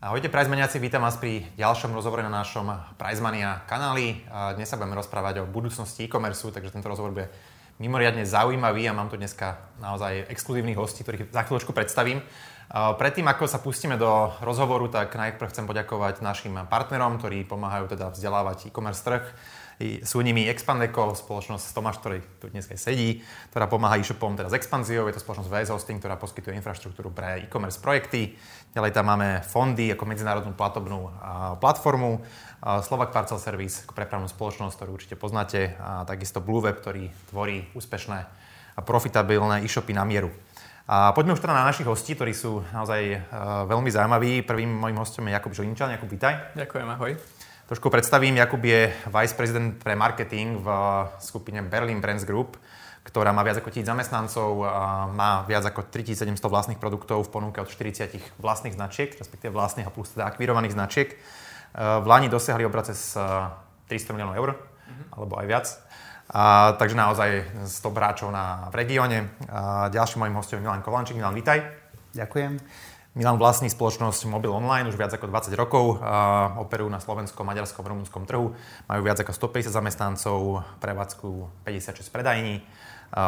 [0.00, 4.24] Ahojte Prizemaniaci, vítam vás pri ďalšom rozhovore na našom Prizemania kanáli.
[4.56, 7.28] Dnes sa budeme rozprávať o budúcnosti e-commerce, takže tento rozhovor bude
[7.76, 12.24] mimoriadne zaujímavý a mám tu dneska naozaj exkluzívnych hostí, ktorých za chvíľočku predstavím.
[12.72, 18.08] Predtým, ako sa pustíme do rozhovoru, tak najprv chcem poďakovať našim partnerom, ktorí pomáhajú teda
[18.08, 19.28] vzdelávať e-commerce trh
[20.04, 25.08] sú nimi Expandeco, spoločnosť Tomáš, ktorý tu dnes aj sedí, ktorá pomáha e-shopom s expanziou.
[25.08, 28.36] Je to spoločnosť VS Hosting, ktorá poskytuje infraštruktúru pre e-commerce projekty.
[28.76, 31.08] Ďalej tam máme fondy ako medzinárodnú platobnú
[31.58, 32.20] platformu,
[32.60, 37.64] Slovak Parcel Service ako prepravnú spoločnosť, ktorú určite poznáte, a takisto Blue Web, ktorý tvorí
[37.72, 38.18] úspešné
[38.76, 40.28] a profitabilné e-shopy na mieru.
[40.90, 44.42] A poďme už teda na našich hostí, ktorí sú naozaj uh, veľmi zaujímaví.
[44.42, 45.94] Prvým mojím hostom je Jakub Žilinčan.
[45.94, 46.50] Jakub, vítaj.
[46.58, 47.39] Ďakujem, ahoj.
[47.70, 50.66] Trošku predstavím, Jakub je vice prezident pre marketing v
[51.22, 52.58] skupine Berlin Brands Group,
[53.06, 57.62] ktorá má viac ako tisíc zamestnancov, a má viac ako 3700 vlastných produktov v ponuke
[57.62, 61.14] od 40 vlastných značiek, respektíve vlastných a plus teda akvírovaných značiek.
[61.14, 61.16] E,
[61.78, 63.14] v Lani dosiahli obrace z
[63.86, 65.06] 300 miliónov eur, mm-hmm.
[65.14, 65.66] alebo aj viac.
[66.34, 67.30] A, takže naozaj
[67.70, 69.30] 100 hráčov na, v regióne.
[69.46, 71.14] A ďalším mojím hostom je Milan Kolančík.
[71.14, 71.62] Milan, vítaj.
[72.18, 72.89] Ďakujem.
[73.10, 75.98] Milan vlastní spoločnosť Mobil Online už viac ako 20 rokov,
[76.62, 78.54] operujú na slovenskom, maďarskom, rumunskom trhu,
[78.86, 81.28] majú viac ako 150 zamestnancov, prevádzku
[81.66, 82.62] 56 predajní,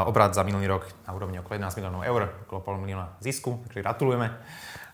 [0.07, 3.83] obrad za minulý rok na úrovni okolo 11 miliónov eur, okolo pol milióna zisku, takže
[3.83, 4.31] gratulujeme.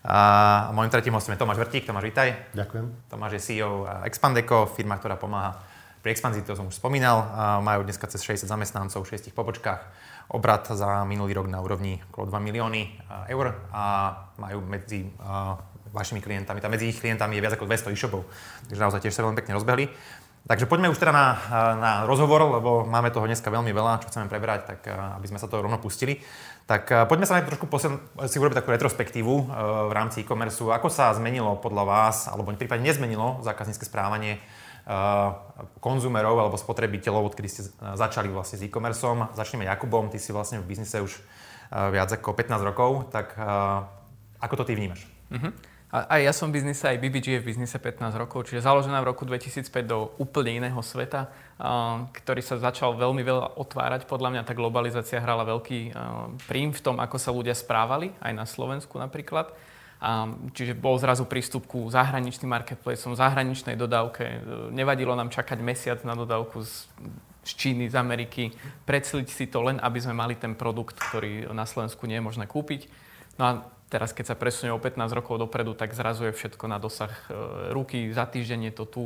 [0.09, 1.85] A môjim tretím hostom je Tomáš Vrtík.
[1.85, 2.49] Tomáš, vítaj.
[2.57, 3.13] Ďakujem.
[3.13, 5.61] Tomáš je CEO Expandeco, firma, ktorá pomáha
[6.01, 7.29] pri expanzii, to som už spomínal.
[7.61, 9.85] Majú dneska cez 60 zamestnancov v 6 pobočkách
[10.29, 15.53] obrat za minulý rok na úrovni okolo 2 milióny eh, eur a majú medzi eh,
[15.89, 18.21] vašimi klientami, tam medzi ich klientami je viac ako 200 e-shopov,
[18.69, 19.89] takže naozaj tiež sa veľmi pekne rozbehli.
[20.39, 24.13] Takže poďme už teda na, eh, na rozhovor, lebo máme toho dneska veľmi veľa, čo
[24.13, 26.21] chceme prebrať, tak aby sme sa to rovno pustili.
[26.69, 27.97] Tak poďme sa najprv trošku posel,
[28.29, 29.33] si urobiť takú retrospektívu
[29.89, 30.61] v rámci e-commerce.
[30.61, 34.37] Ako sa zmenilo podľa vás, alebo prípadne nezmenilo zákaznícke správanie
[35.77, 39.37] konzumerov alebo spotrebiteľov, odkedy ste začali vlastne s e-commerceom.
[39.37, 41.21] Začneme Jakubom, ty si vlastne v biznise už
[41.69, 43.37] viac ako 15 rokov, tak
[44.41, 45.05] ako to ty vnímaš?
[45.29, 45.53] Uh-huh.
[45.89, 49.01] A, aj ja som v biznise, aj BBG je v biznise 15 rokov, čiže založená
[49.01, 51.33] v roku 2005 do úplne iného sveta,
[52.13, 54.05] ktorý sa začal veľmi veľa otvárať.
[54.05, 55.93] Podľa mňa tá globalizácia hrala veľký
[56.45, 59.49] prím v tom, ako sa ľudia správali, aj na Slovensku napríklad.
[60.55, 64.39] Čiže bol zrazu prístup ku zahraničným marketplaceom, zahraničnej dodávke.
[64.71, 66.87] Nevadilo nám čakať mesiac na dodávku z,
[67.43, 68.55] z Číny, z Ameriky,
[68.87, 72.47] predsliť si to len, aby sme mali ten produkt, ktorý na Slovensku nie je možné
[72.47, 72.87] kúpiť.
[73.35, 73.51] No a
[73.91, 77.75] teraz, keď sa presunie o 15 rokov dopredu, tak zrazu je všetko na dosah e,
[77.75, 78.07] ruky.
[78.15, 79.03] Za týždeň je to tu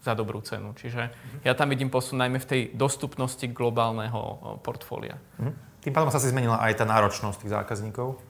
[0.00, 0.72] za dobrú cenu.
[0.72, 1.44] Čiže mm-hmm.
[1.44, 5.20] ja tam vidím posun najmä v tej dostupnosti globálneho e, portfólia.
[5.36, 5.84] Mm-hmm.
[5.84, 8.29] Tým pádom sa si zmenila aj tá náročnosť tých zákazníkov?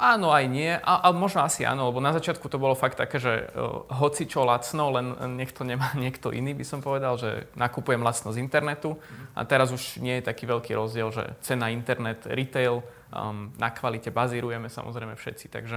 [0.00, 0.72] Áno, aj nie.
[0.72, 4.24] A, a možno asi áno, lebo na začiatku to bolo fakt také, že uh, hoci
[4.24, 8.40] čo lacno, len nech to nemá niekto iný, by som povedal, že nakupujem lacno z
[8.40, 8.96] internetu.
[9.36, 12.80] A teraz už nie je taký veľký rozdiel, že cena internet, retail,
[13.12, 15.52] um, na kvalite bazírujeme samozrejme všetci.
[15.52, 15.76] Takže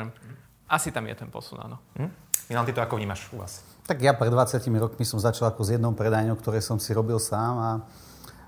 [0.71, 1.77] asi tam je ten posun, áno.
[1.99, 2.11] Mm.
[2.49, 3.65] Milan, ty to ako vnímaš u vás?
[3.85, 7.17] Tak ja pred 20 rokmi som začal ako s jednou predajňou, ktoré som si robil
[7.21, 7.69] sám a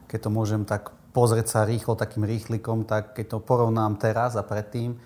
[0.10, 4.46] keď to môžem tak pozrieť sa rýchlo takým rýchlikom, tak keď to porovnám teraz a
[4.46, 4.98] predtým,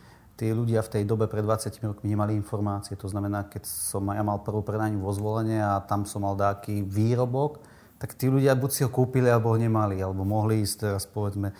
[0.41, 2.97] tí ľudia v tej dobe pred 20 rokmi nemali informácie.
[2.97, 6.81] To znamená, keď som ja mal prvú predajňu vo zvolenie a tam som mal nejaký
[6.81, 7.61] výrobok,
[8.01, 11.53] tak tí ľudia buď si ho kúpili, alebo ho nemali, alebo mohli ísť teraz povedzme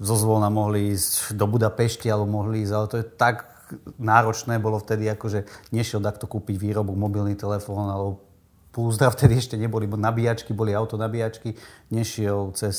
[0.00, 3.44] zo zvolna mohli ísť do Budapešti, alebo mohli ísť, ale to je tak
[4.00, 5.44] náročné bolo vtedy, akože
[5.76, 8.24] nešiel takto kúpiť výrobok, mobilný telefón, alebo
[8.74, 11.54] Púzdra vtedy ešte neboli, bo nabíjačky, boli auto nabíjačky,
[11.94, 12.74] nešiel cez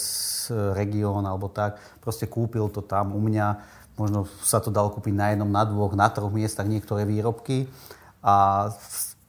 [0.76, 3.48] región alebo tak, proste kúpil to tam u mňa,
[3.96, 7.72] Možno sa to dalo kúpiť na jednom, na dvoch, na troch miestach niektoré výrobky.
[8.20, 8.68] A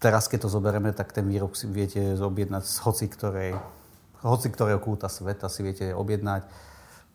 [0.03, 3.55] teraz, keď to zoberieme, tak ten výrobok si viete objednať z hoci, ktorej,
[4.27, 6.47] hoci ktorého kúta sveta si viete objednať.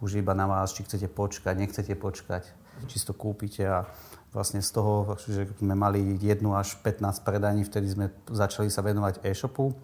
[0.01, 2.50] Už iba na vás, či chcete počkať, nechcete počkať,
[2.89, 3.85] čisto kúpite a
[4.31, 9.21] vlastne z toho, že sme mali 1 až 15 predaní, vtedy sme začali sa venovať
[9.27, 9.75] e-shopu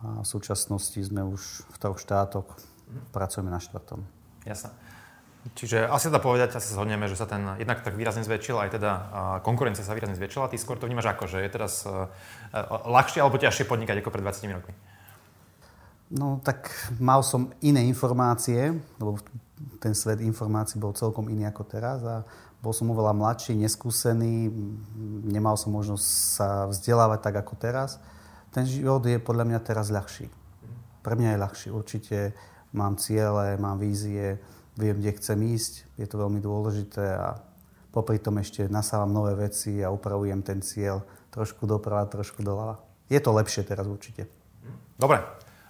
[0.00, 2.46] a v súčasnosti sme už v troch štátoch,
[3.10, 4.06] pracujeme na štvrtom.
[4.46, 4.70] Jasné.
[5.42, 8.90] Čiže asi dá povedať, asi zhodneme, že sa ten jednak tak výrazne zväčšil, aj teda
[9.42, 10.46] konkurencia sa výrazne zväčšila.
[10.46, 12.06] Ty skôr to vnímaš ako, že je teraz uh,
[12.86, 14.74] ľahšie alebo ťažšie podnikať ako pred 20 rokmi?
[16.14, 16.70] No tak
[17.02, 18.70] mal som iné informácie,
[19.02, 19.18] lebo
[19.82, 22.22] ten svet informácií bol celkom iný ako teraz a
[22.62, 24.46] bol som oveľa mladší, neskúsený,
[25.26, 27.98] nemal som možnosť sa vzdelávať tak ako teraz.
[28.54, 30.30] Ten život je podľa mňa teraz ľahší.
[31.02, 31.68] Pre mňa je ľahší.
[31.74, 32.18] Určite
[32.70, 34.38] mám ciele, mám vízie,
[34.76, 37.40] viem, kde chcem ísť, je to veľmi dôležité a
[37.92, 42.80] popri tom ešte nasávam nové veci a upravujem ten cieľ trošku doprava, trošku doľava.
[43.12, 44.28] Je to lepšie teraz určite.
[44.96, 45.20] Dobre.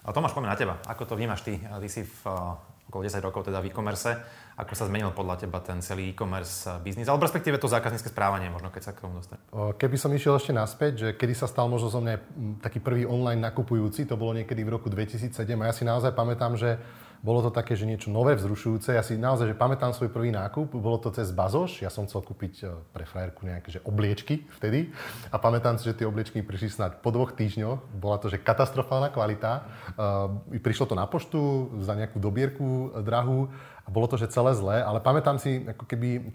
[0.02, 0.75] A Tomáš, poďme na teba.
[0.90, 1.62] Ako to vnímaš ty?
[1.62, 2.58] Ty si v uh,
[2.90, 4.10] okolo 10 rokov teda v e-commerce.
[4.58, 7.06] Ako sa zmenil podľa teba ten celý e-commerce biznis?
[7.06, 9.40] Alebo respektíve to zákaznícke správanie, možno keď sa k tomu dostane.
[9.55, 12.14] Keby som išiel ešte naspäť, že kedy sa stal možno zo mňa
[12.60, 16.58] taký prvý online nakupujúci, to bolo niekedy v roku 2007 a ja si naozaj pamätám,
[16.58, 16.76] že
[17.22, 18.98] bolo to také, že niečo nové, vzrušujúce.
[18.98, 21.78] Ja si naozaj, že pamätám svoj prvý nákup, bolo to cez Bazoš.
[21.78, 24.90] Ja som chcel kúpiť e, pre frajerku nejaké že obliečky vtedy.
[25.30, 27.94] A pamätám si, že tie obliečky prišli snáď po dvoch týždňoch.
[27.94, 29.70] Bola to, že katastrofálna kvalita.
[29.94, 34.78] Uh, prišlo to na poštu za nejakú dobierku drahú a bolo to, že celé zlé,
[34.78, 36.34] ale pamätám si ako keby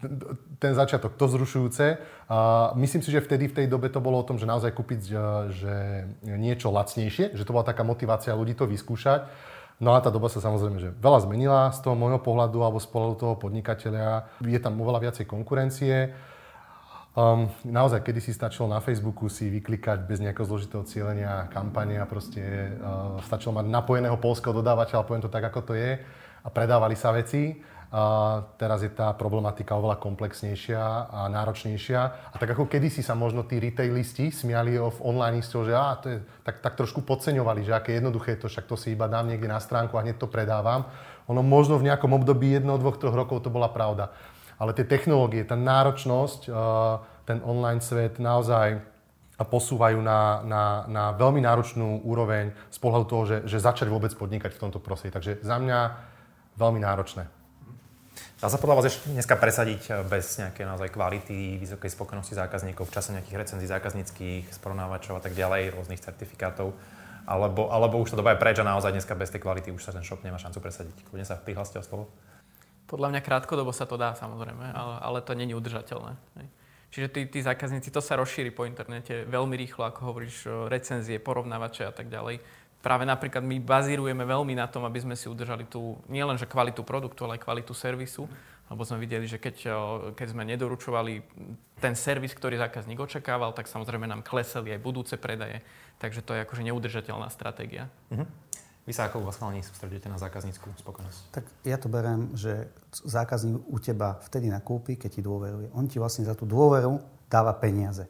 [0.59, 1.99] ten začiatok, to vzrušujúce.
[2.27, 4.99] A myslím si, že vtedy v tej dobe to bolo o tom, že naozaj kúpiť
[5.51, 5.75] že
[6.27, 9.31] niečo lacnejšie, že to bola taká motivácia ľudí to vyskúšať.
[9.77, 12.89] No a tá doba sa samozrejme že veľa zmenila z toho môjho pohľadu alebo z
[12.89, 14.41] pohľadu toho podnikateľa.
[14.41, 16.18] Je tam oveľa viacej konkurencie.
[17.18, 22.77] Um, naozaj, kedy si stačilo na Facebooku si vyklikať bez nejakého zložitého cieľenia a proste
[22.77, 25.97] uh, stačilo mať napojeného polského dodávateľa, poviem to tak, ako to je,
[26.45, 27.57] a predávali sa veci.
[28.59, 32.01] Teraz je tá problematika oveľa komplexnejšia a náročnejšia.
[32.31, 36.17] A tak ako kedysi sa možno tí retailisti smiali v online že á, to je,
[36.43, 39.47] tak, tak trošku podceňovali, že aké jednoduché je to, však to si iba dám niekde
[39.47, 40.83] na stránku a hneď to predávam.
[41.31, 44.11] Ono možno v nejakom období jedno, dvoch, troch rokov to bola pravda.
[44.59, 46.51] Ale tie technológie, tá náročnosť,
[47.23, 48.83] ten online svet naozaj
[49.37, 54.57] posúvajú na, na, na veľmi náročnú úroveň z pohľadu toho, že, že začať vôbec podnikať
[54.57, 55.13] v tomto prostredí.
[55.13, 55.79] Takže za mňa
[56.57, 57.36] veľmi náročné.
[58.37, 62.85] Dá sa podľa vás ešte dneska presadiť eh, bez nejakej naozaj kvality, vysokej spokojnosti zákazníkov
[62.85, 66.69] v čase nejakých recenzií zákazníckých, sporovnávačov a tak ďalej, rôznych certifikátov?
[67.25, 69.89] Alebo, alebo už tá doba je preč a naozaj dneska bez tej kvality už sa
[69.89, 71.09] ten shop nemá šancu presadiť?
[71.09, 72.13] Kľudne sa prihláste o slovo.
[72.85, 76.13] Podľa mňa krátkodobo sa to dá samozrejme, ale, ale to není udržateľné.
[76.93, 81.89] Čiže tí, tí zákazníci, to sa rozšíri po internete veľmi rýchlo, ako hovoríš, recenzie, porovnávače
[81.89, 82.39] a tak ďalej
[82.81, 87.25] práve napríklad my bazírujeme veľmi na tom, aby sme si udržali tú nielenže kvalitu produktu,
[87.25, 88.29] ale aj kvalitu servisu.
[88.68, 89.56] Lebo sme videli, že keď,
[90.12, 91.24] keď sme nedoručovali
[91.79, 95.63] ten servis, ktorý zákazník očakával, tak samozrejme nám kleseli aj budúce predaje.
[96.03, 97.88] Takže to je akože neudržateľná stratégia.
[98.12, 98.27] Uh-huh.
[98.83, 101.19] Vy sa ako vás chalani sústredíte na zákazníckú spokojnosť?
[101.31, 105.71] Tak ja to beriem, že zákazník u teba vtedy nakúpi, keď ti dôveruje.
[105.71, 107.00] On ti vlastne za tú dôveru
[107.31, 108.07] dáva peniaze.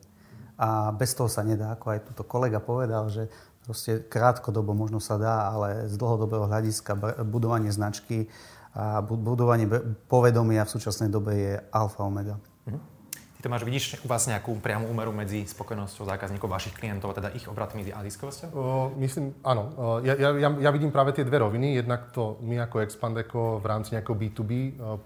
[0.58, 3.30] A bez toho sa nedá, ako aj túto kolega povedal, že
[3.68, 6.96] Proste krátkodobo možno sa dá, ale z dlhodobého hľadiska
[7.28, 8.32] budovanie značky
[8.72, 9.68] a budovanie
[10.08, 12.40] povedomia v súčasnej dobe je alfa omega.
[12.64, 12.80] Mhm.
[13.38, 17.22] Ty to máš, vidíš u vás nejakú priamu úmeru medzi spokojnosťou zákazníkov, vašich klientov, a
[17.22, 18.50] teda ich obratmi a ziskovosťou?
[18.98, 19.78] myslím, áno.
[20.02, 21.78] ja, ja, ja vidím práve tie dve roviny.
[21.78, 24.52] Jednak to my ako Expandeco v rámci nejakého B2B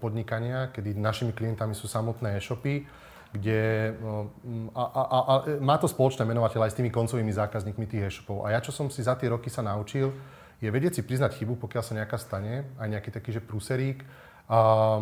[0.00, 2.88] podnikania, kedy našimi klientami sú samotné e-shopy,
[3.32, 3.92] kde
[4.76, 5.34] a, a, a, a
[5.64, 8.44] má to spoločné menovateľ aj s tými koncovými zákazníkmi tých e-shopov.
[8.44, 10.12] A ja, čo som si za tie roky sa naučil,
[10.60, 14.04] je vedieť si priznať chybu, pokiaľ sa nejaká stane, aj nejaký taký, že prúserík,
[14.52, 15.00] a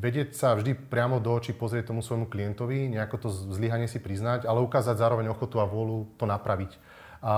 [0.00, 4.48] vedieť sa vždy priamo do očí pozrieť tomu svojmu klientovi, nejako to zlyhanie si priznať,
[4.48, 6.80] ale ukázať zároveň ochotu a vôľu to napraviť.
[7.20, 7.34] A,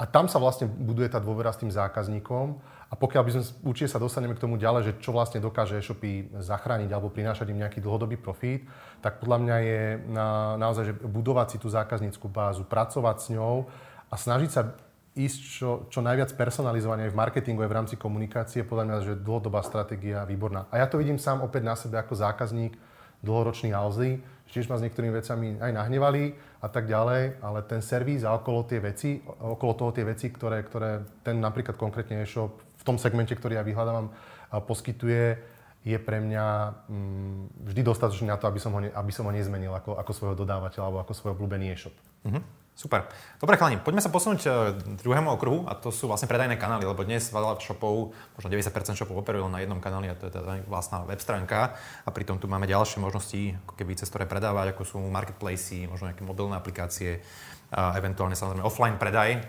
[0.00, 2.56] a tam sa vlastne buduje tá dôvera s tým zákazníkom
[2.90, 6.34] a pokiaľ by sme určite sa dostaneme k tomu ďalej, že čo vlastne dokáže e-shopy
[6.42, 8.66] zachrániť alebo prinášať im nejaký dlhodobý profit,
[8.98, 13.70] tak podľa mňa je na, naozaj, že budovať si tú zákazníckú bázu, pracovať s ňou
[14.10, 14.74] a snažiť sa
[15.14, 19.22] ísť čo, čo najviac personalizovanie aj v marketingu, aj v rámci komunikácie, podľa mňa, že
[19.22, 20.66] dlhodobá stratégia výborná.
[20.74, 22.74] A ja to vidím sám opäť na sebe ako zákazník,
[23.22, 24.18] dlhoročný Alzy,
[24.50, 28.66] tiež ma s niektorými vecami aj nahnevali a tak ďalej, ale ten servis a okolo
[28.66, 33.36] tie veci, okolo toho tie veci, ktoré, ktoré ten napríklad konkrétne e-shop v tom segmente,
[33.36, 34.08] ktorý ja vyhľadávam,
[34.64, 35.36] poskytuje,
[35.80, 36.46] je pre mňa
[36.88, 40.12] mm, vždy dostatočný na to, aby som ho, ne, aby som ho nezmenil ako, ako
[40.12, 41.96] svojho dodávateľa alebo ako svoj obľúbený e-shop.
[42.28, 42.44] Uh-huh.
[42.80, 43.08] Super.
[43.36, 44.52] Dobre, chalani, poďme sa posunúť k e,
[45.04, 49.20] druhému okruhu a to sú vlastne predajné kanály, lebo dnes veľa shopov, možno 90% shopov
[49.20, 52.64] operuje na jednom kanáli a to je teda vlastná web stránka a pritom tu máme
[52.64, 57.20] ďalšie možnosti, ako keby cez ktoré predávať, ako sú marketplacy, možno nejaké mobilné aplikácie,
[57.70, 59.46] eventuálne samozrejme offline predaj,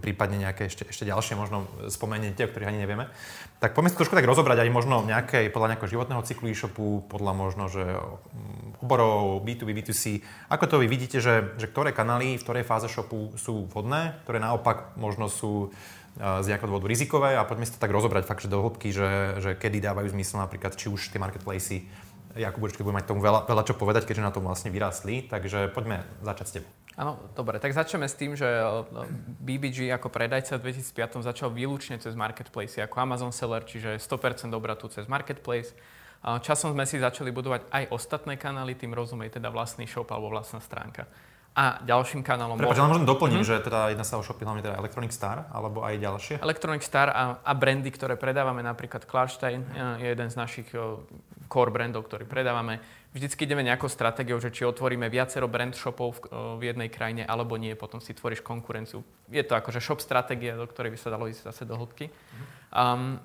[0.00, 3.12] prípadne nejaké ešte, ešte ďalšie možno spomeniete, o ktorých ani nevieme.
[3.60, 7.32] Tak poďme si trošku tak rozobrať aj možno nejaké, podľa nejakého životného cyklu e-shopu, podľa
[7.36, 10.24] možno, že mm, oborov, B2B, B2C.
[10.48, 14.40] Ako to vy vidíte, že, že ktoré kanály v ktorej fáze shopu sú vhodné, ktoré
[14.40, 15.68] naopak možno sú
[16.14, 19.42] z nejakého dôvodu rizikové a poďme si to tak rozobrať fakt, že do hĺbky, že,
[19.42, 21.90] že kedy dávajú zmysel napríklad, či už tie marketplacy
[22.34, 25.70] Jakub určite bude mať tomu veľa, veľa čo povedať, keďže na tom vlastne vyrastli, takže
[25.70, 26.70] poďme začať s tebou.
[26.94, 28.64] Áno, dobre, tak začneme s tým, že eh,
[29.42, 34.86] BBG ako predajca v 2005 začal výlučne cez marketplace ako Amazon Seller, čiže 100% obratu
[34.86, 35.74] cez marketplace.
[36.24, 40.56] Časom sme si začali budovať aj ostatné kanály, tým rozumej teda vlastný shop alebo vlastná
[40.56, 41.04] stránka.
[41.54, 42.58] A ďalším kanálom...
[42.58, 43.60] Prepač, ale možno doplním, mm-hmm.
[43.62, 46.34] že teda jedna sa o shopy hlavne teda Electronic Star, alebo aj ďalšie?
[46.42, 49.62] Electronic Star a, a brandy, ktoré predávame, napríklad Klarstein
[50.02, 50.66] je jeden z našich
[51.46, 52.82] core brandov, ktorý predávame.
[53.14, 57.54] Vždycky ideme nejakou stratégiou, že či otvoríme viacero brand shopov v, v jednej krajine, alebo
[57.54, 59.06] nie, potom si tvoríš konkurenciu.
[59.30, 62.10] Je to akože shop stratégia, do ktorej by sa dalo ísť zase do hĺbky.
[62.74, 63.22] Um,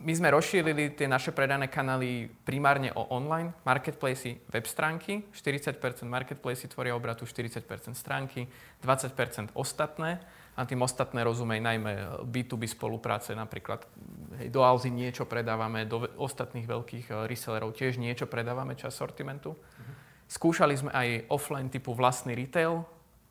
[0.00, 5.26] my sme rozšírili tie naše predajné kanály primárne o online marketplace, web stránky.
[5.34, 5.76] 40%
[6.08, 8.48] marketplace tvoria obratu, 40% stránky,
[8.80, 10.22] 20% ostatné.
[10.56, 13.84] A tým ostatné rozumej najmä B2B spolupráce, napríklad
[14.40, 19.52] hej, do Alzy niečo predávame, do ostatných veľkých eh, resellerov tiež niečo predávame čas sortimentu.
[19.54, 19.92] Mhm.
[20.30, 22.86] Skúšali sme aj offline typu vlastný retail,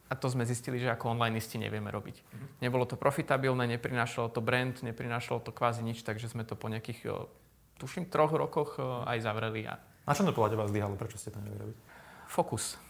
[0.10, 2.18] a to sme zistili, že ako onlineisti nevieme robiť.
[2.18, 2.50] Mm-hmm.
[2.66, 7.30] Nebolo to profitabilné, neprinášalo to brand, neprinášalo to kvázi nič, takže sme to po nejakých,
[7.78, 9.70] tuším, troch rokoch aj zavreli.
[9.70, 9.78] A...
[10.10, 10.98] Na čom to podľa teba zlyhalo?
[10.98, 11.78] Prečo ste to nevyrobili?
[12.26, 12.82] Fokus.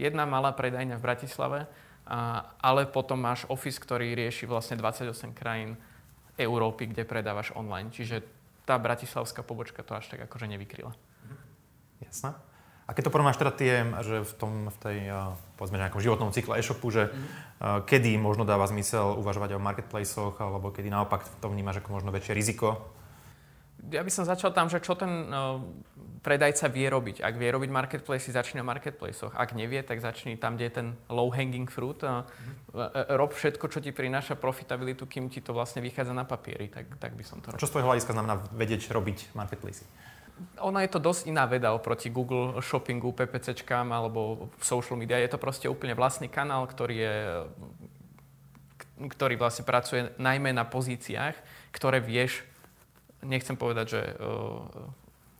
[0.00, 1.60] Jedna malá predajňa v Bratislave,
[2.08, 5.76] a, ale potom máš office, ktorý rieši vlastne 28 krajín
[6.36, 7.90] Európy, kde predávaš online.
[7.92, 8.22] Čiže
[8.68, 10.92] tá bratislavská pobočka to až tak akože nevykryla.
[12.04, 12.36] Jasné.
[12.86, 14.98] A keď to porovnáš teda tie, že v, tom, v tej,
[15.58, 17.82] povedzme, nejakom životnom cykle e-shopu, že mm-hmm.
[17.82, 22.38] kedy možno dáva zmysel uvažovať o marketplaceoch, alebo kedy naopak to vnímaš ako možno väčšie
[22.38, 22.94] riziko?
[23.92, 25.62] Ja by som začal tam, že čo ten uh,
[26.26, 27.22] predajca vie robiť.
[27.22, 29.34] Ak vie robiť marketplace, začne na marketplaceoch.
[29.38, 32.02] Ak nevie, tak začni tam, kde je ten low hanging fruit.
[32.02, 33.14] Uh, mm-hmm.
[33.14, 36.66] rob všetko, čo ti prináša profitabilitu, kým ti to vlastne vychádza na papieri.
[36.66, 37.62] Tak, tak by som to robil.
[37.62, 39.86] Čo z tvojho hľadiska znamená vedieť robiť marketplace?
[40.60, 45.16] ona je to dosť iná veda oproti Google Shoppingu, PPCčkám alebo social media.
[45.16, 47.14] Je to proste úplne vlastný kanál, ktorý je
[48.96, 51.36] ktorý vlastne pracuje najmä na pozíciách,
[51.68, 52.40] ktoré vieš,
[53.24, 54.60] nechcem povedať, že uh,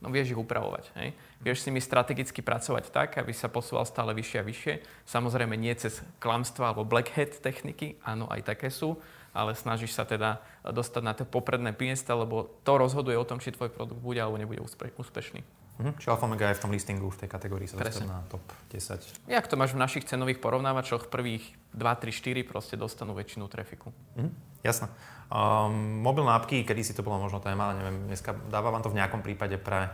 [0.01, 0.93] no vieš ich upravovať.
[0.97, 1.09] Hej?
[1.41, 4.73] Vieš si mi strategicky pracovať tak, aby sa posúval stále vyššie a vyššie.
[5.09, 8.97] Samozrejme nie cez klamstva alebo black hat techniky, áno, aj také sú,
[9.33, 13.53] ale snažíš sa teda dostať na to popredné miesta, lebo to rozhoduje o tom, či
[13.53, 15.41] tvoj produkt bude alebo nebude úspe- úspešný.
[15.77, 16.01] Mhm.
[16.01, 18.41] Čiže Alfa Mega je v tom listingu, v tej kategórii sa dostane na top
[18.73, 19.29] 10.
[19.29, 23.93] Jak to máš v našich cenových porovnávačoch, prvých 2, 3, 4 proste dostanú väčšinu trafiku.
[24.17, 24.31] Mhm.
[24.65, 24.89] Jasné.
[25.27, 28.97] Um, mobilné apky, kedy si to bola možno téma, neviem, dneska dáva vám to v
[28.97, 29.91] nejakom prípade pre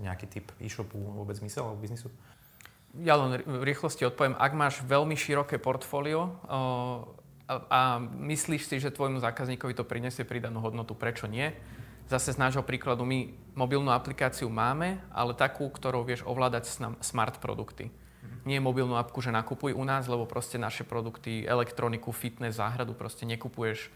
[0.00, 2.12] nejaký typ e-shopu vôbec zmysel alebo biznisu?
[3.02, 6.38] Ja len v rýchlosti odpoviem, ak máš veľmi široké portfólio,
[7.44, 11.52] a, a myslíš si, že tvojmu zákazníkovi to prinesie pridanú hodnotu, prečo nie?
[12.14, 16.70] Zase z nášho príkladu my mobilnú aplikáciu máme, ale takú, ktorou vieš ovládať
[17.02, 17.90] smart produkty.
[17.90, 18.46] Mm-hmm.
[18.46, 23.26] Nie mobilnú apku, že nakupuj u nás, lebo proste naše produkty, elektroniku, fitness, záhradu proste
[23.26, 23.90] nekupuješ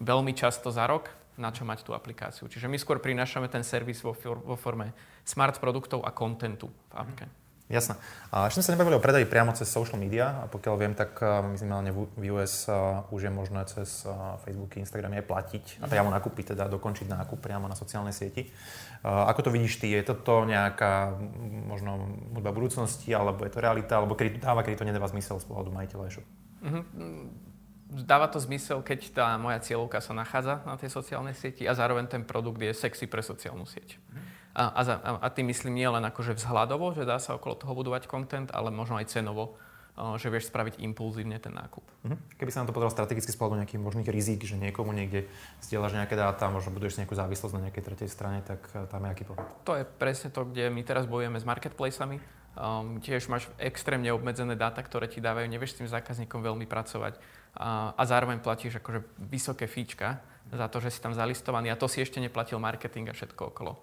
[0.00, 2.48] veľmi často za rok, na čo mať tú aplikáciu.
[2.48, 4.96] Čiže my skôr prinášame ten servis vo, vo forme
[5.28, 7.28] smart produktov a kontentu v apke.
[7.28, 7.39] Mm-hmm.
[7.70, 7.94] Jasné.
[8.34, 10.42] A ešte sme sa nebavili o predaji priamo cez social media.
[10.42, 11.22] A pokiaľ viem, tak
[11.54, 12.66] minimálne v US
[13.14, 14.02] už je možné cez
[14.42, 18.50] Facebooky, Instagramy aj platiť a priamo nakúpiť, teda dokončiť nákup priamo na sociálnej sieti.
[19.06, 19.94] Ako to vidíš ty?
[19.94, 21.14] Je toto nejaká
[21.70, 25.38] možno hudba budúcnosti, alebo je to realita, alebo kedy to dáva, kedy to nedáva zmysel
[25.38, 26.30] z pohľadu majiteľa e-shopu?
[26.66, 28.02] Mm-hmm.
[28.02, 32.10] Dáva to zmysel, keď tá moja cieľovka sa nachádza na tej sociálnej sieti a zároveň
[32.10, 33.94] ten produkt je sexy pre sociálnu sieť.
[33.94, 34.29] Mm-hmm.
[34.50, 34.82] A, a,
[35.22, 38.74] a tým myslím nie len akože vzhľadovo, že dá sa okolo toho budovať content, ale
[38.74, 39.54] možno aj cenovo,
[40.16, 41.84] že vieš spraviť impulzívne ten nákup.
[42.06, 42.16] Mhm.
[42.40, 45.28] Keby sa na to pozeral strategicky pohľadu nejakých možných rizik, že niekomu niekde
[45.60, 49.10] zdieľaš nejaké dáta, možno buduješ nejakú závislosť na nejakej tretej strane, tak e, tam je
[49.12, 49.46] aký pohľad?
[49.66, 52.16] To je presne to, kde my teraz bojujeme s marketplacami.
[52.50, 57.14] Um, tiež máš extrémne obmedzené dáta, ktoré ti dávajú, nevieš s tým zákazníkom veľmi pracovať
[57.54, 60.18] a, a zároveň platíš akože vysoké fíčka
[60.50, 63.78] za to, že si tam zalistovaný a to si ešte neplatil marketing a všetko okolo.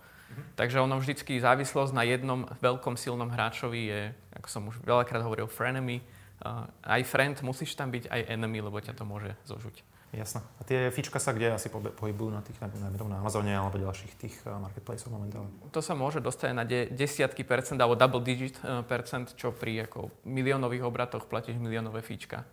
[0.57, 4.01] Takže ono vždycky závislosť na jednom veľkom silnom hráčovi je,
[4.37, 6.01] ako som už veľakrát hovoril, frenemy.
[6.37, 9.81] Uh, aj friend musíš tam byť, aj enemy, lebo ťa to môže zožuť.
[10.13, 10.39] Jasné.
[10.39, 14.35] A tie fička sa kde asi pohybujú na tých, najmä na Amazone alebo ďalších tých
[14.45, 15.51] uh, marketplaceov momentálne?
[15.73, 19.89] To sa môže dostať na de- desiatky percent alebo double digit uh, percent, čo pri
[19.89, 22.45] ako miliónových obratoch platíš miliónové fíčka.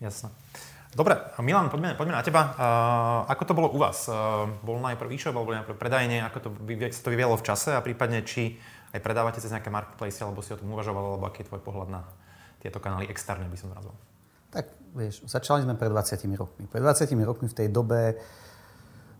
[0.00, 0.32] Jasné.
[0.90, 2.42] Dobre, Milan, poďme, poďme na teba.
[2.50, 4.10] Uh, ako to bolo u vás?
[4.10, 6.18] Uh, bol najprv e-shop, alebo najprv predajenie?
[6.26, 6.48] Ako to,
[6.90, 7.70] sa to vyvialo v čase?
[7.70, 8.58] A prípadne, či
[8.90, 11.94] aj predávate cez nejaké marketplace, alebo si o tom uvažoval, alebo aký je tvoj pohľad
[11.94, 12.02] na
[12.58, 13.94] tieto kanály externe, by som nazval?
[14.50, 14.66] Tak,
[14.98, 16.66] vieš, začali sme pred 20 rokmi.
[16.66, 18.18] Pred 20 rokmi v tej dobe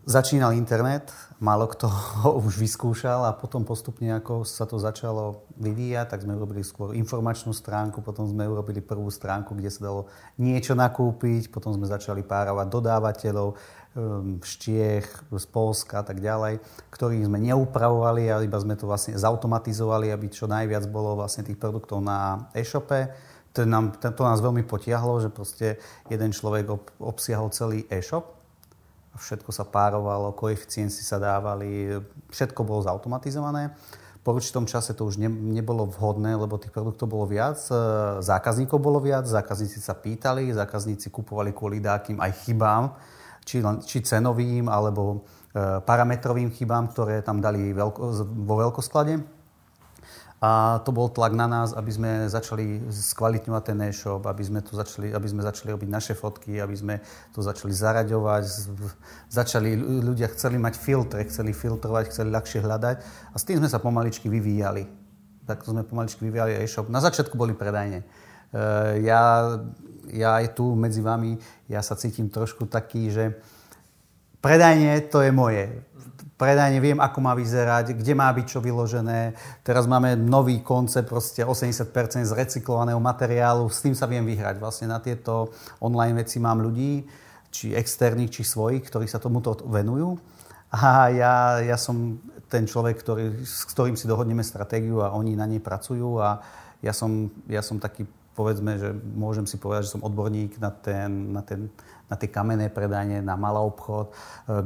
[0.01, 6.09] Začínal internet, málo kto ho už vyskúšal a potom postupne, ako sa to začalo vyvíjať,
[6.09, 10.09] tak sme urobili skôr informačnú stránku, potom sme urobili prvú stránku, kde sa dalo
[10.41, 15.05] niečo nakúpiť, potom sme začali párovať dodávateľov ehm, z Čiech,
[15.37, 20.33] z Polska a tak ďalej, ktorých sme neupravovali, ale iba sme to vlastne zautomatizovali, aby
[20.33, 23.13] čo najviac bolo vlastne tých produktov na e-shope.
[23.53, 25.77] to, nám, to nás veľmi potiahlo, že proste
[26.09, 28.40] jeden človek ob, obsiahol celý e-shop.
[29.11, 31.99] Všetko sa párovalo, koeficienci sa dávali,
[32.31, 33.75] všetko bolo zautomatizované.
[34.21, 37.73] Po určitom čase to už ne, nebolo vhodné, lebo tých produktov bolo viac, e,
[38.21, 42.93] zákazníkov bolo viac, zákazníci sa pýtali, zákazníci kupovali kvôli dákým aj chybám,
[43.41, 48.01] či, či cenovým, alebo e, parametrovým chybám, ktoré tam dali veľko,
[48.45, 49.40] vo veľkosklade.
[50.41, 54.73] A to bol tlak na nás, aby sme začali skvalitňovať ten e-shop, aby sme, to
[54.73, 56.97] začali, aby sme začali robiť naše fotky, aby sme
[57.29, 58.43] to začali zaraďovať.
[59.29, 62.95] Začali, ľudia chceli mať filtre, chceli filtrovať, chceli ľahšie hľadať.
[63.31, 64.89] A s tým sme sa pomaličky vyvíjali.
[65.45, 66.89] Takto sme pomaličky vyvíjali e-shop.
[66.89, 68.01] Na začiatku boli predajne.
[68.01, 68.05] E,
[69.05, 69.45] ja,
[70.09, 71.37] ja aj tu medzi vami,
[71.69, 73.37] ja sa cítim trošku taký, že
[74.41, 75.69] predajne to je moje
[76.41, 79.37] predajne, viem, ako má vyzerať, kde má byť čo vyložené.
[79.61, 81.93] Teraz máme nový koncept, proste 80%
[82.25, 84.57] z recyklovaného materiálu, s tým sa viem vyhrať.
[84.57, 87.05] Vlastne na tieto online veci mám ľudí,
[87.53, 90.17] či externých, či svojich, ktorí sa tomuto venujú.
[90.73, 92.17] A ja, ja som
[92.49, 96.41] ten človek, ktorý, s ktorým si dohodneme stratégiu a oni na nej pracujú a
[96.81, 101.35] ja som, ja som taký, povedzme, že môžem si povedať, že som odborník na ten,
[101.35, 101.69] na ten
[102.11, 104.13] na tie kamenné predanie, na malý obchod, e,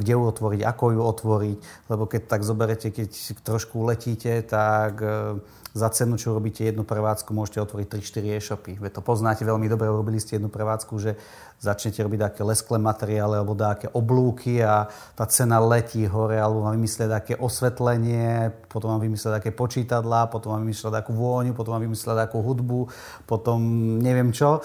[0.02, 1.58] kde ju otvoriť, ako ju otvoriť,
[1.94, 3.10] lebo keď tak zoberete, keď
[3.46, 5.38] trošku letíte, tak e,
[5.76, 8.74] za cenu, čo robíte jednu prevádzku, môžete otvoriť 3-4 e-shopy.
[8.80, 11.20] Veď to poznáte veľmi dobre, robili ste jednu prevádzku, že
[11.60, 14.88] začnete robiť také lesklé materiály alebo také oblúky a
[15.20, 20.56] tá cena letí hore, alebo vám vymyslia také osvetlenie, potom vám vymyslia také počítadlá, potom
[20.56, 22.88] vám vymyslia takú vôňu, potom vám vymyslia takú hudbu,
[23.28, 23.60] potom
[24.00, 24.64] neviem čo.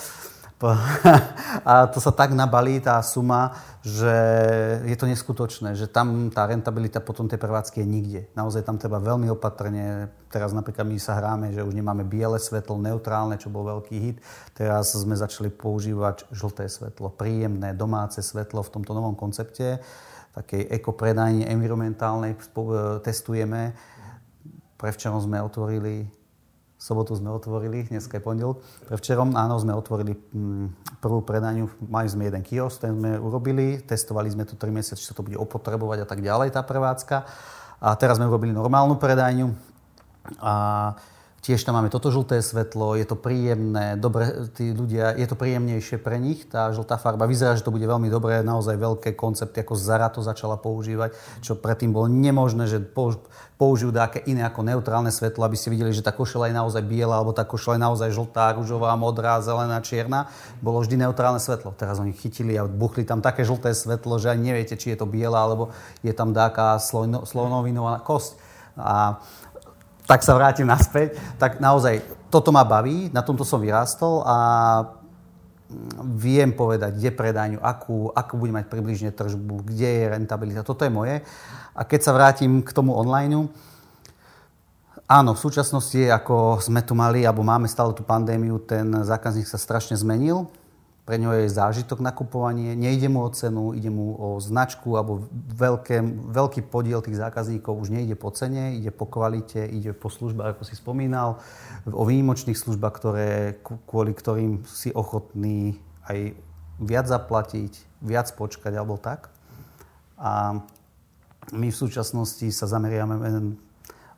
[1.71, 4.13] A to sa tak nabalí, tá suma, že
[4.85, 8.21] je to neskutočné, že tam tá rentabilita potom tej prevádzky je nikde.
[8.37, 10.13] Naozaj tam treba veľmi opatrne.
[10.29, 14.17] Teraz napríklad my sa hráme, že už nemáme biele svetlo, neutrálne, čo bol veľký hit.
[14.53, 19.81] Teraz sme začali používať žlté svetlo, príjemné domáce svetlo v tomto novom koncepte.
[20.37, 22.37] Takej ekopredajne environmentálnej
[23.01, 23.73] testujeme.
[24.77, 26.20] Prevčerom sme otvorili
[26.81, 28.65] sobotu sme otvorili, dneska je pondelok.
[28.89, 34.33] Prevčerom, áno, sme otvorili mm, prvú predaniu, mali sme jeden kiosk, ten sme urobili, testovali
[34.33, 37.29] sme to 3 mesiace, či sa to bude opotrebovať a tak ďalej, tá prevádzka.
[37.85, 39.53] A teraz sme urobili normálnu predajňu.
[40.41, 40.55] A
[41.41, 45.97] Tiež tam máme toto žlté svetlo, je to príjemné, dobre, tí ľudia, je to príjemnejšie
[45.97, 47.25] pre nich, tá žltá farba.
[47.25, 51.57] Vyzerá, že to bude veľmi dobré, naozaj veľké koncepty, ako Zara to začala používať, čo
[51.57, 52.85] predtým bolo nemožné, že
[53.57, 57.17] použijú také iné ako neutrálne svetlo, aby ste videli, že tá košela je naozaj biela,
[57.17, 60.29] alebo tá košela je naozaj žltá, rúžová, modrá, zelená, čierna.
[60.61, 61.73] Bolo vždy neutrálne svetlo.
[61.73, 65.09] Teraz oni chytili a buchli tam také žlté svetlo, že ani neviete, či je to
[65.09, 65.73] biela, alebo
[66.05, 66.77] je tam dáka
[67.25, 68.37] slonovinová kosť.
[68.77, 69.21] A
[70.07, 74.37] tak sa vrátim naspäť, tak naozaj toto ma baví, na tomto som vyrástol a
[76.03, 80.67] viem povedať, kde predajňu, akú, akú bude mať približne tržbu, kde je rentabilita.
[80.67, 81.23] Toto je moje.
[81.75, 83.47] A keď sa vrátim k tomu online,
[85.07, 89.59] áno, v súčasnosti, ako sme tu mali, alebo máme stále tú pandémiu, ten zákazník sa
[89.59, 90.51] strašne zmenil
[91.05, 96.05] pre ňo je zážitok nakupovanie, nejde mu o cenu, ide mu o značku alebo veľké,
[96.31, 100.63] veľký podiel tých zákazníkov už nejde po cene, ide po kvalite, ide po službách, ako
[100.63, 101.41] si spomínal,
[101.89, 103.59] o výnimočných službách, ktoré,
[103.89, 106.37] kvôli ktorým si ochotný aj
[106.79, 107.73] viac zaplatiť,
[108.05, 109.33] viac počkať alebo tak.
[110.21, 110.61] A
[111.53, 113.17] my v súčasnosti sa zameriame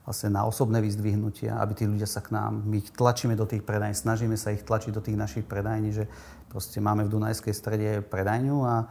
[0.02, 3.62] vlastne na osobné vyzdvihnutia, aby tí ľudia sa k nám, my ich tlačíme do tých
[3.62, 6.04] predajní, snažíme sa ich tlačiť do tých našich predajní, že
[6.52, 8.86] proste máme v Dunajskej strede predajňu a e,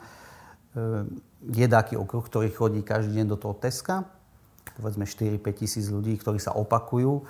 [1.53, 4.09] je taký okruh, ktorý chodí každý deň do toho Teska,
[4.81, 7.21] povedzme 4-5 tisíc ľudí, ktorí sa opakujú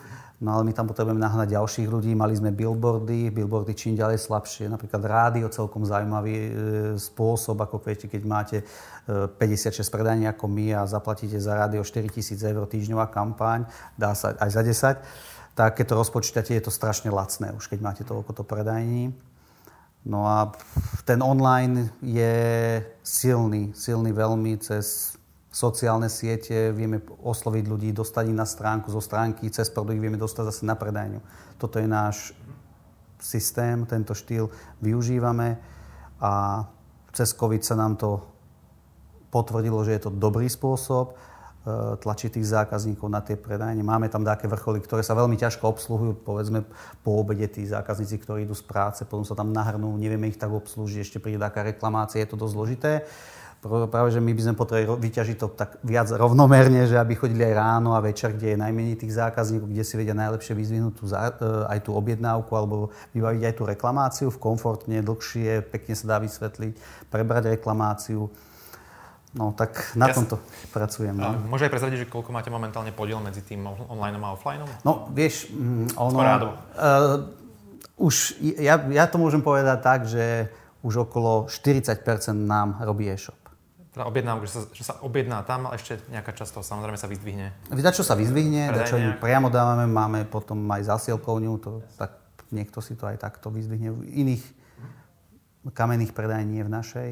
[0.42, 2.18] No ale my tam potrebujeme nahnať ďalších ľudí.
[2.18, 4.74] Mali sme billboardy, billboardy čím ďalej slabšie.
[4.74, 6.52] Napríklad rádio, celkom zaujímavý e,
[6.98, 8.58] spôsob, ako viete, keď máte
[9.06, 14.34] e, 56 predaní ako my a zaplatíte za rádio 4000 eur týždňová kampaň, dá sa
[14.42, 18.34] aj za 10, tak keď to rozpočítate, je to strašne lacné, už keď máte toľko
[18.34, 19.14] to predajní.
[20.02, 20.50] No a
[21.06, 22.34] ten online je
[23.06, 25.18] silný, silný veľmi cez
[25.52, 30.44] sociálne siete, vieme osloviť ľudí, dostať ich na stránku, zo stránky cez produkt vieme dostať
[30.48, 31.20] zase na predajňu.
[31.60, 32.34] Toto je náš
[33.20, 34.50] systém, tento štýl
[34.82, 35.60] využívame
[36.18, 36.66] a
[37.14, 38.26] cez COVID sa nám to
[39.30, 41.14] potvrdilo, že je to dobrý spôsob
[41.64, 43.82] e, tlačiť tých zákazníkov na tie predajne.
[43.86, 46.26] Máme tam také vrcholy, ktoré sa veľmi ťažko obsluhujú.
[46.26, 46.66] Povedzme,
[47.06, 50.50] po obede tí zákazníci, ktorí idú z práce, potom sa tam nahrnú, nevieme ich tak
[50.50, 52.92] obslúžiť, ešte príde taká reklamácia, je to dosť zložité.
[53.62, 57.54] Práve, že my by sme potrebovali vyťažiť to tak viac rovnomerne, že aby chodili aj
[57.54, 61.14] ráno a večer, kde je najmenej tých zákazníkov, kde si vedia najlepšie vyzvihnúť tú, e,
[61.70, 66.74] aj tú objednávku alebo vybaviť aj tú reklamáciu v komfortne, dlhšie, pekne sa dá vysvetliť,
[67.14, 68.34] prebrať reklamáciu.
[69.32, 70.44] No tak na ja tomto
[70.76, 71.16] pracujem.
[71.16, 71.32] No.
[71.48, 74.68] Môže aj prezradiť, že koľko máte momentálne podiel medzi tým online a offline?
[74.84, 76.20] No vieš, mm, ono...
[76.20, 77.40] Uh,
[78.02, 80.50] už ja, ja to môžem povedať tak, že
[80.82, 82.02] už okolo 40%
[82.34, 83.42] nám robí e-shop
[83.92, 87.12] teda objednávku, že sa, že sa objedná tam, ale ešte nejaká časť toho samozrejme sa
[87.12, 87.52] vyzdvihne.
[87.76, 92.16] Vydať, čo sa vyzdvihne, čo priamo dávame, máme potom aj zasielkovňu, to, tak
[92.56, 93.92] niekto si to aj takto vyzdvihne.
[93.92, 94.44] V iných
[95.76, 97.10] kamenných predaj nie v našej,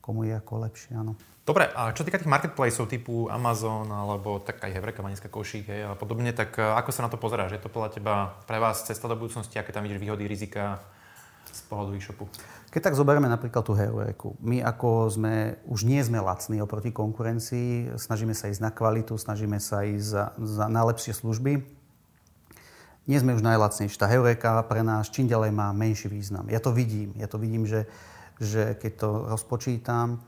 [0.00, 1.12] komu je ako lepšie, áno.
[1.44, 5.84] Dobre, a čo týka tých marketplaceov typu Amazon alebo tak aj Hevreka, Maniska Košík hej,
[5.84, 7.52] a podobne, tak e, ako sa na to pozeráš?
[7.52, 9.60] Je to podľa teba pre vás cesta do budúcnosti?
[9.60, 10.80] Aké tam vidíš výhody, rizika
[11.52, 12.32] z pohľadu e-shopu?
[12.72, 17.92] Keď tak zoberieme napríklad tú heroiku, my ako sme, už nie sme lacní oproti konkurencii,
[18.00, 21.60] snažíme sa ísť na kvalitu, snažíme sa ísť za, za najlepšie služby.
[23.04, 24.00] Nie sme už najlacnejší.
[24.00, 26.48] Tá heureka pre nás čím ďalej má menší význam.
[26.48, 27.12] Ja to vidím.
[27.20, 27.84] Ja to vidím, že,
[28.40, 30.24] že keď to rozpočítam,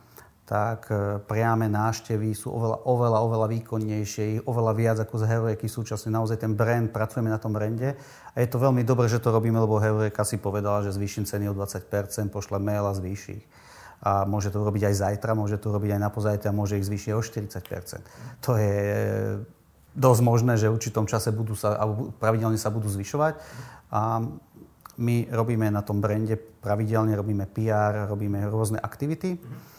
[0.46, 6.14] tak e, priame návštevy sú oveľa, oveľa, oveľa výkonnejšie, oveľa viac ako z Heureka súčasne.
[6.14, 7.98] Naozaj ten brand, pracujeme na tom brande
[8.30, 11.50] a je to veľmi dobré, že to robíme, lebo Heureka si povedala, že zvýšim ceny
[11.50, 13.46] o 20%, pošle mail a zvýši ich.
[14.06, 17.10] A môže to robiť aj zajtra, môže to robiť aj na pozajtra, môže ich zvýšiť
[17.10, 18.46] o 40%.
[18.46, 18.78] To je
[19.98, 23.34] dosť možné, že v určitom čase budú sa, alebo pravidelne sa budú zvyšovať.
[23.90, 24.22] A
[24.96, 29.42] my robíme na tom brande pravidelne, robíme PR, robíme rôzne aktivity.
[29.42, 29.74] Mm-hmm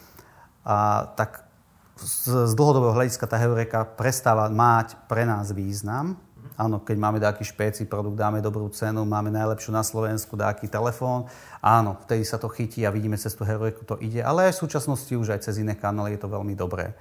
[0.68, 1.48] a tak
[1.96, 6.20] z, z dlhodobého hľadiska tá heureka prestáva mať pre nás význam.
[6.58, 11.30] Áno, keď máme nejaký špeci produkt, dáme dobrú cenu, máme najlepšiu na Slovensku, nejaký telefón.
[11.62, 14.20] Áno, vtedy sa to chytí a vidíme cez tú heureku, to ide.
[14.20, 16.92] Ale aj v súčasnosti už aj cez iné kanály je to veľmi dobré.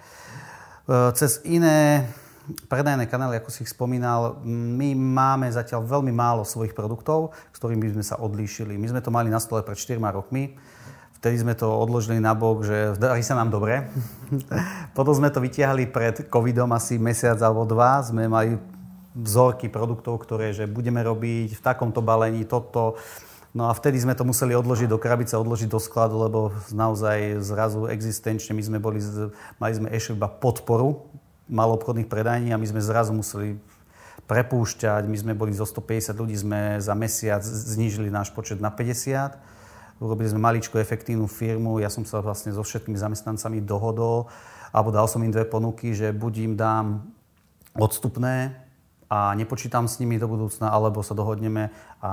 [0.86, 2.06] E, cez iné
[2.70, 7.82] predajné kanály, ako si ich spomínal, my máme zatiaľ veľmi málo svojich produktov, s ktorými
[7.82, 8.78] by sme sa odlíšili.
[8.78, 10.54] My sme to mali na stole pred 4 rokmi
[11.28, 13.92] Vtedy sme to odložili na bok, že darí sa nám dobre.
[14.96, 18.00] Potom sme to vytiahli pred covidom asi mesiac alebo dva.
[18.00, 18.56] Sme mali
[19.12, 22.96] vzorky produktov, ktoré že budeme robiť v takomto balení toto.
[23.52, 27.92] No a vtedy sme to museli odložiť do krabice, odložiť do skladu, lebo naozaj zrazu
[27.92, 29.04] existenčne my sme boli,
[29.60, 31.12] mali sme ešte iba podporu
[31.52, 33.60] maloobchodných predajní a my sme zrazu museli
[34.32, 35.04] prepúšťať.
[35.04, 39.57] My sme boli zo 150 ľudí, sme za mesiac znížili náš počet na 50
[39.98, 44.30] Urobili sme maličko efektívnu firmu, ja som sa vlastne so všetkými zamestnancami dohodol,
[44.70, 46.86] alebo dal som im dve ponuky, že buď im dám
[47.74, 48.68] odstupné
[49.08, 51.72] a nepočítam s nimi do budúcna, alebo sa dohodneme
[52.04, 52.12] a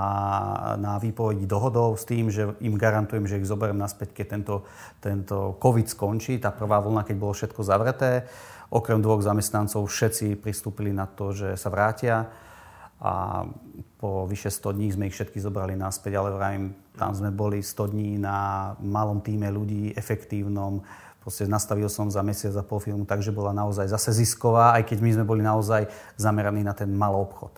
[0.79, 4.55] na výpovedi dohodov s tým, že im garantujem, že ich zoberiem naspäť, keď tento,
[5.03, 8.25] tento COVID skončí, tá prvá vlna, keď bolo všetko zavreté.
[8.71, 12.31] Okrem dvoch zamestnancov všetci pristúpili na to, že sa vrátia
[12.97, 13.43] a
[13.99, 17.91] po vyše 100 dní sme ich všetky zobrali naspäť, ale vrajím, tam sme boli 100
[17.91, 20.81] dní na malom týme ľudí, efektívnom.
[21.19, 24.97] Proste nastavil som za mesiac a pol firmu, takže bola naozaj zase zisková, aj keď
[25.01, 27.53] my sme boli naozaj zameraní na ten malý obchod.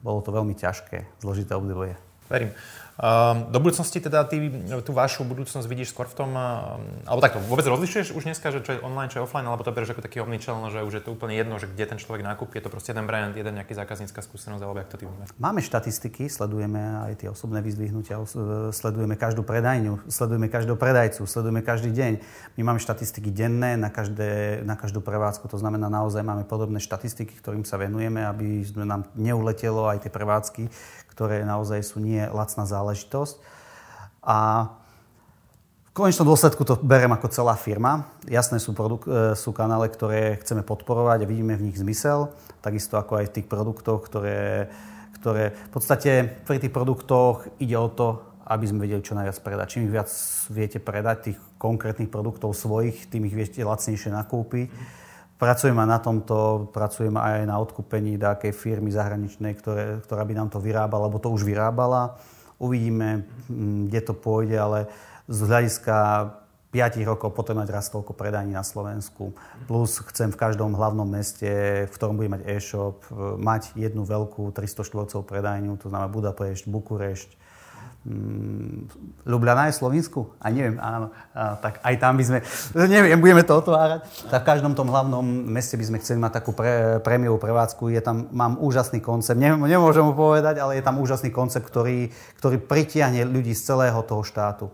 [0.00, 1.98] Bolo to veľmi ťažké, zložité obdobie.
[2.30, 2.52] Verím.
[2.98, 4.50] Um, do budúcnosti teda ty
[4.82, 8.58] tú vašu budúcnosť vidíš skôr v tom, um, alebo takto, vôbec rozlišuješ už dneska, že
[8.58, 11.02] čo je online, čo je offline, alebo to bereš ako taký omnichannel, že už je
[11.06, 13.78] to úplne jedno, že kde ten človek nákupí, je to proste jeden brand, jeden nejaký
[13.78, 15.30] zákaznícka skúsenosť, alebo jak to ty vnímaš?
[15.38, 18.18] Máme štatistiky, sledujeme aj tie osobné vyzdvihnutia,
[18.74, 22.12] sledujeme každú predajňu, sledujeme každého predajcu, sledujeme každý deň.
[22.58, 27.38] My máme štatistiky denné na, každé, na každú prevádzku, to znamená naozaj máme podobné štatistiky,
[27.38, 30.66] ktorým sa venujeme, aby sme nám neuletelo aj tie prevádzky,
[31.18, 33.42] ktoré naozaj sú nie lacná záležitosť.
[34.22, 34.70] A
[35.90, 38.06] v konečnom dôsledku to berem ako celá firma.
[38.30, 42.30] Jasné sú, produk- e, sú kanále, ktoré chceme podporovať a vidíme v nich zmysel,
[42.62, 44.70] takisto ako aj v tých produktoch, ktoré,
[45.18, 49.66] ktoré v podstate pri tých produktoch ide o to, aby sme vedeli čo najviac predať.
[49.74, 50.10] Čím ich viac
[50.54, 55.07] viete predať tých konkrétnych produktov svojich, tým ich viete lacnejšie nakúpiť Pracujem
[55.38, 60.58] aj na tomto, pracujem aj na odkúpení nejakej firmy zahraničnej, ktoré, ktorá by nám to
[60.58, 62.18] vyrábala, alebo to už vyrábala.
[62.58, 64.90] Uvidíme, mm, kde to pôjde, ale
[65.30, 65.96] z hľadiska
[66.68, 69.32] 5 rokov potom mať raz toľko predaní na Slovensku.
[69.64, 71.48] Plus chcem v každom hlavnom meste,
[71.86, 73.08] v ktorom bude mať e-shop,
[73.40, 77.37] mať jednu veľkú 300 štvorcov predajňu, to znamená Budapešť, Bukurešť,
[79.28, 80.32] Ljubljana je Slovensku?
[80.40, 82.38] A neviem, áno, a, tak aj tam by sme,
[82.88, 84.08] neviem, budeme to otvárať.
[84.32, 87.92] Tak v každom tom hlavnom meste by sme chceli mať takú pre, prémiovú prevádzku.
[87.92, 92.08] Je tam, mám úžasný koncept, ne, nemôžem mu povedať, ale je tam úžasný koncept, ktorý,
[92.40, 94.72] ktorý pritiahne ľudí z celého toho štátu.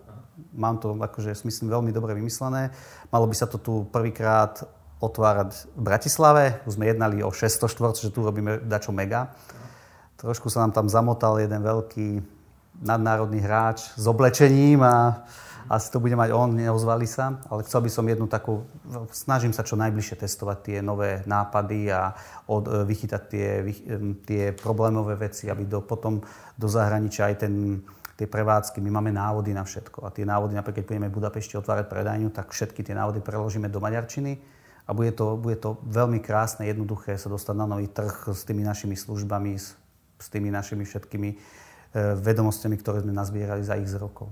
[0.55, 2.71] mám to akože myslím veľmi dobre vymyslené.
[3.11, 4.63] Malo by sa to tu prvýkrát
[5.03, 6.45] otvárať v Bratislave.
[6.71, 9.35] Už sme jednali o 600 štvorc, že tu robíme dačo mega.
[10.23, 12.34] Trošku sa nám tam zamotal jeden veľký
[12.83, 15.23] nadnárodný hráč s oblečením a
[15.69, 18.69] asi to bude mať on, neozvali sa, ale chcel by som jednu takú,
[19.09, 22.13] snažím sa čo najbližšie testovať tie nové nápady a
[22.45, 23.49] od, e, vychytať tie,
[24.29, 26.21] tie problémové veci, aby do, potom
[26.61, 27.81] do zahraničia aj ten,
[28.21, 30.05] tie prevádzky, my máme návody na všetko.
[30.05, 33.73] A tie návody, napríklad keď budeme v Budapešti otvárať predajňu, tak všetky tie návody preložíme
[33.73, 34.37] do maďarčiny
[34.85, 38.61] a bude to, bude to veľmi krásne, jednoduché sa dostať na nový trh s tými
[38.61, 39.73] našimi službami, s,
[40.21, 41.37] s tými našimi všetkými e,
[41.95, 44.29] vedomostiami, ktoré sme nazbierali za x rokov.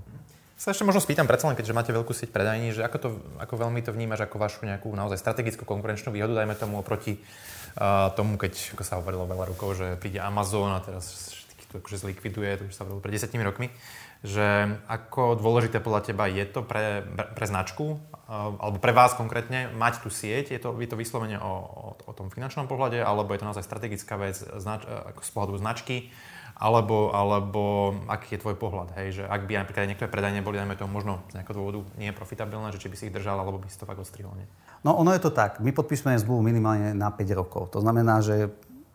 [0.62, 3.08] Sa ešte možno spýtam, predsa len keďže máte veľkú sieť predajní, že ako, to,
[3.42, 8.14] ako veľmi to vnímaš ako vašu nejakú naozaj strategickú konkurenčnú výhodu, dajme tomu oproti uh,
[8.14, 11.34] tomu, keď, ako sa hovorilo veľa rukov, že príde Amazon a teraz
[11.66, 13.74] to akože zlikviduje, to už sa hovorilo pred desiatimi rokmi,
[14.22, 19.66] že ako dôležité podľa teba je to pre, pre značku, uh, alebo pre vás konkrétne,
[19.74, 23.34] mať tú sieť, je to, je to vyslovene o, o, o tom finančnom pohľade, alebo
[23.34, 26.14] je to naozaj strategická vec znač, ako z pohľadu značky,
[26.56, 30.78] alebo, alebo aký je tvoj pohľad, hej, že ak by napríklad niektoré predajne boli, dajme
[30.78, 33.58] tomu, možno z nejakého dôvodu nie je profitabilné, že či by si ich držal, alebo
[33.58, 34.46] by si to fakt ostrihol, nie?
[34.86, 37.70] No ono je to tak, my podpísme zmluvu minimálne na 5 rokov.
[37.74, 38.50] To znamená, že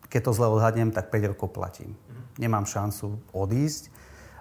[0.08, 1.92] keď to zle odhadnem, tak 5 rokov platím.
[1.92, 2.24] Mm.
[2.48, 3.92] Nemám šancu odísť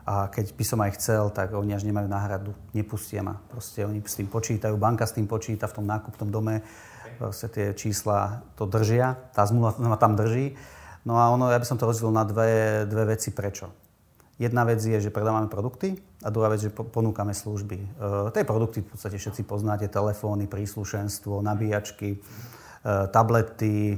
[0.08, 3.44] a keď by som aj chcel, tak oni až nemajú náhradu, nepustia ma.
[3.52, 6.64] Proste oni s tým počítajú, banka s tým počíta v tom nákupnom dome,
[7.20, 10.56] proste tie čísla to držia, tá zmluva ma tam drží
[11.08, 13.32] No a ono, ja by som to rozdelil na dve, dve veci.
[13.32, 13.72] Prečo?
[14.36, 17.78] Jedna vec je, že predávame produkty a druhá vec, že ponúkame služby.
[17.80, 17.88] E,
[18.36, 22.20] tie produkty v podstate všetci poznáte, telefóny, príslušenstvo, nabíjačky, e,
[23.10, 23.98] tablety.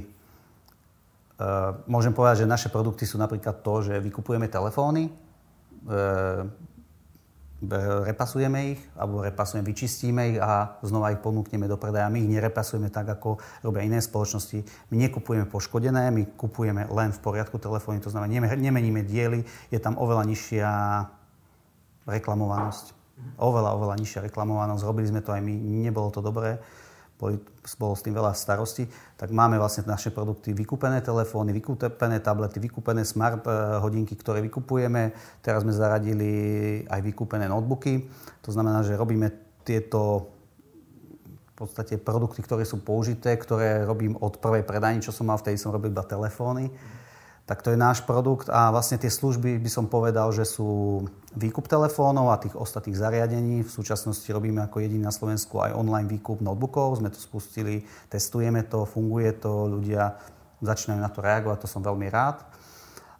[1.90, 5.12] môžem povedať, že naše produkty sú napríklad to, že vykupujeme telefóny, e,
[8.08, 12.08] repasujeme ich, alebo repasujeme, vyčistíme ich a znova ich ponúkneme do predaja.
[12.08, 14.64] My ich nerepasujeme tak, ako robia iné spoločnosti.
[14.88, 20.00] My nekupujeme poškodené, my kupujeme len v poriadku telefóny, to znamená, nemeníme diely, je tam
[20.00, 20.70] oveľa nižšia
[22.08, 22.96] reklamovanosť.
[23.36, 24.80] Oveľa, oveľa nižšia reklamovanosť.
[24.80, 25.52] Robili sme to aj my,
[25.84, 26.56] nebolo to dobré
[27.20, 27.36] boli,
[27.76, 28.88] bolo s tým veľa starostí,
[29.20, 35.12] tak máme vlastne naše produkty vykúpené telefóny, vykúpené tablety, vykúpené smart eh, hodinky, ktoré vykupujeme.
[35.44, 36.32] Teraz sme zaradili
[36.88, 38.08] aj vykúpené notebooky.
[38.48, 39.28] To znamená, že robíme
[39.68, 40.32] tieto
[41.28, 45.60] v podstate produkty, ktoré sú použité, ktoré robím od prvej predajny, čo som mal, vtedy
[45.60, 46.72] som robil iba telefóny.
[47.50, 51.02] Tak to je náš produkt a vlastne tie služby by som povedal, že sú
[51.34, 53.66] výkup telefónov a tých ostatných zariadení.
[53.66, 57.02] V súčasnosti robíme ako jediný na Slovensku aj online výkup notebookov.
[57.02, 60.14] Sme to spustili, testujeme to, funguje to, ľudia
[60.62, 62.38] začínajú na to reagovať, to som veľmi rád.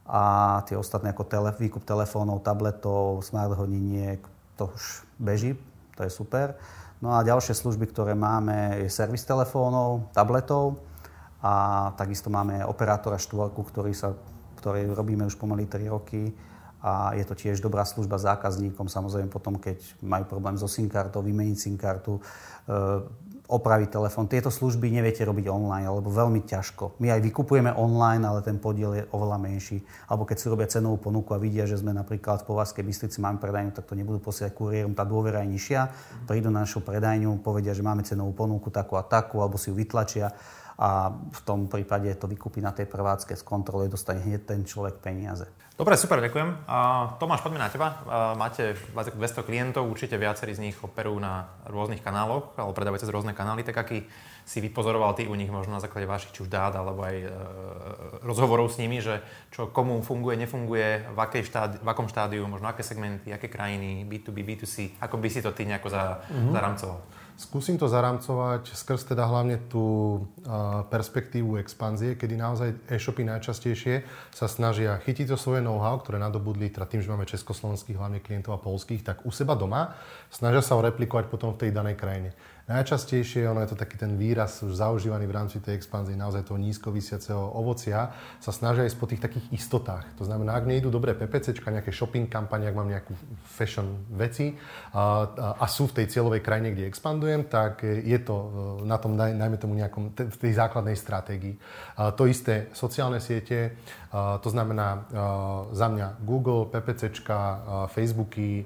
[0.07, 4.23] A tie ostatné ako tele, výkup telefónov, tabletov, smart hodiniek,
[4.55, 5.59] to už beží,
[5.99, 6.55] to je super.
[7.03, 10.79] No a ďalšie služby, ktoré máme, je servis telefónov, tabletov
[11.41, 11.53] a
[11.97, 14.13] takisto máme operátora štvorku, ktorý, sa,
[14.61, 16.33] ktorý robíme už pomaly 3 roky
[16.81, 21.21] a je to tiež dobrá služba zákazníkom, samozrejme potom, keď majú problém so SIM kartou,
[21.21, 22.23] vymeniť SIM kartu, e,
[23.51, 24.31] opraviť telefón.
[24.31, 26.97] Tieto služby neviete robiť online, alebo veľmi ťažko.
[27.03, 29.83] My aj vykupujeme online, ale ten podiel je oveľa menší.
[30.09, 33.43] Alebo keď si robia cenovú ponuku a vidia, že sme napríklad v Povazkej Bystrici máme
[33.43, 35.81] predajňu, tak to nebudú posielať kuriérom, tá dôvera je nižšia.
[36.31, 39.77] Prídu na našu predajňu, povedia, že máme cenovú ponuku takú a takú, alebo si ju
[39.77, 40.33] vytlačia
[40.81, 45.05] a v tom prípade to vykúpi na tej prevádzke z kontroly, dostane hneď ten človek
[45.05, 45.45] peniaze.
[45.77, 46.69] Dobre, super, ďakujem.
[47.21, 48.01] Tomáš, poďme na teba.
[48.37, 53.37] máte 200 klientov, určite viacerí z nich operujú na rôznych kanáloch, alebo predávajú cez rôzne
[53.37, 54.05] kanály, tak aký
[54.45, 57.29] si vypozoroval ty u nich možno na základe vašich či už dát, alebo aj e,
[58.25, 59.21] rozhovorov s nimi, že
[59.53, 64.05] čo komu funguje, nefunguje, v, akej štádi, v akom štádiu, možno aké segmenty, aké krajiny,
[64.09, 66.53] B2B, B2C, ako by si to ty nejako za, mm-hmm.
[66.57, 67.01] zaramcoval?
[67.41, 70.21] Skúsim to zaramcovať skrz teda hlavne tú
[70.93, 76.85] perspektívu expanzie, kedy naozaj e-shopy najčastejšie sa snažia chytiť to svoje know-how, ktoré nadobudli, teda
[76.85, 79.97] tým, že máme československých hlavne klientov a polských, tak u seba doma,
[80.29, 82.37] snažia sa ho replikovať potom v tej danej krajine.
[82.71, 86.55] Najčastejšie, ono je to taký ten výraz už zaužívaný v rámci tej expanzie, naozaj toho
[86.55, 90.07] nízko vysiaceho ovocia, sa snažia ísť po tých takých istotách.
[90.15, 93.11] To znamená, ak nejdu dobré PPCčka, nejaké shopping kampane, ak mám nejakú
[93.43, 94.55] fashion veci
[94.95, 95.27] a,
[95.59, 98.47] a, sú v tej cieľovej krajine, kde expandujem, tak je to e,
[98.87, 101.59] na tom, najmä tomu nejakom, v tej základnej stratégii.
[101.99, 103.83] To isté sociálne siete,
[104.15, 105.11] to znamená
[105.75, 107.39] za mňa Google, PPCčka,
[107.91, 108.63] Facebooky,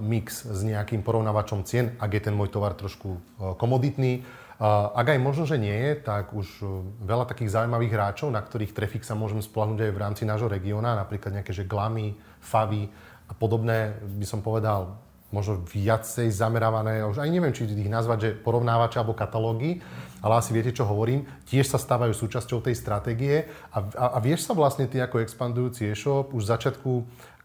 [0.00, 3.18] mix s nejakým porovnávačom cien, ak je ten môj tovar trošku e,
[3.60, 4.24] komoditný.
[4.58, 8.74] Ak aj možno, že nie je, tak už e, veľa takých zaujímavých hráčov, na ktorých
[8.74, 12.90] trafik sa môžem spolahnúť aj v rámci nášho regióna, napríklad nejaké že glamy, favy
[13.30, 18.30] a podobné, by som povedal, možno viacej zamerávané, už aj neviem, či ich nazvať, že
[18.40, 19.84] porovnávače alebo katalógy,
[20.24, 24.48] ale asi viete, čo hovorím, tiež sa stávajú súčasťou tej stratégie a, a, a vieš
[24.48, 26.90] sa vlastne ty ako expandujúci e-shop už v začiatku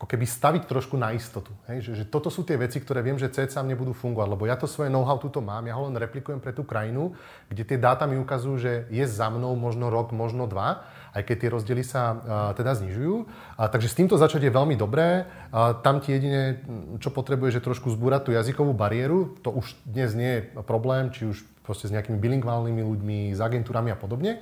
[0.04, 1.56] ako keby staviť trošku na istotu.
[1.72, 1.88] Hej?
[1.88, 4.68] Že, že toto sú tie veci, ktoré viem, že cca nebudú fungovať, lebo ja to
[4.68, 7.16] svoje know-how tuto mám, ja ho len replikujem pre tú krajinu,
[7.48, 11.36] kde tie dáta mi ukazujú, že je za mnou možno rok, možno dva aj keď
[11.46, 12.18] tie rozdiely sa uh,
[12.58, 13.16] teda znižujú.
[13.22, 15.30] Uh, takže s týmto začať je veľmi dobré.
[15.54, 16.66] Uh, tam ti jedine,
[16.98, 19.38] čo potrebuje, že trošku zbúrať tú jazykovú bariéru.
[19.46, 23.94] To už dnes nie je problém, či už proste s nejakými bilingválnymi ľuďmi, s agentúrami
[23.94, 24.42] a podobne.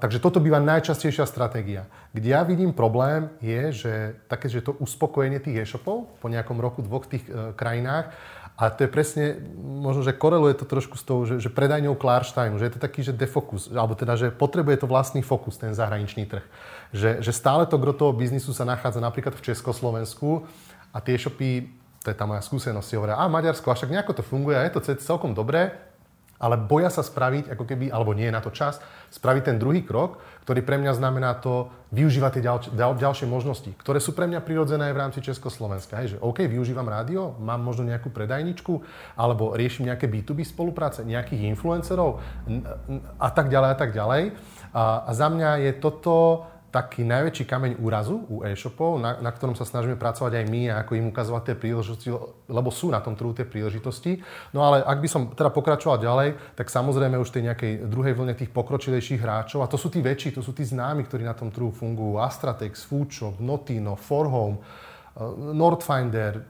[0.00, 1.84] Takže toto býva najčastejšia stratégia.
[2.16, 3.92] Kde ja vidím problém je, že
[4.24, 8.08] také, že to uspokojenie tých e-shopov po nejakom roku, dvoch tých uh, krajinách
[8.54, 9.24] a to je presne,
[9.58, 13.02] možno, že koreluje to trošku s tou, že, že predajňou Klarsteinu, že je to taký,
[13.02, 16.46] že defokus, alebo teda, že potrebuje to vlastný fokus, ten zahraničný trh.
[16.94, 20.46] Že, že stále to gro toho biznisu sa nachádza napríklad v Československu
[20.94, 21.66] a tie shopy,
[22.06, 24.62] to je tá moja skúsenosť, si hovoria, a Maďarsko, a však nejako to funguje a
[24.62, 25.74] je to celkom dobré,
[26.44, 28.76] ale boja sa spraviť, ako keby, alebo nie je na to čas,
[29.08, 33.72] spraviť ten druhý krok, ktorý pre mňa znamená to využívať tie ďal, ďal, ďalšie možnosti,
[33.80, 35.96] ktoré sú pre mňa prirodzené v rámci Československa.
[36.04, 38.84] Hej, že OK, využívam rádio, mám možno nejakú predajničku,
[39.16, 42.20] alebo riešim nejaké B2B spolupráce, nejakých influencerov
[43.16, 44.22] a tak ďalej a tak ďalej.
[44.76, 49.54] A, a za mňa je toto taký najväčší kameň úrazu u e-shopov, na, na ktorom
[49.54, 52.10] sa snažíme pracovať aj my a ako im ukazovať tie príležitosti,
[52.50, 54.18] lebo sú na tom trhu tie príležitosti.
[54.50, 58.34] No ale ak by som teda pokračoval ďalej, tak samozrejme už tej nejakej druhej vlne
[58.34, 61.54] tých pokročilejších hráčov, a to sú tí väčší, to sú tí známi, ktorí na tom
[61.54, 65.22] trhu fungujú, Astratex, Foodshop, Notino, Forhome, eh,
[65.54, 66.42] Nordfinder,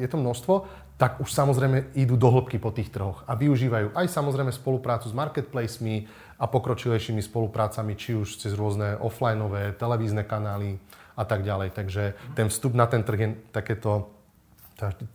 [0.00, 0.54] je to množstvo,
[0.96, 5.14] tak už samozrejme idú do hĺbky po tých trhoch a využívajú aj samozrejme spoluprácu s
[5.14, 10.76] marketplacemi, a pokročilejšími spoluprácami, či už cez rôzne offlineové, televízne kanály
[11.16, 11.72] a tak ďalej.
[11.72, 12.02] Takže
[12.36, 14.12] ten vstup na ten trh je takéto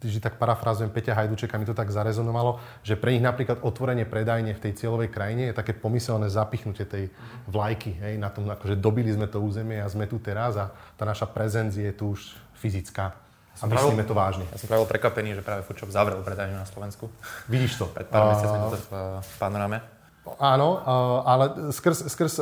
[0.02, 4.58] že tak parafrázujem Peťa Hajdučeka, mi to tak zarezonovalo, že pre nich napríklad otvorenie predajne
[4.58, 7.14] v tej cieľovej krajine je také pomyselné zapichnutie tej
[7.46, 11.06] vlajky, hej, na tom, akože dobili sme to územie a sme tu teraz a tá
[11.06, 13.14] naša prezencia je tu už fyzická.
[13.62, 14.50] A myslíme to vážne.
[14.50, 17.14] Ja som pravil prekvapený, že práve Foodshop zavrel predajňu na Slovensku.
[17.46, 17.86] Vidíš to.
[17.86, 18.80] Pred pár mesiacmi to
[19.22, 20.01] v panoráme.
[20.22, 20.78] Áno,
[21.26, 22.34] ale skrz, skrz,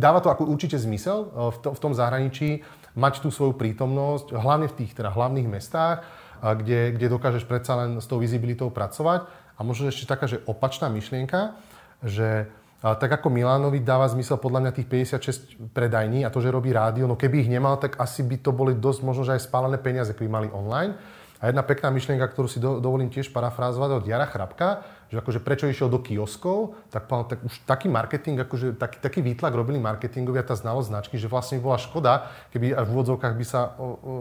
[0.00, 1.28] dáva to ako určite zmysel
[1.60, 2.64] v tom zahraničí
[2.96, 6.08] mať tú svoju prítomnosť, hlavne v tých teda hlavných mestách,
[6.40, 9.28] kde, kde dokážeš predsa len s tou vizibilitou pracovať.
[9.54, 11.58] A možno ešte taká, že opačná myšlienka,
[12.00, 12.48] že
[12.80, 14.88] tak ako Milánovi dáva zmysel podľa mňa tých
[15.18, 18.54] 56 predajní a to, že robí rádio, no keby ich nemal, tak asi by to
[18.54, 20.94] boli dosť možno, že aj spálené peniaze, keby mali online.
[21.42, 25.40] A jedna pekná myšlienka, ktorú si do, dovolím tiež parafrázovať od Jara Chrapka, že akože
[25.40, 30.44] prečo išiel do kioskov, tak, tak už taký marketing, akože taký, taký výtlak robili marketingovia,
[30.44, 34.12] tá znalosť značky, že vlastne bola škoda, keby v úvodzovkách by sa o, o,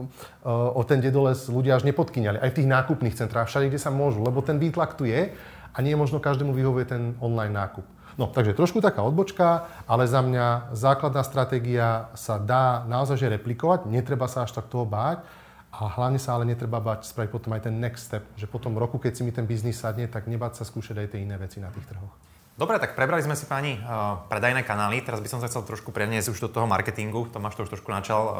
[0.80, 2.39] o ten dedoles ľudia až nepodkyňali.
[2.39, 5.36] Aj v tých nákupných centrách, všade, kde sa môžu, lebo ten výtlak tu je
[5.76, 7.84] a nie možno každému vyhovuje ten online nákup.
[8.17, 14.26] No, takže trošku taká odbočka, ale za mňa základná stratégia sa dá naozaj replikovať, netreba
[14.26, 15.21] sa až tak toho báť.
[15.71, 18.80] A hlavne sa ale netreba bať spraviť potom aj ten next step, že po tom
[18.80, 21.60] roku, keď si mi ten biznis sadne, tak nebáť sa skúšať aj tie iné veci
[21.60, 22.13] na tých trhoch.
[22.58, 25.06] Dobre, tak prebrali sme si pani uh, predajné kanály.
[25.06, 27.30] Teraz by som sa chcel trošku preniesť už do toho marketingu.
[27.30, 28.34] Tomáš to už trošku načal.
[28.34, 28.38] Uh,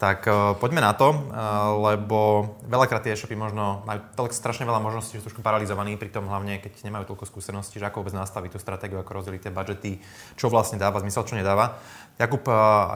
[0.00, 4.80] tak uh, poďme na to, uh, lebo veľakrát tie e-shopy možno majú tak strašne veľa
[4.80, 8.50] možností, že sú trošku paralizovaní, pritom hlavne keď nemajú toľko skúseností, že ako vôbec nastaviť
[8.54, 9.90] tú stratégiu, ako rozdeliť tie budžety,
[10.38, 11.82] čo vlastne dáva zmysel, čo nedáva.
[12.18, 12.42] Jakub,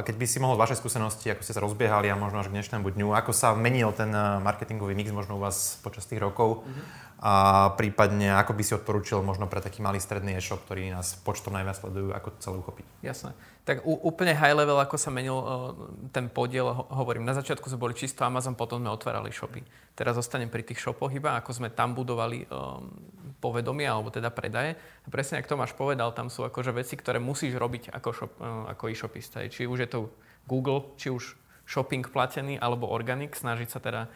[0.02, 2.58] keď by si mohol z vašej skúsenosti, ako ste sa rozbiehali a možno až k
[2.58, 4.11] dnešnému dňu, ako sa menil ten
[4.42, 7.02] marketingový mix možno u vás počas tých rokov mm-hmm.
[7.22, 11.54] A prípadne ako by si odporúčil možno pre taký malý stredný e-shop, ktorý nás počtom
[11.54, 12.87] najviac sledujú, ako to celé uchopiť?
[12.98, 13.30] Jasné.
[13.62, 15.70] Tak u, úplne high level, ako sa menil uh,
[16.11, 19.62] ten podiel, ho, hovorím, na začiatku sme boli čisto Amazon, potom sme otvárali shopy.
[19.94, 22.90] Teraz zostanem pri tých shopoch iba, ako sme tam budovali um,
[23.38, 24.74] povedomie, alebo teda predaje.
[24.74, 28.66] A presne ako Tomáš povedal, tam sú akože veci, ktoré musíš robiť ako, shop, uh,
[28.74, 29.46] ako e-shopista.
[29.46, 30.11] Či už je to
[30.50, 31.38] Google, či už
[31.70, 34.11] shopping platený, alebo organic, snažiť sa teda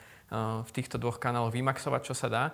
[0.67, 2.45] v týchto dvoch kanáloch vymaxovať, čo sa dá.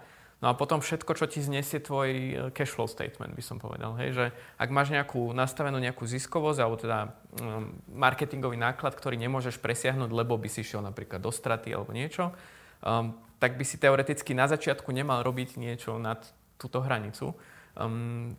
[0.42, 3.94] No a potom všetko, čo ti znesie tvoj e, cash flow statement, by som povedal.
[3.94, 4.11] Hej?
[4.18, 4.24] Že
[4.59, 10.34] ak máš nejakú nastavenú nejakú ziskovosť, alebo teda um, marketingový náklad, ktorý nemôžeš presiahnuť, lebo
[10.34, 12.34] by si šiel napríklad do straty alebo niečo,
[12.82, 16.26] um, tak by si teoreticky na začiatku nemal robiť niečo nad
[16.59, 17.38] túto hranicu.
[17.78, 18.34] Um,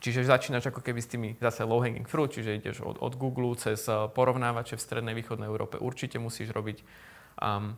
[0.00, 3.56] čiže začínaš ako keby s tými zase low hanging fruit, čiže ideš od, od Google
[3.56, 5.80] cez e, porovnávače v strednej východnej Európe.
[5.80, 6.84] Určite musíš robiť
[7.40, 7.74] um,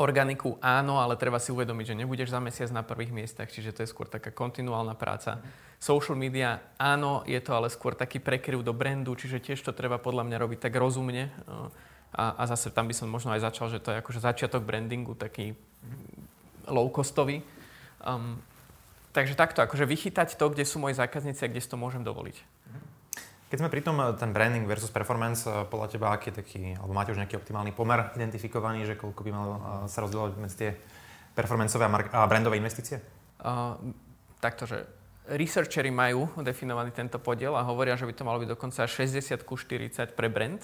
[0.00, 3.84] Organiku áno, ale treba si uvedomiť, že nebudeš za mesiac na prvých miestach, čiže to
[3.84, 5.44] je skôr taká kontinuálna práca.
[5.76, 10.00] Social media áno, je to ale skôr taký prekryv do brandu, čiže tiež to treba
[10.00, 11.28] podľa mňa robiť tak rozumne.
[12.16, 15.12] A, a zase tam by som možno aj začal, že to je akože začiatok brandingu,
[15.12, 15.52] taký
[16.64, 17.44] low-costový.
[18.00, 18.40] Um,
[19.12, 22.40] takže takto, akože vychytať to, kde sú moji zákazníci a kde si to môžem dovoliť.
[23.50, 26.62] Keď sme pri tom, eh, ten branding versus performance, eh, podľa teba aký je taký,
[26.78, 30.56] alebo máte už nejaký optimálny pomer identifikovaný, že koľko by malo eh, sa rozdielovať medzi
[30.56, 30.70] tie
[31.34, 33.02] performanceové a, mark- a brandové investície?
[33.40, 33.78] Uh,
[34.42, 34.84] takto, že
[35.30, 39.54] researchery majú definovaný tento podiel a hovoria, že by to malo byť dokonca 60 ku
[39.54, 40.60] 40 pre brand,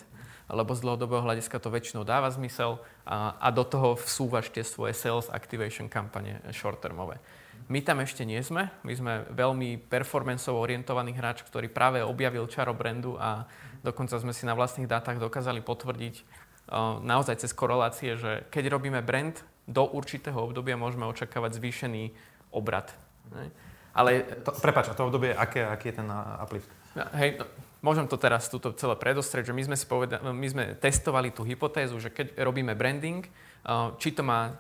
[0.47, 4.95] lebo z dlhodobého hľadiska to väčšinou dáva zmysel a, a do toho vsúvaš tie svoje
[4.95, 7.19] sales activation kampane short-termové.
[7.67, 8.71] My tam ešte nie sme.
[8.87, 13.43] My sme veľmi performanceovo orientovaný hráč, ktorý práve objavil čaro brandu a
[13.83, 19.03] dokonca sme si na vlastných dátach dokázali potvrdiť uh, naozaj cez korelácie, že keď robíme
[19.03, 19.35] brand,
[19.67, 22.15] do určitého obdobia môžeme očakávať zvýšený
[22.55, 22.95] obrad.
[23.35, 23.51] Ne?
[23.91, 24.23] Ale...
[24.47, 26.71] To, prepač, a to obdobie, aké, aký je ten uplift?
[27.19, 27.45] Hej, no,
[27.81, 31.45] môžem to teraz túto celé predostrieť, že my sme, si poveda- my sme testovali tú
[31.45, 33.25] hypotézu, že keď robíme branding,
[33.67, 34.57] uh, či to má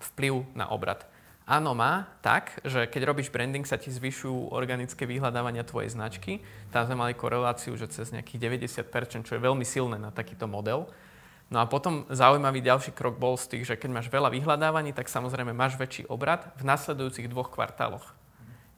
[0.00, 1.04] vplyv na obrad.
[1.50, 6.38] Áno, má tak, že keď robíš branding, sa ti zvyšujú organické vyhľadávania tvojej značky.
[6.70, 8.38] Tam sme mali koreláciu, že cez nejakých
[8.86, 10.86] 90%, čo je veľmi silné na takýto model.
[11.50, 15.10] No a potom zaujímavý ďalší krok bol z tých, že keď máš veľa vyhľadávaní, tak
[15.10, 18.19] samozrejme máš väčší obrad v nasledujúcich dvoch kvartáloch.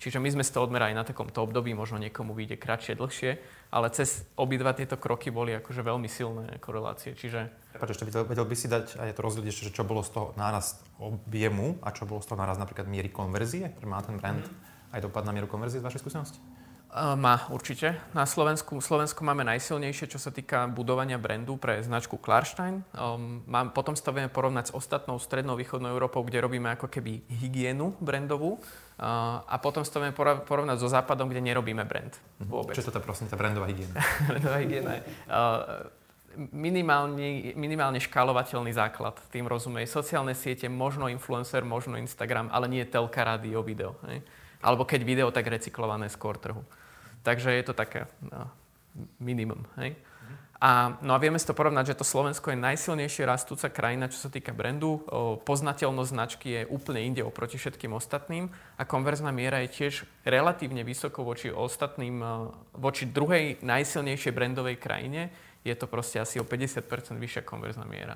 [0.02, 3.38] Čiže my sme si to odmerali na takomto období, možno niekomu vyjde kratšie, dlhšie,
[3.70, 7.14] ale cez obidva tieto kroky boli akože veľmi silné korelácie.
[7.14, 10.02] Čiže Prepač, ešte vedel, vedel by si dať aj to rozdeliť ešte, že čo bolo
[10.02, 14.18] z toho nárast objemu a čo bolo z toho nárast napríklad miery konverzie, má ten
[14.18, 14.42] brand
[14.90, 16.42] aj dopad na mieru konverzie z vašej skúsenosti?
[16.92, 17.96] Má určite.
[18.12, 22.84] Na Slovensku, Slovensku máme najsilnejšie, čo sa týka budovania brandu pre značku Klarstein.
[22.92, 26.92] Um, mám, potom sa to vieme porovnať s ostatnou strednou východnou Európou, kde robíme ako
[26.92, 28.60] keby hygienu brandovú.
[29.02, 30.14] Uh, a potom to vieme
[30.46, 32.46] porovnať so západom, kde nerobíme brand mhm.
[32.46, 32.78] vôbec.
[32.78, 33.98] Čo je to prosím, tá brandová hygiena?
[34.30, 35.02] brandová hygiena je.
[35.26, 35.90] Uh,
[36.54, 39.18] minimálne, minimálne škálovateľný základ.
[39.34, 43.98] Tým rozumej sociálne siete, možno influencer, možno Instagram, ale nie telka, rádio, video.
[44.06, 44.22] Hej?
[44.62, 46.62] Alebo keď video, tak recyklované skôr trhu.
[47.26, 48.46] Takže je to také no,
[49.18, 49.66] minimum.
[49.82, 49.98] Hej?
[50.62, 54.22] A, no a vieme si to porovnať, že to Slovensko je najsilnejšie rastúca krajina, čo
[54.22, 55.02] sa týka brandu.
[55.10, 58.46] O, poznateľnosť značky je úplne inde oproti všetkým ostatným
[58.78, 62.22] a konverzná miera je tiež relatívne vysoko voči ostatným,
[62.78, 65.34] voči druhej najsilnejšej brandovej krajine
[65.66, 66.86] je to proste asi o 50%
[67.18, 68.14] vyššia konverzná miera.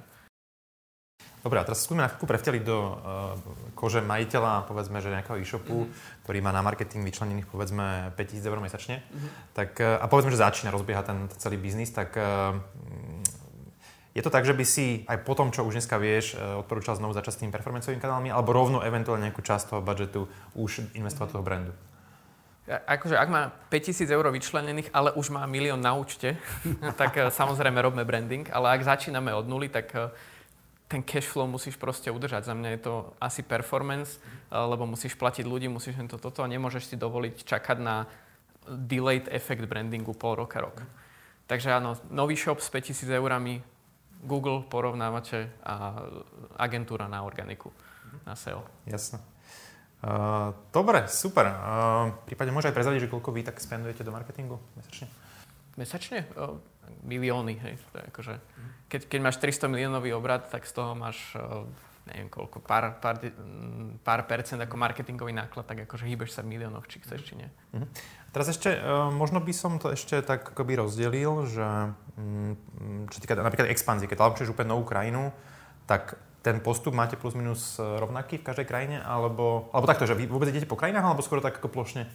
[1.46, 3.38] Dobre, a teraz skúsme na chvíľku prevteliť do uh,
[3.78, 6.26] kože majiteľa, povedzme, že nejakého e-shopu, mm-hmm.
[6.26, 9.06] ktorý má na marketing vyčlenených, povedzme, 5000 eur mesačne.
[9.06, 9.30] Mm-hmm.
[9.54, 12.58] Tak, uh, a povedzme, že začína rozbiehať ten, ten celý biznis, tak uh,
[14.10, 17.14] je to tak, že by si aj po tom, čo už dneska vieš, odporúčal znovu
[17.14, 20.26] začať s tými performancovými kanálmi, alebo rovno eventuálne nejakú časť toho budžetu
[20.58, 21.30] už investovať mm-hmm.
[21.30, 21.72] toho brandu?
[22.66, 26.34] akože ak má 5000 eur vyčlenených, ale už má milión na účte,
[27.00, 29.94] tak samozrejme robíme branding, ale ak začíname od nuly, tak
[30.86, 32.46] ten cash flow musíš proste udržať.
[32.46, 36.50] Za mňa je to asi performance, eh, lebo musíš platiť ľudí, musíš to toto a
[36.50, 38.06] nemôžeš si dovoliť čakať na
[38.66, 40.82] delayed effect brandingu pol roka, rok.
[41.46, 43.62] Takže áno, nový shop s 5000 eurami,
[44.26, 46.02] Google, porovnávače a
[46.58, 47.70] agentúra na organiku,
[48.26, 48.66] na SEO.
[48.90, 49.22] Jasné.
[50.02, 51.46] Uh, dobre, super.
[51.46, 55.06] Uh, prípadne môže aj prezradiť, že koľko vy tak spendujete do marketingu mesačne?
[55.78, 56.18] Mesačne?
[56.34, 56.58] Uh,
[57.04, 57.74] milióny, hej.
[57.92, 58.34] To je akože,
[58.90, 61.64] keď, keď máš 300 miliónový obrad, tak z toho máš uh,
[62.06, 63.18] neviem koľko, pár, pár,
[64.06, 67.50] pár percent ako marketingový náklad, tak akože hýbeš sa v miliónoch, či chceš, či nie.
[67.74, 67.86] Uh-huh.
[68.30, 71.66] Teraz ešte, uh, možno by som to ešte tak akoby rozdelil, že
[72.14, 72.54] um,
[73.10, 75.34] čo týka napríklad expanzie, keď launčuješ úplne novú krajinu,
[75.90, 76.14] tak
[76.46, 79.02] ten postup máte plus minus e, rovnaký v každej krajine?
[79.02, 82.06] Alebo, alebo takto, že vy vôbec idete po krajinách, alebo skoro tak ako plošne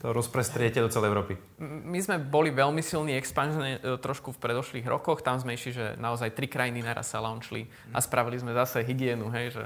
[0.00, 1.36] to rozprestriete do celej Európy?
[1.60, 5.20] My sme boli veľmi silní expanzne trošku v predošlých rokoch.
[5.20, 9.28] Tam sme išli, že naozaj tri krajiny naraz sa launchli a spravili sme zase hygienu,
[9.28, 9.64] hej, že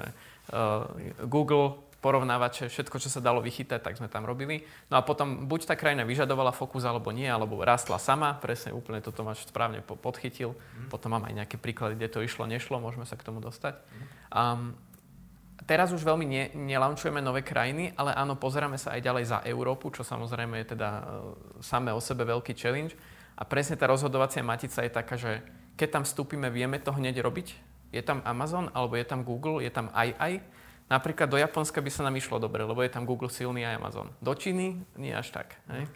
[0.51, 0.91] uh,
[1.31, 4.61] Google, porovnávače, všetko, čo sa dalo vychytať, tak sme tam robili.
[4.93, 9.01] No a potom buď tá krajina vyžadovala fokus, alebo nie, alebo rastla sama, presne úplne
[9.01, 10.53] toto máš správne podchytil.
[10.53, 10.93] Mm.
[10.93, 13.81] Potom mám aj nejaké príklady, kde to išlo, nešlo, môžeme sa k tomu dostať.
[13.81, 14.05] Mm.
[14.37, 14.61] Um,
[15.65, 19.91] teraz už veľmi ne, nelaunčujeme nové krajiny, ale áno, pozeráme sa aj ďalej za Európu,
[19.91, 21.05] čo samozrejme je teda uh,
[21.61, 22.97] samé o sebe veľký challenge.
[23.35, 25.43] A presne tá rozhodovacia matica je taká, že
[25.75, 27.49] keď tam vstúpime, vieme to hneď robiť.
[27.91, 30.33] Je tam Amazon, alebo je tam Google, je tam aj aj
[30.85, 34.13] Napríklad do Japonska by sa nám išlo dobre, lebo je tam Google silný a Amazon.
[34.21, 35.57] Do Číny nie až tak.
[35.73, 35.89] Hej?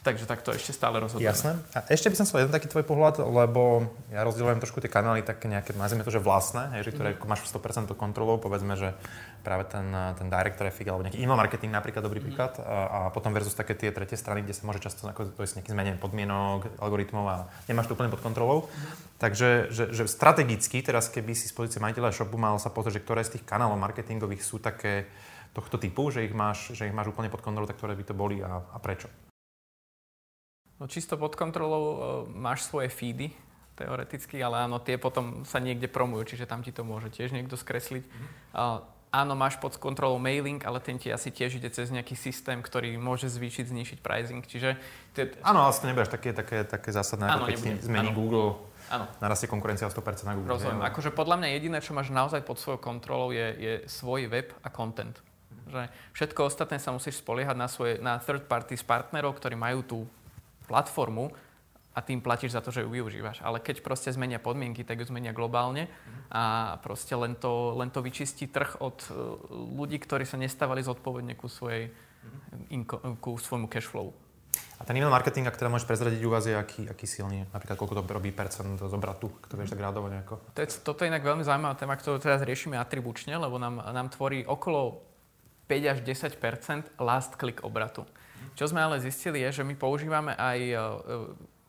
[0.00, 1.28] Takže tak to ešte stále rozhodujeme.
[1.28, 1.60] Jasné.
[1.76, 5.20] A ešte by som chcel jeden taký tvoj pohľad, lebo ja rozdielujem trošku tie kanály
[5.20, 7.28] také nejaké, nazvime to, že vlastné, hej, že ktoré mm.
[7.28, 8.96] máš 100% kontrolou, povedzme, že
[9.44, 12.26] práve ten, ten direct traffic alebo nejaký email marketing napríklad, dobrý mm.
[12.32, 15.40] príklad, a, a, potom versus také tie tretie strany, kde sa môže často ako, to
[15.44, 17.36] je nejaký zmenen podmienok, algoritmov a
[17.68, 18.72] nemáš to úplne pod kontrolou.
[18.72, 18.96] Mm.
[19.20, 23.04] Takže že, že strategicky, teraz keby si z pozície majiteľa shopu mal sa pozrieť, že
[23.04, 25.12] ktoré z tých kanálov marketingových sú také
[25.52, 28.16] tohto typu, že ich máš, že ich máš úplne pod kontrolou, tak ktoré by to
[28.16, 29.12] boli a, a prečo?
[30.80, 31.98] No čisto pod kontrolou uh,
[32.32, 33.28] máš svoje feedy,
[33.76, 37.56] teoreticky, ale áno, tie potom sa niekde promujú, čiže tam ti to môže tiež niekto
[37.56, 38.04] skresliť.
[38.52, 38.80] Uh,
[39.12, 42.96] áno, máš pod kontrolou mailing, ale ten ti asi tiež ide cez nejaký systém, ktorý
[43.00, 44.42] môže zvýšiť, znišiť pricing.
[44.44, 44.76] Čiže...
[45.16, 45.36] Tie...
[45.40, 48.16] Áno, ale nebudeš také, také, také zásadné, áno, ako keď zmení áno.
[48.16, 48.48] Google,
[48.92, 49.04] áno.
[49.18, 50.56] narastie konkurencia o 100% na Google.
[50.56, 50.84] Rozumiem.
[50.84, 54.68] Akože podľa mňa jediné, čo máš naozaj pod svojou kontrolou, je, je svoj web a
[54.68, 55.16] content.
[55.70, 59.98] Že všetko ostatné sa musíš spoliehať na, svoje, na third party partnerov, ktorí majú tú
[60.70, 61.34] platformu
[61.90, 63.42] a tým platíš za to, že ju využívaš.
[63.42, 65.90] Ale keď proste zmenia podmienky, tak ju zmenia globálne
[66.30, 69.12] a proste len to, len to vyčistí trh od e,
[69.50, 71.90] ľudí, ktorí sa nestávali zodpovedne ku, svojej,
[72.70, 74.14] inko, ku svojmu cashflow.
[74.80, 77.44] A ten email marketing, ak teda môžeš prezradiť u vás, je aký, aký silný?
[77.52, 80.40] Napríklad koľko to robí percent z obratu, to vieš tak rádovo nejako?
[80.56, 84.08] To je, toto je inak veľmi zaujímavá téma, ktorú teraz riešime atribučne, lebo nám, nám
[84.08, 85.04] tvorí okolo
[85.68, 88.08] 5 až 10 last click obratu.
[88.54, 90.76] Čo sme ale zistili je, že my používame aj e,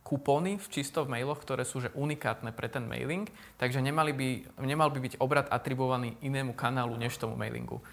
[0.04, 4.28] kupóny v čisto v mailoch, ktoré sú že unikátne pre ten mailing, takže nemali by,
[4.66, 7.80] nemal by byť obrad atribovaný inému kanálu než tomu mailingu.
[7.80, 7.84] E,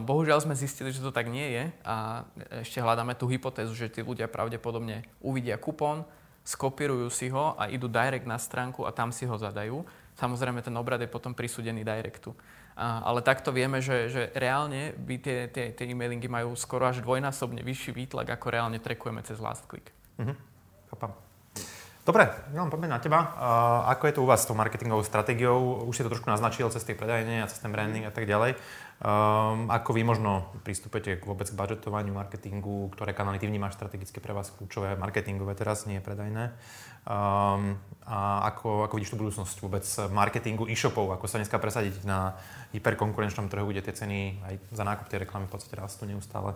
[0.00, 2.24] bohužiaľ sme zistili, že to tak nie je a
[2.62, 6.06] ešte hľadáme tú hypotézu, že tí ľudia pravdepodobne uvidia kupón,
[6.44, 9.80] skopírujú si ho a idú direct na stránku a tam si ho zadajú.
[10.14, 12.36] Samozrejme, ten obrad je potom prisúdený directu.
[12.78, 17.62] Ale takto vieme, že, že reálne by tie, tie, tie e-mailingy majú skoro až dvojnásobne
[17.62, 19.94] vyšší výtlak, ako reálne trekujeme cez last click.
[20.18, 20.34] Mhm.
[22.04, 23.32] Dobre, no, poďme na teba.
[23.32, 25.88] Uh, ako je to u vás s tou marketingovou stratégiou?
[25.88, 28.60] Už si to trošku naznačil cez tie predajne a cez ten branding a tak ďalej.
[29.00, 32.92] Um, ako vy možno pristúpete vôbec k budžetovaniu marketingu?
[32.92, 36.52] Ktoré kanály ty vnímaš strategicky pre vás kľúčové marketingové teraz, nie predajné?
[37.04, 41.12] Um, a ako, ako vidíš tú budúcnosť vôbec marketingu e-shopov?
[41.16, 42.36] Ako sa dneska presadiť na
[42.76, 46.52] hyperkonkurenčnom trhu, kde tie ceny aj za nákup tej reklamy v podstate rastú neustále?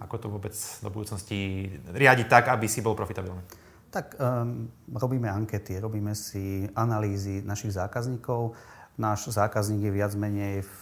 [0.00, 3.44] Ako to vôbec do budúcnosti riadiť tak, aby si bol profitabilný?
[3.92, 8.56] Tak um, robíme ankety, robíme si analýzy našich zákazníkov.
[8.96, 10.74] Náš zákazník je viac menej v,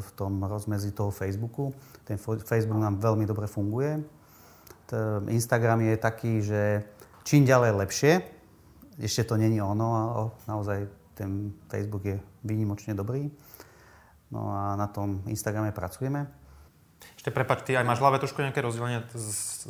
[0.00, 1.72] v tom rozmedzi toho Facebooku.
[2.04, 4.00] Ten Facebook nám veľmi dobre funguje.
[5.28, 6.84] Instagram je taký, že
[7.24, 8.37] čím ďalej lepšie.
[8.98, 10.78] Ešte to není ono, ale naozaj
[11.14, 13.30] ten Facebook je výnimočne dobrý.
[14.28, 16.28] No a na tom Instagrame pracujeme.
[17.14, 19.06] Ešte prepač, ty aj máš hlave trošku nejaké rozdelenie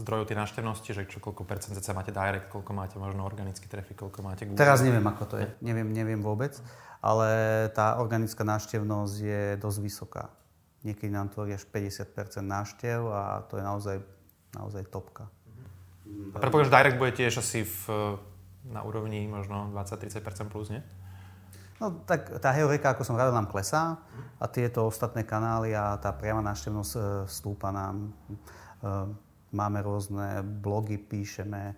[0.01, 4.01] zdrojov tej návštevnosti, že čo koľko percent sa máte direct, koľko máte možno organický trafik,
[4.01, 4.61] koľko máte Google.
[4.61, 5.47] Teraz neviem, ako to je.
[5.61, 6.57] Neviem, neviem vôbec.
[7.05, 7.29] Ale
[7.76, 10.24] tá organická návštevnosť je dosť vysoká.
[10.89, 13.97] Niekedy nám tvorí až 50% návštev a to je naozaj,
[14.57, 15.29] naozaj topka.
[16.33, 17.81] A predpokladám, že direct bude tiež asi v,
[18.73, 20.83] na úrovni možno 20-30% plus, nie?
[21.79, 24.03] No tak tá heureka, ako som hovoril, nám klesá
[24.43, 27.01] a tieto ostatné kanály a tá priama návštevnosť e,
[27.31, 27.95] stúpa nám.
[28.03, 28.11] E,
[29.55, 31.75] máme rôzne blogy, píšeme, e,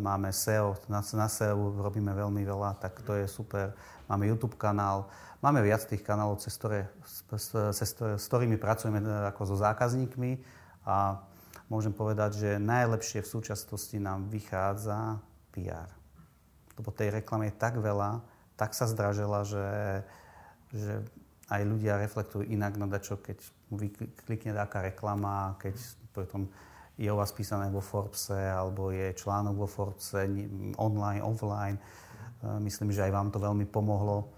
[0.00, 3.76] máme SEO, na, na SEO robíme veľmi veľa, tak to je super.
[4.08, 5.12] Máme YouTube kanál,
[5.44, 6.88] máme viac tých kanálov, cez ktoré,
[7.76, 10.40] cez, s ktorými pracujeme ako so zákazníkmi
[10.88, 11.20] a
[11.68, 15.20] môžem povedať, že najlepšie v súčasnosti nám vychádza
[15.56, 15.88] PR.
[16.76, 18.20] Lebo tej reklamy je tak veľa,
[18.60, 19.68] tak sa zdražila, že,
[20.76, 21.00] že
[21.48, 23.40] aj ľudia reflektujú inak na dačo, keď
[23.72, 23.80] mu
[24.28, 25.74] klikne taká reklama, keď
[26.12, 26.52] potom
[26.96, 30.28] je o vás písané vo Forbese, alebo je článok vo Forbese,
[30.80, 31.76] online, offline.
[31.76, 31.82] E,
[32.64, 34.32] myslím, že aj vám to veľmi pomohlo.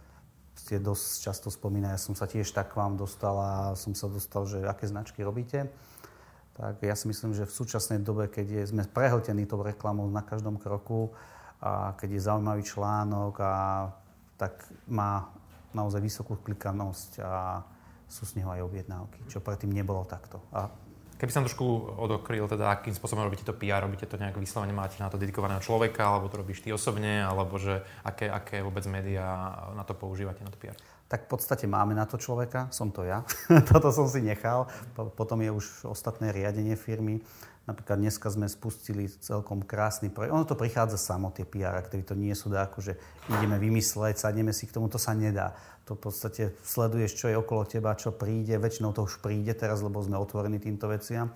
[0.58, 4.10] Ste dosť často spomínajú, ja som sa tiež tak k vám dostal a som sa
[4.10, 5.70] dostal, že aké značky robíte.
[6.59, 10.26] Tak ja si myslím, že v súčasnej dobe, keď je, sme prehltení tou reklamou na
[10.26, 11.14] každom kroku
[11.62, 13.54] a keď je zaujímavý článok a
[14.34, 15.30] tak má
[15.70, 17.62] naozaj vysokú klikanosť a
[18.11, 20.42] sú z neho aj objednávky, čo predtým nebolo takto.
[20.50, 20.66] A
[21.18, 25.02] Keby som trošku odokryl, teda akým spôsobom robíte to PR, robíte to nejak vyslovene, máte
[25.02, 29.26] na to dedikovaného človeka, alebo to robíš ty osobne, alebo že aké, aké vôbec médiá
[29.74, 30.78] na to používate, na to PR?
[31.09, 33.24] Tak v podstate máme na to človeka, som to ja.
[33.72, 34.68] Toto som si nechal.
[34.92, 37.24] Potom je už ostatné riadenie firmy.
[37.64, 40.32] Napríklad dneska sme spustili celkom krásny projekt.
[40.32, 42.12] Ono to prichádza samo, tie PR aktivity.
[42.12, 42.96] To nie sú ako, že
[43.28, 45.52] ideme vymysleť, sadneme si k tomu, to sa nedá.
[45.84, 48.56] To v podstate sleduješ, čo je okolo teba, čo príde.
[48.56, 51.32] Väčšinou to už príde teraz, lebo sme otvorení týmto veciam.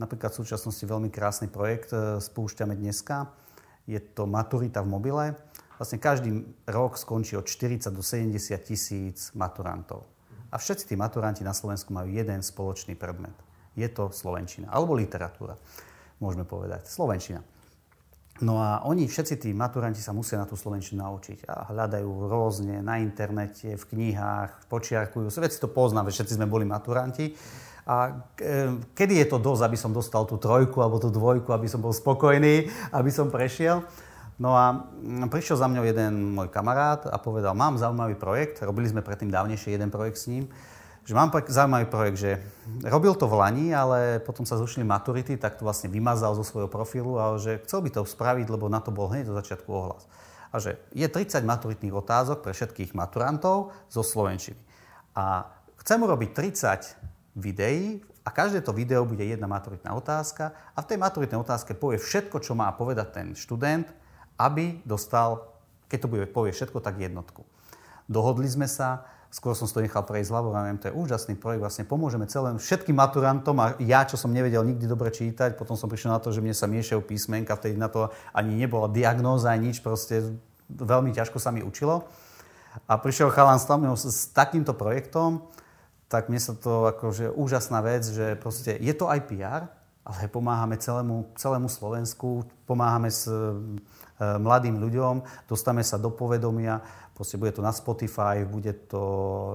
[0.00, 3.28] Napríklad v súčasnosti veľmi krásny projekt e, spúšťame dneska.
[3.84, 5.36] Je to Maturita v mobile.
[5.74, 10.06] Vlastne každý rok skončí od 40 do 70 tisíc maturantov.
[10.54, 13.34] A všetci tí maturanti na Slovensku majú jeden spoločný predmet.
[13.74, 14.70] Je to Slovenčina.
[14.70, 15.58] Alebo literatúra,
[16.22, 16.86] môžeme povedať.
[16.86, 17.42] Slovenčina.
[18.42, 22.82] No a oni, všetci tí maturanti sa musia na tú Slovenčinu naučiť a hľadajú rôzne
[22.82, 25.30] na internete, v knihách, počiarkujú.
[25.30, 27.34] Veci to poznáme, všetci sme boli maturanti.
[27.86, 28.26] A
[28.94, 31.94] kedy je to dosť, aby som dostal tú trojku alebo tú dvojku, aby som bol
[31.94, 33.86] spokojný, aby som prešiel?
[34.34, 34.90] No a
[35.30, 39.78] prišiel za mňou jeden môj kamarát a povedal, mám zaujímavý projekt, robili sme predtým dávnejšie
[39.78, 40.50] jeden projekt s ním,
[41.06, 42.42] že mám zaujímavý projekt, že
[42.82, 46.66] robil to v Lani, ale potom sa zrušili maturity, tak to vlastne vymazal zo svojho
[46.66, 50.08] profilu a že chcel by to spraviť, lebo na to bol hneď do začiatku ohlas.
[50.50, 54.58] A že je 30 maturitných otázok pre všetkých maturantov zo Slovenčiny.
[55.14, 55.46] A
[55.84, 60.98] chcem urobiť 30 videí a každé to video bude jedna maturitná otázka a v tej
[60.98, 63.86] maturitnej otázke povie všetko, čo má povedať ten študent,
[64.40, 65.46] aby dostal,
[65.88, 67.46] keď to bude, povie všetko, tak jednotku.
[68.10, 71.66] Dohodli sme sa, skôr som si to nechal prejsť hlavou, neviem, to je úžasný projekt,
[71.66, 75.90] vlastne pomôžeme celým všetkým maturantom a ja, čo som nevedel nikdy dobre čítať, potom som
[75.90, 79.74] prišiel na to, že mne sa miešajú písmenka, vtedy na to ani nebola diagnóza, ani
[79.74, 80.38] nič, proste
[80.70, 82.06] veľmi ťažko sa mi učilo.
[82.86, 83.66] A prišiel chalan s,
[84.06, 85.46] s takýmto projektom,
[86.06, 89.62] tak mne sa to akože úžasná vec, že proste je to aj PR,
[90.04, 93.36] ale pomáhame celému, celému Slovensku, pomáhame s e,
[94.20, 96.84] mladým ľuďom, dostame sa do povedomia,
[97.16, 99.02] proste bude to na Spotify, bude to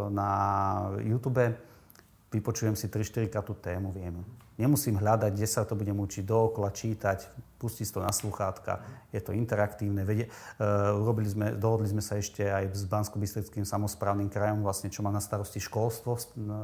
[0.09, 0.31] na
[1.05, 1.53] YouTube,
[2.33, 4.25] vypočujem si 3-4 krát tú tému, viem.
[4.57, 8.79] Nemusím hľadať, kde sa to budem učiť dookola, čítať, pustiť to na sluchátka.
[9.11, 10.07] Je to interaktívne.
[10.07, 14.87] Vedie, uh, urobili sme, dohodli sme sa ešte aj s bansko bystrickým samozprávnym krajom, vlastne,
[14.87, 16.15] čo má na starosti školstvo,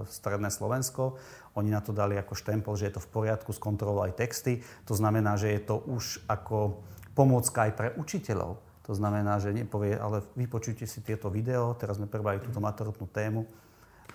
[0.08, 1.20] stredné Slovensko.
[1.60, 4.64] Oni na to dali ako štempel, že je to v poriadku, skontrolovali texty.
[4.88, 6.80] To znamená, že je to už ako
[7.12, 8.64] pomôcka aj pre učiteľov.
[8.88, 13.44] To znamená, že nepovie, ale vypočujte si tieto video, teraz sme prebrali túto maturitnú tému.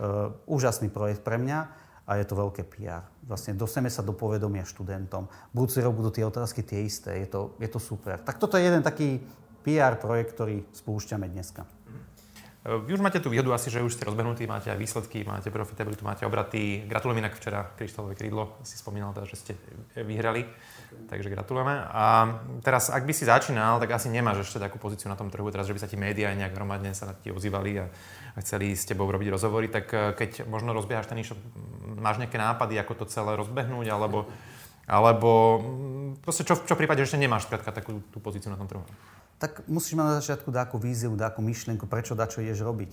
[0.00, 3.06] Uh, úžasný projekt pre mňa a je to veľké PR.
[3.22, 5.30] Vlastne dostaneme sa do povedomia študentom.
[5.54, 7.22] Budúci rok budú tie otázky tie isté.
[7.22, 8.18] Je to, je to super.
[8.18, 9.22] Tak toto je jeden taký
[9.62, 11.62] PR projekt, ktorý spúšťame dneska.
[12.60, 16.04] Vy už máte tú výhodu asi, že už ste rozbehnutí, máte aj výsledky, máte profitabilitu,
[16.04, 16.84] máte obraty.
[16.84, 19.52] Gratulujem inak včera kryštálové krídlo, si spomínal teda, že ste
[19.96, 20.44] vyhrali,
[21.08, 21.88] takže gratulujeme.
[21.88, 25.48] A teraz, ak by si začínal, tak asi nemáš ešte takú pozíciu na tom trhu,
[25.48, 27.88] teraz, že by sa ti médiá nejak hromadne sa ti ozývali a,
[28.34, 31.26] a chceli s tebou robiť rozhovory, tak eh, keď možno rozbiehaš ten e
[32.00, 34.30] máš nejaké nápady, ako to celé rozbehnúť, alebo,
[34.88, 38.70] alebo mm, proste čo, čo v prípade, že ešte nemáš takú tú pozíciu na tom
[38.70, 38.84] trhu?
[39.40, 42.92] tak musíš mať na začiatku dáku víziu, dáku myšlienku, prečo čo ideš robiť.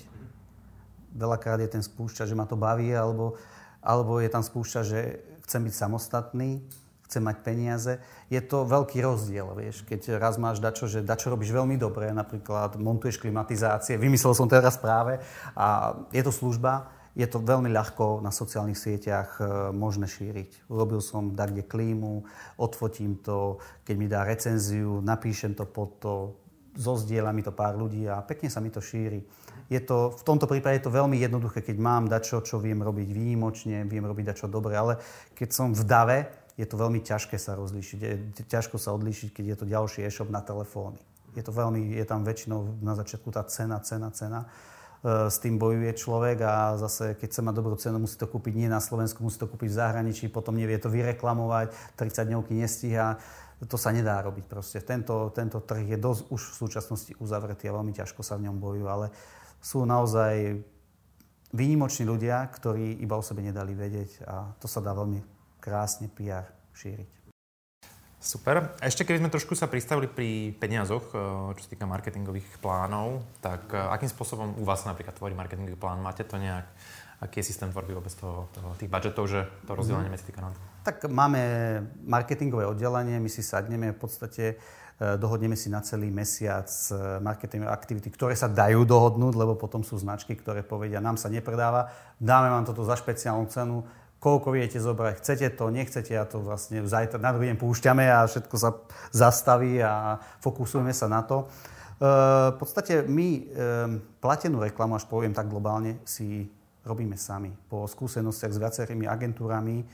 [1.12, 3.36] Veľakrát je ten spúšťa, že ma to baví, alebo,
[3.84, 6.64] alebo je tam spúšťa, že chcem byť samostatný,
[7.08, 7.94] chcem mať peniaze.
[8.28, 12.76] Je to veľký rozdiel, vieš, keď raz máš dačo, že dačo robíš veľmi dobre, napríklad
[12.76, 15.24] montuješ klimatizácie, vymyslel som teraz práve,
[15.56, 20.70] a je to služba, je to veľmi ľahko na sociálnych sieťach e, možné šíriť.
[20.70, 22.30] Urobil som kde klímu,
[22.62, 26.14] odfotím to, keď mi dá recenziu, napíšem to pod to,
[26.78, 29.26] zozdieľa mi to pár ľudí a pekne sa mi to šíri.
[29.66, 33.10] Je to, v tomto prípade je to veľmi jednoduché, keď mám dačo, čo viem robiť
[33.10, 35.02] výnimočne, viem robiť dačo dobre, ale
[35.34, 36.20] keď som v dave,
[36.58, 38.00] je to veľmi ťažké sa rozlíšiť.
[38.02, 38.14] Je
[38.50, 40.98] ťažko sa odlíšiť, keď je to ďalší e-shop na telefóny.
[41.38, 44.50] Je to veľmi, je tam väčšinou na začiatku tá cena, cena, cena.
[45.06, 48.58] E, s tým bojuje človek a zase, keď chce mať dobrú cenu, musí to kúpiť
[48.58, 53.22] nie na Slovensku, musí to kúpiť v zahraničí, potom nevie to vyreklamovať, 30 dňovky nestíha.
[53.70, 54.82] To sa nedá robiť proste.
[54.82, 58.58] Tento, tento trh je dosť už v súčasnosti uzavretý a veľmi ťažko sa v ňom
[58.58, 59.14] bojujú, ale
[59.62, 60.58] sú naozaj
[61.54, 65.37] výnimoční ľudia, ktorí iba o sebe nedali vedieť a to sa dá veľmi
[65.68, 67.18] krásne PR šíriť.
[68.18, 68.76] Super.
[68.82, 71.20] Ešte keby sme trošku sa pristavili pri peniazoch, eh,
[71.60, 76.00] čo sa týka marketingových plánov, tak eh, akým spôsobom u vás napríklad tvorí marketingový plán?
[76.00, 76.66] Máte to nejak,
[77.22, 80.14] aký je systém tvorby vôbec toho, toho, tých budžetov, že to rozdelenie mm.
[80.18, 80.58] medzi tých kanálov?
[80.82, 81.42] Tak máme
[82.08, 86.68] marketingové oddelenie, my si sadneme v podstate eh, dohodneme si na celý mesiac
[87.22, 91.94] marketingové aktivity, ktoré sa dajú dohodnúť, lebo potom sú značky, ktoré povedia, nám sa nepredáva,
[92.18, 93.86] dáme vám toto za špeciálnu cenu,
[94.18, 98.26] koľko viete zobrať, chcete to, nechcete a to vlastne zajtra, na druhý deň púšťame a
[98.26, 98.70] všetko sa
[99.14, 101.46] zastaví a fokusujeme sa na to.
[101.46, 101.46] E,
[102.54, 103.42] v podstate my e,
[104.18, 106.50] platenú reklamu, až poviem tak globálne, si
[106.82, 107.54] robíme sami.
[107.70, 109.86] Po skúsenostiach s viacerými agentúrami e,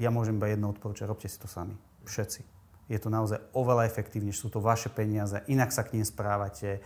[0.00, 1.76] ja môžem iba jedno odporúčať, robte si to sami.
[2.08, 2.40] Všetci.
[2.88, 6.84] Je to naozaj oveľa efektívnejšie, sú to vaše peniaze, inak sa k ním správate,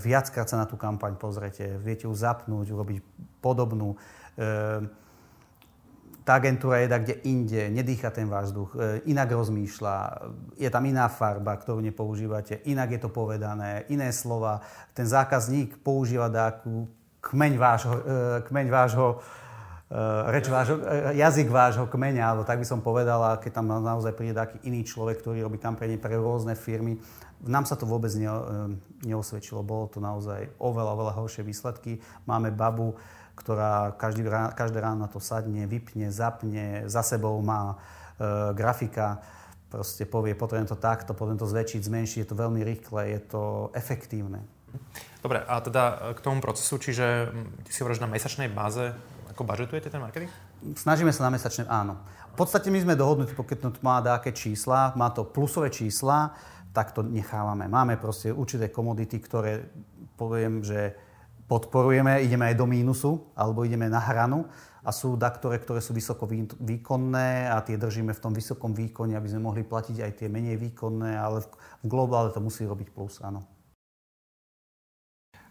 [0.00, 2.98] viackrát sa na tú kampaň pozrete, viete ju zapnúť, urobiť
[3.44, 4.00] podobnú.
[4.38, 4.86] Ehm,
[6.22, 9.96] tá agentúra je kde inde, nedýcha ten vážduch, e, inak rozmýšľa,
[10.60, 14.60] je tam iná farba, ktorú nepoužívate, inak je to povedané, iné slova.
[14.92, 16.86] Ten zákazník používa dáku
[17.24, 17.94] kmeň vášho,
[18.46, 19.18] kmeň vášho
[20.28, 20.84] reč vášho,
[21.16, 25.24] jazyk vášho kmeňa, alebo tak by som povedala, keď tam naozaj príde taký iný človek,
[25.24, 27.00] ktorý robí tam pre, pre rôzne firmy.
[27.48, 28.28] Nám sa to vôbec ne,
[29.08, 32.04] neosvedčilo, bolo to naozaj oveľa, oveľa horšie výsledky.
[32.28, 33.00] Máme babu,
[33.38, 34.26] ktorá každý,
[34.58, 37.78] každé ráno na to sadne, vypne, zapne, za sebou má
[38.18, 39.22] e, grafika,
[39.70, 43.42] proste povie, potrebujem to takto, potrebujem to zväčšiť, zmenšiť, je to veľmi rýchle, je to
[43.78, 44.42] efektívne.
[45.22, 47.30] Dobre, a teda k tomu procesu, čiže
[47.66, 48.90] ty si hovoríš na mesačnej báze,
[49.30, 50.30] ako budžetujete ten marketing?
[50.74, 51.98] Snažíme sa na mesačnej, áno.
[52.34, 56.34] V podstate my sme dohodnutí, pokiaľ to má nejaké čísla, má to plusové čísla,
[56.74, 57.66] tak to nechávame.
[57.66, 59.66] Máme proste určité komodity, ktoré
[60.14, 60.94] poviem, že
[61.48, 64.44] podporujeme, ideme aj do mínusu, alebo ideme na hranu
[64.84, 66.28] a sú daktore, ktoré sú vysoko
[66.60, 70.60] výkonné a tie držíme v tom vysokom výkone, aby sme mohli platiť aj tie menej
[70.60, 73.42] výkonné, ale v globále to musí robiť plus, áno.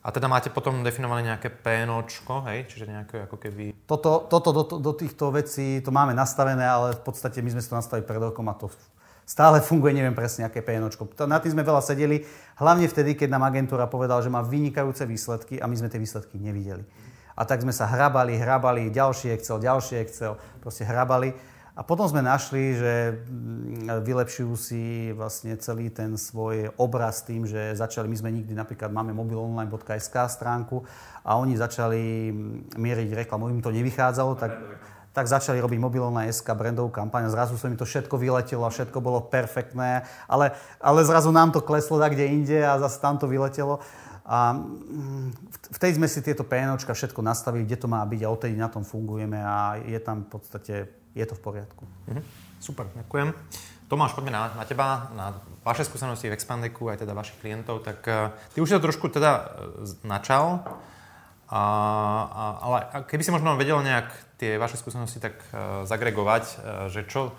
[0.07, 2.63] A teda máte potom definované nejaké PNOčko, hej?
[2.71, 3.75] Čiže nejaké ako keby...
[3.83, 7.67] Toto, toto do, do týchto vecí to máme nastavené, ale v podstate my sme si
[7.67, 8.71] to nastavili pred rokom a to
[9.27, 11.11] stále funguje, neviem presne, aké PNOčko.
[11.27, 12.23] Na tým sme veľa sedeli,
[12.55, 16.39] hlavne vtedy, keď nám agentúra povedala, že má vynikajúce výsledky a my sme tie výsledky
[16.39, 16.87] nevideli.
[17.35, 21.35] A tak sme sa hrabali, hrabali, ďalší Excel, ďalší Excel, proste hrabali.
[21.77, 27.77] A potom sme našli, že mm, vylepšujú si vlastne celý ten svoj obraz tým, že
[27.77, 30.81] začali, my sme nikdy napríklad máme mobilonline.sk stránku
[31.21, 34.57] a oni začali mm, mieriť reklamu, im to nevychádzalo, tak
[35.17, 38.69] tak začali robiť mobilná SK brandovú kampaň a zrazu sa mi to všetko vyletelo a
[38.69, 43.17] všetko bolo perfektné, ale, ale zrazu nám to kleslo tak kde inde a zase tam
[43.17, 43.81] to vyletelo.
[44.29, 45.33] A mm,
[45.73, 48.69] v tej sme si tieto PNOčka všetko nastavili, kde to má byť a odtedy na
[48.69, 50.85] tom fungujeme a je tam v podstate,
[51.17, 51.83] je to v poriadku.
[52.13, 52.21] Mhm.
[52.61, 53.33] Super, ďakujem.
[53.87, 55.31] Tomáš, poďme na, na teba, na
[55.63, 57.87] vaše skúsenosti v Expandeku, aj teda vašich klientov.
[57.87, 60.67] Tak uh, ty už si to trošku teda uh, načal,
[61.47, 61.63] a,
[62.27, 62.77] a, ale
[63.07, 66.55] keby si možno vedel nejak tie vaše skúsenosti tak uh, zagregovať, uh,
[66.91, 67.31] že čo,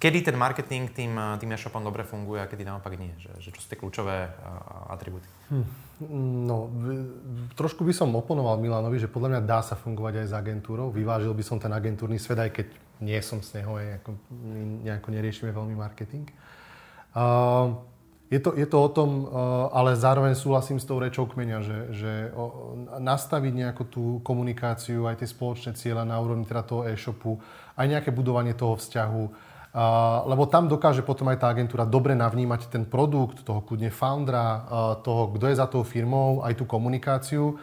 [0.00, 3.60] kedy ten marketing tým, tým e-shopom dobre funguje a kedy naopak nie, že, že čo
[3.60, 5.28] sú tie kľúčové uh, atributy?
[5.52, 5.66] Hm.
[6.48, 6.72] No,
[7.60, 10.88] trošku by som oponoval Milanovi, že podľa mňa dá sa fungovať aj s agentúrou.
[10.88, 12.66] Vyvážil by som ten agentúrny svet, aj keď
[13.04, 14.16] nie som z neho, aj ako,
[14.88, 16.24] nejako neriešime veľmi marketing.
[17.12, 17.76] Uh,
[18.30, 21.78] je to, je to o tom, uh, ale zároveň súhlasím s tou rečou kmeňa, že,
[21.90, 22.12] že
[23.02, 27.42] nastaviť nejakú tú komunikáciu, aj tie spoločné cieľa na úrovni teda toho e-shopu,
[27.74, 29.32] aj nejaké budovanie toho vzťahu, uh,
[30.30, 34.60] lebo tam dokáže potom aj tá agentúra dobre navnímať ten produkt, toho kľudne foundera, uh,
[35.02, 37.58] toho, kto je za tou firmou, aj tú komunikáciu.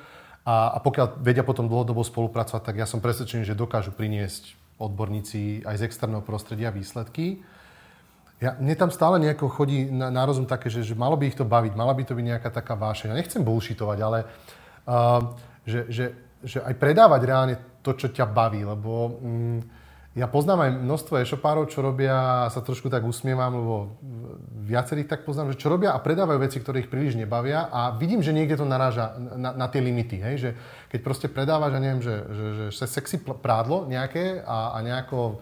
[0.48, 5.68] A, a pokiaľ vedia potom dlhodobo spolupracovať, tak ja som presvedčený, že dokážu priniesť odborníci
[5.68, 7.44] aj z externého prostredia výsledky.
[8.38, 11.38] Ja, mne tam stále nejako chodí na, na rozum také, že, že malo by ich
[11.38, 13.10] to baviť, mala by to byť nejaká taká vášeň.
[13.10, 14.20] Ja nechcem bullshitovať, ale
[14.86, 15.34] uh,
[15.66, 16.06] že, že,
[16.46, 19.58] že aj predávať reálne to, čo ťa baví, lebo um,
[20.18, 23.76] ja poznám aj množstvo e-shopárov, čo robia, sa trošku tak usmievam, lebo
[24.66, 28.26] viacerých tak poznám, že čo robia a predávajú veci, ktoré ich príliš nebavia a vidím,
[28.26, 30.36] že niekde to naráža na, na tie limity, hej?
[30.42, 30.50] že
[30.90, 35.38] keď proste predávaš, ja neviem, že, že, že sexy prádlo nejaké a, a nejako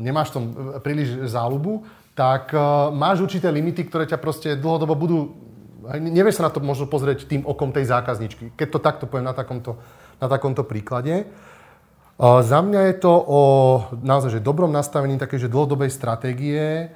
[0.00, 1.84] nemáš tom príliš záľubu,
[2.16, 2.58] tak e,
[2.96, 5.18] máš určité limity, ktoré ťa proste dlhodobo budú...
[5.86, 8.56] Nevieš sa na to možno pozrieť tým okom tej zákazničky.
[8.56, 9.78] Keď to takto poviem na takomto,
[10.18, 11.28] na takomto príklade.
[12.18, 13.40] Za mňa je to o
[14.00, 16.90] naozaj že dobrom nastavení také, že dlhodobej stratégie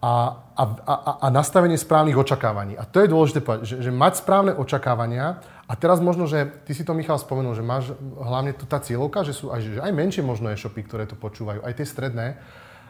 [0.00, 2.74] a, a, a, a nastavenie správnych očakávaní.
[2.74, 6.76] A to je dôležité povedať, že, že mať správne očakávania a teraz možno, že ty
[6.76, 9.92] si to Michal spomenul, že máš hlavne tu tá cieľovka, že sú aj, že aj
[9.96, 12.36] menšie možno e-shopy, ktoré to počúvajú, aj tie stredné.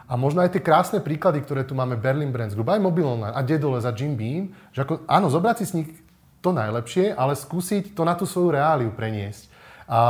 [0.04, 3.32] A možno aj tie krásne príklady, ktoré tu máme, Berlin Brands Group, aj Mobile Online
[3.32, 5.88] a Dedole za Jim Beam, že ako, áno, zobrať si s nich
[6.44, 9.48] to najlepšie, ale skúsiť to na tú svoju reáliu preniesť.
[9.88, 10.00] A,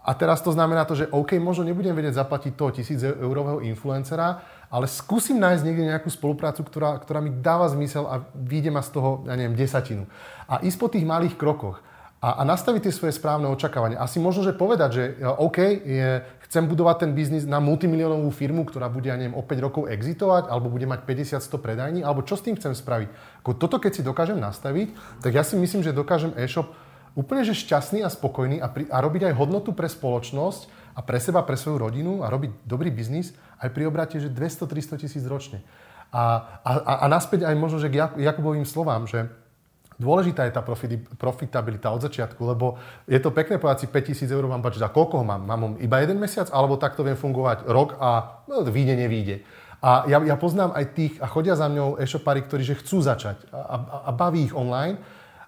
[0.00, 4.40] a teraz to znamená to, že OK, možno nebudem vedieť zaplatiť toho tisíc eurového influencera,
[4.70, 8.94] ale skúsim nájsť niekde nejakú spoluprácu, ktorá, ktorá mi dáva zmysel a vyjde ma z
[8.94, 10.06] toho, ja neviem, desatinu.
[10.46, 11.82] A ísť po tých malých krokoch
[12.22, 13.98] a, a nastaviť tie svoje správne očakávania.
[13.98, 18.86] Asi možno, že povedať, že OK, je, chcem budovať ten biznis na multimiliónovú firmu, ktorá
[18.86, 22.46] bude, ja neviem, o 5 rokov exitovať, alebo bude mať 50-100 predajní, alebo čo s
[22.46, 23.08] tým chcem spraviť.
[23.42, 26.70] Ako toto, keď si dokážem nastaviť, tak ja si myslím, že dokážem e-shop
[27.18, 31.18] úplne že šťastný a spokojný a, pri, a robiť aj hodnotu pre spoločnosť a pre
[31.18, 35.60] seba, pre svoju rodinu a robiť dobrý biznis aj pri obrate, že 200-300 tisíc ročne.
[36.10, 39.30] A, a, a naspäť aj možno, že k Jakubovým slovám, že
[40.00, 40.64] dôležitá je tá
[41.20, 45.22] profitabilita od začiatku, lebo je to pekné povedať si 5000 eur mám budget a koľko
[45.22, 45.44] ho mám?
[45.44, 49.36] Mám ho iba jeden mesiac, alebo takto viem fungovať rok a no, vyjde, nevíde.
[49.80, 53.48] A ja, ja poznám aj tých, a chodia za mňou e-shopári, ktorí že chcú začať
[53.52, 53.76] a, a,
[54.08, 55.00] a baví ich online,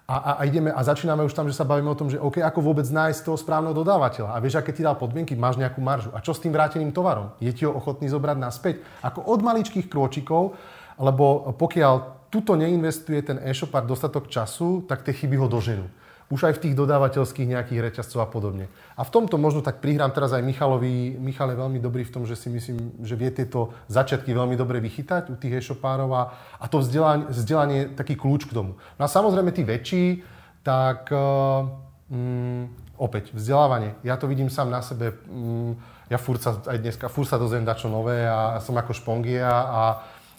[0.03, 2.43] a, a, a ideme a začíname už tam, že sa bavíme o tom, že OK,
[2.43, 4.35] ako vôbec nájsť toho správneho dodávateľa.
[4.35, 6.11] A vieš, aké ti dal podmienky, máš nejakú maržu.
[6.11, 7.31] A čo s tým vráteným tovarom?
[7.39, 8.75] Je ti ho ochotný zobrať naspäť?
[8.99, 10.59] Ako od maličkých krôčikov,
[10.99, 15.87] lebo pokiaľ tuto neinvestuje ten e-shopár dostatok času, tak tie chyby ho doženú
[16.33, 18.65] už aj v tých dodávateľských nejakých reťazcov a podobne.
[18.97, 21.13] A v tomto možno tak prihrám teraz aj Michalovi.
[21.21, 24.81] Michal je veľmi dobrý v tom, že si myslím, že vie tieto začiatky veľmi dobre
[24.81, 26.23] vychytať u tých e-shopárov a,
[26.57, 28.81] a to vzdelanie, vzdelanie je taký kľúč k tomu.
[28.97, 30.25] No a samozrejme tí väčší,
[30.65, 33.93] tak mm, opäť vzdelávanie.
[34.01, 35.13] Ja to vidím sám na sebe.
[35.29, 35.77] Mm,
[36.09, 39.83] ja furt sa aj dneska, furt sa dozviem dačo nové a som ako špongia a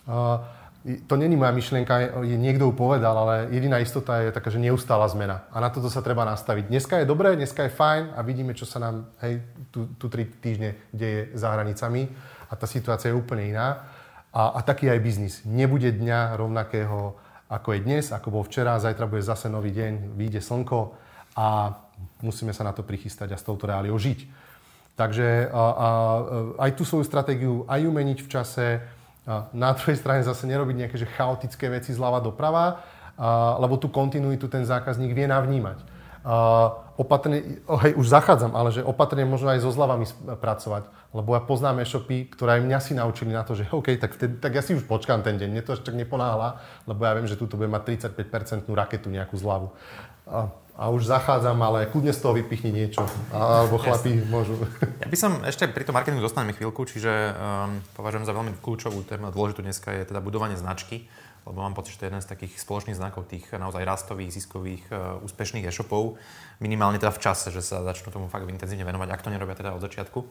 [0.07, 4.61] uh, to není moja myšlienka, je niekto ju povedal, ale jediná istota je taká, že
[4.61, 5.49] neustála zmena.
[5.49, 6.69] A na toto sa treba nastaviť.
[6.69, 9.41] Dneska je dobré, dneska je fajn a vidíme, čo sa nám hej,
[9.73, 12.13] tu, tu tri týždne deje za hranicami
[12.51, 13.89] a tá situácia je úplne iná.
[14.29, 15.35] A, a taký aj biznis.
[15.49, 17.17] Nebude dňa rovnakého,
[17.49, 21.01] ako je dnes, ako bol včera, zajtra bude zase nový deň, vyjde slnko
[21.41, 21.81] a
[22.21, 24.29] musíme sa na to prichystať a s touto reáliou žiť.
[25.01, 25.89] Takže a, a,
[26.61, 28.67] aj tú svoju stratégiu, aj ju meniť v čase,
[29.57, 32.85] na druhej strane zase nerobiť nejaké že chaotické veci zľava doprava,
[33.17, 35.79] a, lebo tú kontinuitu ten zákazník vie navnímať.
[36.25, 40.07] A, opatrne, hej, už zachádzam, ale že opatrne možno aj so zľavami
[40.39, 40.85] pracovať,
[41.17, 44.39] lebo ja poznám e-shopy, ktoré aj mňa si naučili na to, že OK, tak, vtedy,
[44.39, 47.27] tak ja si už počkám ten deň, mne to až tak neponáhla, lebo ja viem,
[47.27, 49.73] že tu bude mať 35% raketu nejakú zľavu.
[50.75, 53.07] A už zachádzam, ale kľudne z toho vypichni niečo.
[53.31, 54.27] Alebo chlapí Jasne.
[54.27, 54.59] môžu.
[54.99, 59.07] Ja by som ešte pri tom marketingu dostaneme chvíľku, čiže um, považujem za veľmi kľúčovú
[59.07, 61.07] tému, dôležitú dneska je teda budovanie značky,
[61.47, 64.83] lebo mám pocit, že to je jeden z takých spoločných znakov tých naozaj rastových, ziskových,
[64.91, 66.19] uh, úspešných e-shopov,
[66.59, 69.79] minimálne teda v čase, že sa začnú tomu fakt intenzívne venovať, ak to nerobia teda
[69.79, 70.27] od začiatku.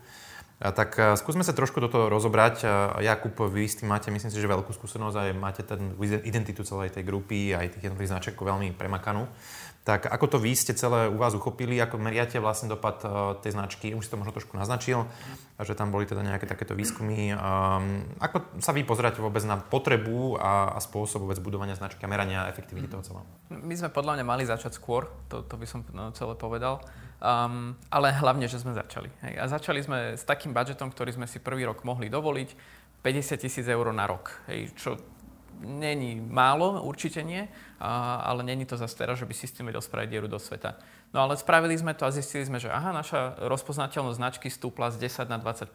[0.59, 2.67] A tak uh, skúsme sa trošku do toho rozobrať.
[2.67, 5.95] Uh, Jakub, vy s tým máte, myslím si, že veľkú skúsenosť aj máte ten
[6.27, 9.23] identitu celej tej grupy, aj tých jednotlivých značiek veľmi premakanú.
[9.83, 13.51] Tak ako to vy ste celé u vás uchopili, ako meriate vlastne dopad uh, tej
[13.51, 15.03] značky, už si to možno trošku naznačil,
[15.59, 17.35] že tam boli teda nejaké takéto výskumy.
[17.35, 22.11] Um, ako sa vy pozeráte vôbec na potrebu a, a spôsob vôbec budovania značky a
[22.11, 23.27] merania efektivity toho celého?
[23.51, 26.79] My sme podľa mňa mali začať skôr, to, to by som no, celé povedal.
[27.23, 29.11] Um, ale hlavne, že sme začali.
[29.23, 29.35] Hej.
[29.35, 32.49] A začali sme s takým budžetom, ktorý sme si prvý rok mohli dovoliť,
[33.03, 34.31] 50 tisíc eur na rok.
[34.47, 34.95] Hej, čo
[35.61, 37.47] není málo, určite nie,
[37.79, 40.79] a, ale není to zase teraz, že by systém vedel spraviť dieru do sveta.
[41.13, 45.05] No ale spravili sme to a zistili sme, že aha, naša rozpoznateľnosť značky stúpla z
[45.05, 45.69] 10 na 20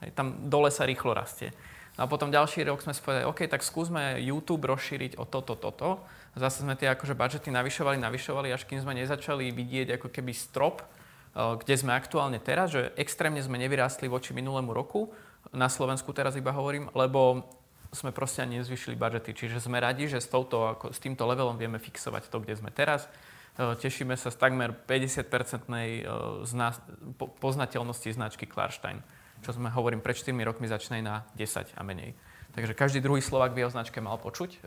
[0.00, 1.54] Hej, Tam dole sa rýchlo rastie.
[1.98, 6.00] No a potom ďalší rok sme si OK, tak skúsme YouTube rozšíriť o toto, toto.
[6.38, 10.80] Zase sme tie akože budžety navyšovali, navyšovali, až kým sme nezačali vidieť ako keby strop,
[10.80, 10.86] e,
[11.34, 15.10] kde sme aktuálne teraz, že extrémne sme nevyrástli voči minulému roku,
[15.50, 17.42] na Slovensku teraz iba hovorím, lebo
[17.90, 19.34] sme proste ani nezvyšili budžety.
[19.34, 22.70] Čiže sme radi, že s, touto, ako, s týmto levelom vieme fixovať to, kde sme
[22.70, 23.10] teraz.
[23.58, 29.02] E, tešíme sa z takmer 50-percentnej e, poznateľnosti značky Klarstein.
[29.42, 32.14] Čo sme hovorím, pred 4 rokmi začne na 10 a menej.
[32.54, 34.50] Takže každý druhý Slovak v jeho značke mal počuť.
[34.54, 34.58] E,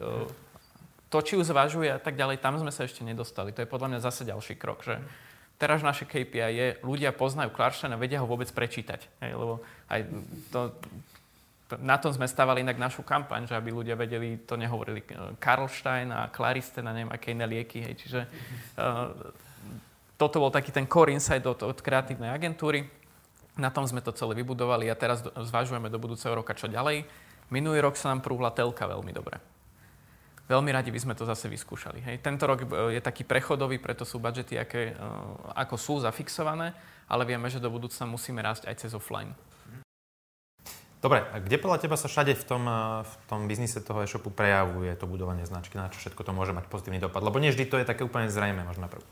[1.08, 3.54] to, či ju zvažuje a tak ďalej, tam sme sa ešte nedostali.
[3.54, 4.98] To je podľa mňa zase ďalší krok, že
[5.62, 9.06] teraz naše KPI je, ľudia poznajú Klarstein a vedia ho vôbec prečítať.
[9.22, 10.10] Hej, lebo aj
[10.50, 10.74] to,
[11.80, 15.02] na tom sme stavali inak našu kampaň, že aby ľudia vedeli, to nehovorili
[15.40, 17.82] Karlstein a Claristen a neviem aké iné lieky.
[17.82, 17.94] Hej.
[18.04, 18.20] Čiže
[18.78, 19.10] uh,
[20.18, 22.86] toto bol taký ten core insight od, od kreatívnej agentúry.
[23.58, 27.06] Na tom sme to celé vybudovali a teraz zvažujeme do budúceho roka čo ďalej.
[27.54, 29.38] Minulý rok sa nám prúhla telka veľmi dobre.
[30.44, 32.04] Veľmi radi by sme to zase vyskúšali.
[32.04, 32.16] Hej.
[32.20, 36.76] Tento rok e, je taký prechodový, preto sú budžety aké, uh, ako sú zafixované,
[37.08, 39.32] ale vieme, že do budúcna musíme rásť aj cez offline.
[41.04, 44.32] Dobre, a kde podľa teba sa všade v tom, eh, v tom biznise toho e-shopu
[44.32, 47.20] prejavuje to budovanie značky, na čo všetko to môže mať pozitívny dopad?
[47.20, 49.04] Lebo nie vždy to je také úplne zrejme, možno prv.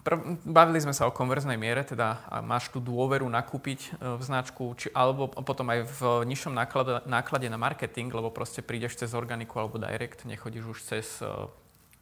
[0.00, 4.76] Pr- bavili sme sa o konverznej miere, teda máš tú dôveru nakúpiť eh, v značku,
[4.76, 9.56] či, alebo potom aj v nižšom náklade, náklade na marketing, lebo proste prídeš cez organiku
[9.56, 11.28] alebo direct, nechodíš už cez eh,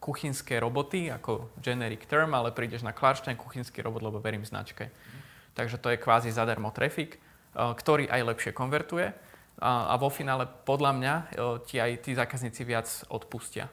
[0.03, 4.91] kuchynské roboty ako generic term, ale prídeš na Klarstein kuchynský robot, lebo verím značke.
[5.55, 7.22] Takže to je kvázi zadarmo trafik.
[7.55, 9.14] Eh, ktorý aj lepšie konvertuje
[9.62, 11.26] a, a vo finále podľa mňa eh,
[11.62, 13.70] ti aj tí zákazníci viac odpustia.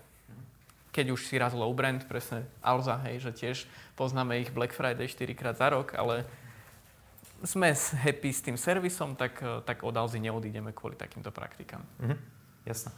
[0.94, 3.58] Keď už si raz low brand, presne Alza, hej, že tiež
[3.98, 6.30] poznáme ich Black Friday 4 krát za rok, ale
[7.42, 11.82] sme happy s tým servisom, tak, eh, tak od Alzy neodídeme kvôli takýmto praktikám.
[12.06, 12.16] Mhm,
[12.70, 12.94] jasné.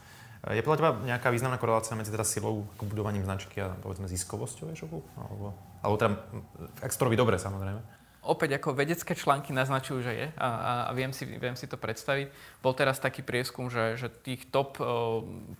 [0.52, 5.00] Je podľa teba nejaká významná korelácia medzi teda silou budovaním značky a povedzme ziskovosťou e-shopu?
[5.16, 6.20] Alebo, alebo teda,
[6.84, 7.80] ak to robí dobre samozrejme.
[8.24, 11.76] Opäť ako vedecké články naznačujú, že je a, a, a viem, si, viem si to
[11.76, 12.32] predstaviť.
[12.64, 14.80] Bol teraz taký prieskum, že, že tých top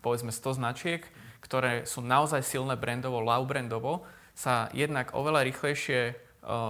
[0.01, 1.05] povedzme 100 značiek,
[1.45, 6.25] ktoré sú naozaj silné brandovo, low brandovo, sa jednak oveľa rýchlejšie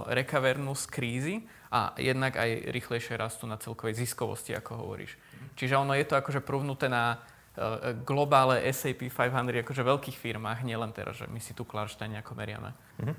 [0.07, 1.35] rekavernú z krízy
[1.67, 5.19] a jednak aj rýchlejšie rastú na celkovej ziskovosti, ako hovoríš.
[5.59, 10.95] Čiže ono je to akože prúvnuté na uh, globále SAP 500, akože veľkých firmách, nielen
[10.95, 12.71] teraz, že my si tu Klarštajn nejako meriame.
[13.03, 13.15] Uh-huh.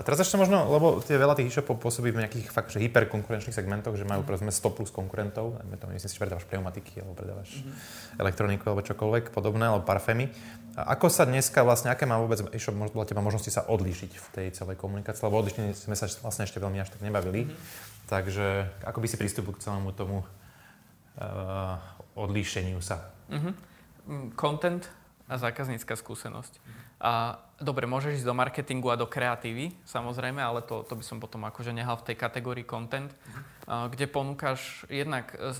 [0.00, 3.52] A teraz ešte možno, lebo tie veľa tých e-shopov pôsobí v nejakých fakt, že hyperkonkurenčných
[3.52, 7.20] segmentoch, že majú povedzme 100 plus konkurentov, dajme to, myslím si, že predávaš pneumatiky, alebo
[7.20, 8.16] predávaš mm-hmm.
[8.24, 10.32] elektroniku, alebo čokoľvek podobné, alebo parfémy.
[10.80, 14.26] A ako sa dneska vlastne, aké má vôbec e-shop podľa teba možnosti sa odlíšiť v
[14.32, 17.44] tej celej komunikácii, lebo odlišení sme sa vlastne ešte veľmi až tak nebavili.
[17.44, 18.08] Mm-hmm.
[18.08, 21.76] Takže ako by si pristúpil k celému tomu uh,
[22.16, 23.04] odlíšeniu sa?
[23.28, 24.32] Mm-hmm.
[24.32, 24.88] Content
[25.28, 26.56] a zákaznícka skúsenosť.
[27.00, 31.16] A dobre, môžeš ísť do marketingu a do kreatívy, samozrejme, ale to, to by som
[31.16, 35.56] potom akože nehal v tej kategórii content, uh, kde ponúkaš jednak uh,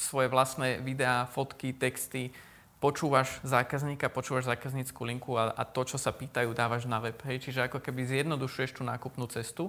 [0.00, 2.32] svoje vlastné videá, fotky, texty,
[2.80, 7.20] počúvaš zákazníka, počúvaš zákaznícku linku a, a to, čo sa pýtajú, dávaš na web.
[7.28, 7.44] Hej?
[7.44, 9.68] Čiže ako keby zjednodušuješ tú nákupnú cestu,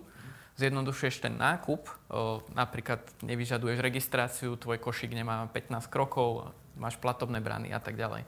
[0.55, 7.76] zjednodušuješ ten nákup, o, napríklad nevyžaduješ registráciu, tvoj košík nemá 15 krokov, máš platobné brany
[7.76, 8.24] a tak ďalej.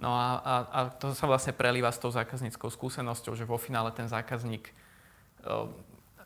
[0.00, 3.92] No a, a, a to sa vlastne prelíva s tou zákazníckou skúsenosťou, že vo finále
[3.92, 4.72] ten zákazník
[5.44, 5.68] o,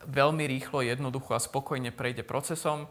[0.06, 2.86] veľmi rýchlo, jednoducho a spokojne prejde procesom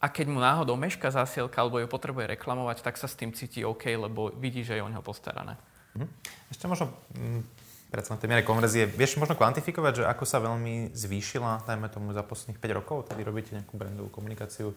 [0.00, 3.64] a keď mu náhodou meška zasielka alebo ju potrebuje reklamovať, tak sa s tým cíti
[3.64, 5.56] OK, lebo vidí, že je o neho postarané.
[5.96, 6.08] Mhm.
[6.52, 7.42] Ešte možno mm,
[7.88, 12.12] predsa na tej miere konverzie, vieš možno kvantifikovať, že ako sa veľmi zvýšila, dajme tomu
[12.12, 14.76] za posledných 5 rokov, tady robíte nejakú brandovú komunikáciu,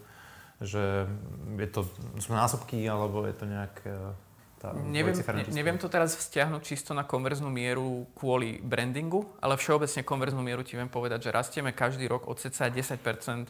[0.59, 1.07] že
[1.55, 1.87] je to,
[2.31, 3.75] násobky, alebo je to nejak
[4.60, 10.03] tá neviem, ne, neviem to teraz vzťahnuť čisto na konverznú mieru kvôli brandingu, ale všeobecne
[10.03, 13.47] konverznú mieru ti viem povedať, že rastieme každý rok od cca 10%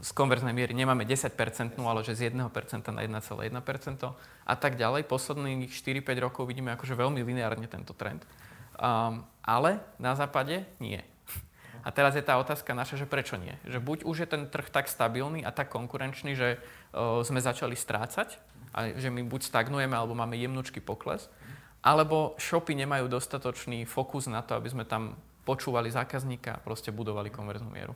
[0.00, 0.72] z konverznej miery.
[0.72, 2.40] Nemáme 10%, ale že z 1%
[2.96, 4.08] na 1,1%
[4.48, 5.04] a tak ďalej.
[5.04, 8.24] Posledných 4-5 rokov vidíme akože veľmi lineárne tento trend.
[8.80, 11.04] Um, ale na západe nie.
[11.84, 13.52] A teraz je tá otázka naša, že prečo nie?
[13.68, 17.76] Že buď už je ten trh tak stabilný a tak konkurenčný, že uh, sme začali
[17.76, 18.38] strácať,
[18.72, 21.28] a že my buď stagnujeme, alebo máme jemnúčky pokles,
[21.84, 27.28] alebo shopy nemajú dostatočný fokus na to, aby sme tam počúvali zákazníka a proste budovali
[27.28, 27.92] konverznú mieru.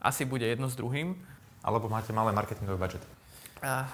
[0.00, 1.16] Asi bude jedno s druhým.
[1.64, 3.06] Alebo máte malé marketingové budžety.
[3.60, 3.88] A,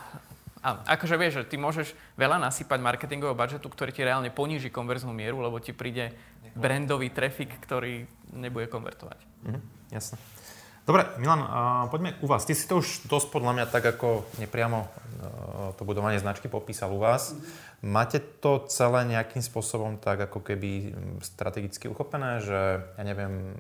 [0.63, 0.69] a
[0.99, 5.43] akože vieš, že ty môžeš veľa nasypať marketingového budžetu, ktorý ti reálne poníži konverznú mieru,
[5.43, 6.15] lebo ti príde
[6.55, 9.19] brandový trafik, ktorý nebude konvertovať.
[9.47, 9.61] Mhm,
[9.95, 10.19] jasne.
[10.87, 11.43] Dobre, Milan,
[11.91, 12.47] poďme u vás.
[12.47, 16.95] Ty si to už dosť podľa mňa tak ako nepriamo uh, to budovanie značky popísal
[16.95, 17.35] u vás.
[17.35, 17.91] Mm-hmm.
[17.91, 20.95] Máte to celé nejakým spôsobom tak ako keby
[21.27, 23.59] strategicky uchopené, že ja neviem,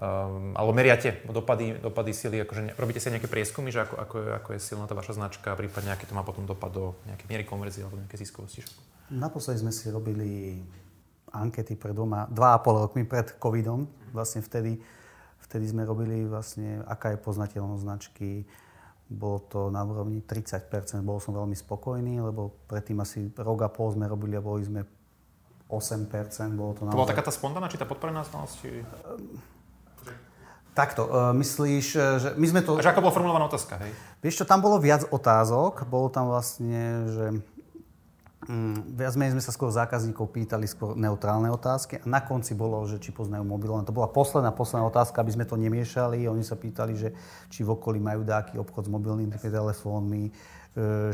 [0.00, 4.16] um, alebo meriate dopady, dopady sily, akože ne, robíte si nejaké prieskumy, že ako, ako,
[4.16, 7.28] je, ako je silná tá vaša značka, prípadne aký to má potom dopad do nejakej
[7.28, 8.64] miery konverzie alebo nejaké ziskovosti?
[9.12, 10.64] Naposledy sme si robili
[11.36, 13.84] ankety pred dvoma, dva a pol rokmi pred covidom.
[14.16, 14.80] Vlastne vtedy
[15.56, 18.44] Vtedy sme robili vlastne, aká je poznateľnosť značky.
[19.08, 20.68] Bolo to na úrovni 30%
[21.00, 24.84] Bol som veľmi spokojný, lebo predtým asi rok a pol sme robili a boli sme
[25.72, 26.12] 8
[26.52, 26.92] Bolo to, naozaj...
[26.92, 28.54] to bola taká tá spontánna, či tá podporená znalosť?
[28.60, 28.84] Či...
[30.76, 32.76] Takto, uh, myslíš, e, že my sme to...
[32.76, 33.96] Že ako bola formulovaná otázka, hej?
[34.20, 35.88] Vieš čo, tam bolo viac otázok.
[35.88, 37.24] Bolo tam vlastne, že
[38.46, 42.78] Mm, viac menej sme sa skôr zákazníkov pýtali skôr neutrálne otázky a na konci bolo,
[42.86, 43.82] že či poznajú mobilné.
[43.82, 46.30] To bola posledná, posledná otázka, aby sme to nemiešali.
[46.30, 47.10] Oni sa pýtali, že
[47.50, 50.32] či v okolí majú dáky obchod s mobilnými telefónmi, e,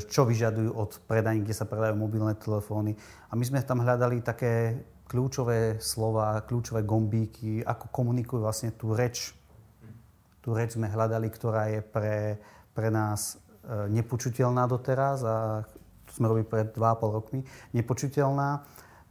[0.05, 2.93] čo vyžadujú od predaní, kde sa predajú mobilné telefóny.
[3.01, 9.33] A my sme tam hľadali také kľúčové slova, kľúčové gombíky, ako komunikujú vlastne tú reč.
[10.45, 12.37] Tú reč sme hľadali, ktorá je pre,
[12.77, 15.65] pre nás e, nepočuteľná doteraz a
[16.13, 17.41] sme robili pred 2,5 rokmi,
[17.73, 18.63] nepočuteľná,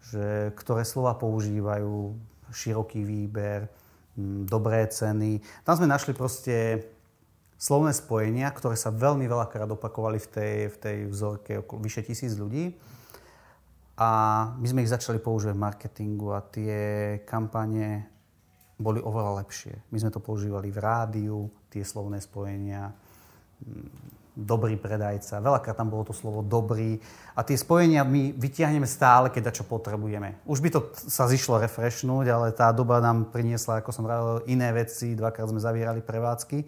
[0.01, 2.13] že ktoré slova používajú,
[2.51, 3.71] široký výber,
[4.17, 5.39] mm, dobré ceny.
[5.63, 6.85] Tam sme našli proste
[7.61, 12.35] slovné spojenia, ktoré sa veľmi veľakrát opakovali v tej, v tej vzorke okolo vyše tisíc
[12.35, 12.75] ľudí.
[14.01, 14.09] A
[14.57, 16.77] my sme ich začali používať v marketingu a tie
[17.21, 18.09] kampane
[18.81, 19.93] boli oveľa lepšie.
[19.93, 22.89] My sme to používali v rádiu, tie slovné spojenia
[23.61, 25.43] mm, dobrý predajca.
[25.43, 26.95] Veľakrát tam bolo to slovo dobrý.
[27.35, 30.39] A tie spojenia my vytiahneme stále, keď čo potrebujeme.
[30.47, 34.71] Už by to sa zišlo refreshnúť, ale tá doba nám priniesla, ako som vravil, iné
[34.71, 35.19] veci.
[35.19, 36.63] Dvakrát sme zavierali prevádzky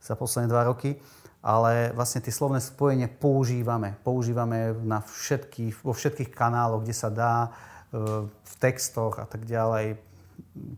[0.00, 0.96] za posledné dva roky.
[1.42, 3.98] ale vlastne tie slovné spojenie používame.
[4.06, 7.50] Používame na všetkých, vo všetkých kanáloch, kde sa dá,
[7.90, 9.98] e, v textoch a tak ďalej,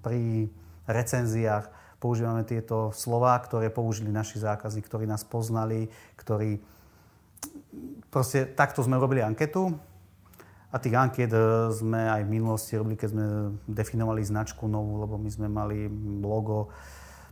[0.01, 0.49] pri
[0.89, 1.68] recenziách.
[2.05, 5.89] Používame tieto slova, ktoré použili naši zákazníci, ktorí nás poznali,
[6.21, 6.61] ktorí...
[8.13, 9.73] Proste takto sme robili anketu.
[10.69, 13.25] A tých anket e, sme aj v minulosti robili, keď sme
[13.65, 15.89] definovali značku novú, lebo my sme mali
[16.21, 16.69] logo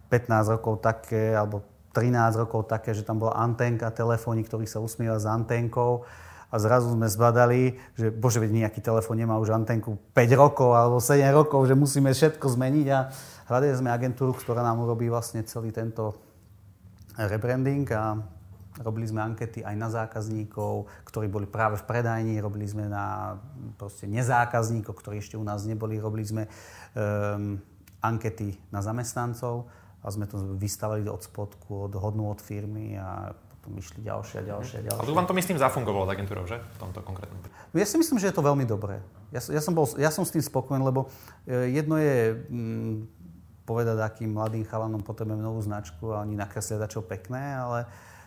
[0.08, 5.20] 15 rokov také, alebo 13 rokov také, že tam bola antenka, telefónik, ktorý sa usmieval
[5.20, 6.08] s antenkou.
[6.52, 10.96] A zrazu sme zbadali, že bože, veď nejaký telefón nemá už antenku 5 rokov alebo
[11.00, 12.86] 7 rokov, že musíme všetko zmeniť.
[12.88, 12.98] A
[13.52, 16.16] hľadali sme agentúru, ktorá nám urobí vlastne celý tento
[17.20, 18.16] rebranding a
[18.80, 23.36] robili sme ankety aj na zákazníkov, ktorí boli práve v predajni, robili sme na
[23.76, 27.60] proste nezákazníkov, ktorí ešte u nás neboli, robili sme um,
[28.00, 29.68] ankety na zamestnancov
[30.00, 34.44] a sme to vystavali od spodku, od hodnú od firmy a potom išli ďalšie a
[34.56, 35.02] ďalšie a ďalšie.
[35.06, 36.58] Ale vám to myslím zafungovalo s agentúrou, že?
[36.58, 37.38] V tomto konkrétnom.
[37.76, 38.98] Ja si myslím, že je to veľmi dobré.
[39.30, 41.06] Ja, ja, som, bol, ja som s tým spokojný, lebo
[41.46, 43.21] e, jedno je mm,
[43.62, 47.86] povedať, akým mladým chalanom potrebujeme novú značku a oni nakreslia dačo pekné, ale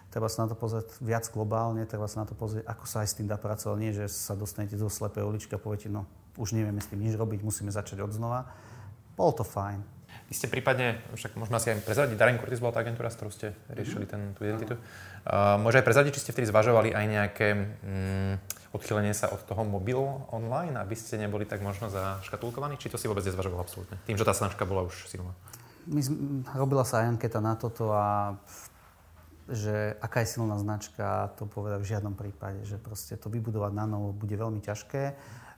[0.10, 3.08] treba sa na to pozrieť viac globálne, treba sa na to pozrieť, ako sa aj
[3.12, 3.78] s tým dá pracovať.
[3.80, 6.08] Nie, že sa dostanete do slepej uličky a poviete, no
[6.40, 8.48] už nevieme s tým nič robiť, musíme začať od znova.
[9.16, 9.84] Bolo to fajn.
[10.26, 13.30] Vy ste prípadne, však môžeme asi aj prezradiť, Daring Curtis bola tá agentúra, s ktorou
[13.30, 14.74] ste riešili ten, tú identitu.
[15.22, 18.34] Uh, môže aj prezradiť, či ste vtedy zvažovali aj nejaké mm,
[18.76, 19.98] odchylenie sa od toho mobil
[20.30, 22.76] online, aby ste neboli tak možno zaškatulkovaní?
[22.76, 23.96] Či to si vôbec nezvažoval absolútne?
[24.04, 25.32] Tým, že tá značka bola už silná.
[25.88, 26.02] My,
[26.58, 28.36] robila sa aj anketa na toto a
[29.46, 33.86] že aká je silná značka, to povedať v žiadnom prípade, že proste to vybudovať na
[33.86, 35.14] novo bude veľmi ťažké.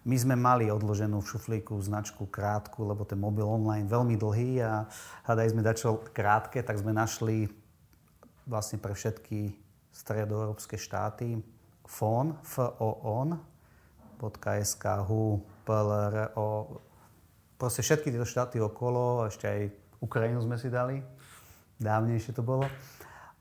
[0.07, 4.87] My sme mali odloženú v šuflíku značku krátku, lebo ten mobil online veľmi dlhý a
[5.23, 7.47] hľadali sme dačo krátke, tak sme našli
[8.43, 9.55] vlastne pre všetky
[9.95, 11.39] stredoeurópske štáty
[11.87, 13.39] FON, F-O-ON,
[14.63, 16.83] .sk, HU, PLRO,
[17.57, 19.59] proste všetky tieto štáty okolo, ešte aj
[20.03, 21.01] Ukrajinu sme si dali,
[21.81, 22.67] dávnejšie to bolo.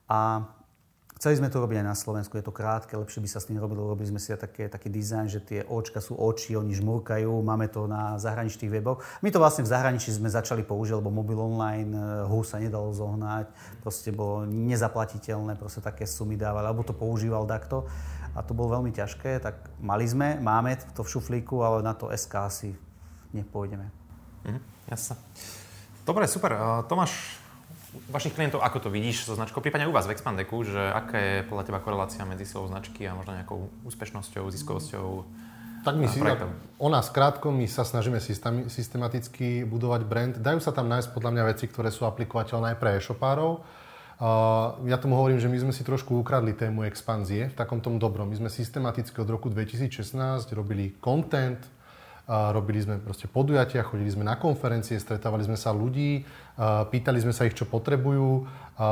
[0.06, 0.46] A
[1.16, 3.56] Chceli sme to robiť aj na Slovensku, je to krátke, lepšie by sa s tým
[3.56, 3.88] robilo.
[3.88, 7.88] Robili sme si také, taký dizajn, že tie očka sú oči, oni žmurkajú, máme to
[7.88, 9.00] na zahraničných weboch.
[9.24, 12.92] My to vlastne v zahraničí sme začali použiť, lebo mobil online, eh, hú sa nedalo
[12.92, 13.48] zohnať,
[13.80, 17.88] proste bolo nezaplatiteľné, proste také sumy dávali, alebo to používal takto.
[18.36, 22.12] A to bolo veľmi ťažké, tak mali sme, máme to v šuflíku, ale na to
[22.12, 22.70] SK asi
[23.32, 23.88] nepôjdeme.
[24.44, 24.60] Mhm,
[24.92, 25.16] jasne.
[26.04, 26.52] Dobre, super.
[26.86, 27.40] Tomáš,
[28.12, 31.34] vašich klientov, ako to vidíš so značkou, prípadne u vás v Expandeku, že aká je
[31.48, 35.08] podľa teba korelácia medzi silou značky a možno nejakou úspešnosťou, ziskovosťou
[35.86, 36.18] tak my si,
[36.82, 38.18] o nás krátko, my sa snažíme
[38.66, 40.34] systematicky budovať brand.
[40.34, 43.62] Dajú sa tam nájsť podľa mňa veci, ktoré sú aplikovateľné aj pre e-shopárov.
[44.16, 48.32] Ja tomu hovorím, že my sme si trošku ukradli tému expanzie v takom tom dobrom.
[48.32, 50.16] My sme systematicky od roku 2016
[50.56, 51.60] robili content,
[52.26, 56.24] robili sme proste podujatia, chodili sme na konferencie, stretávali sme sa ľudí,
[56.88, 58.88] pýtali sme sa ich, čo potrebujú a,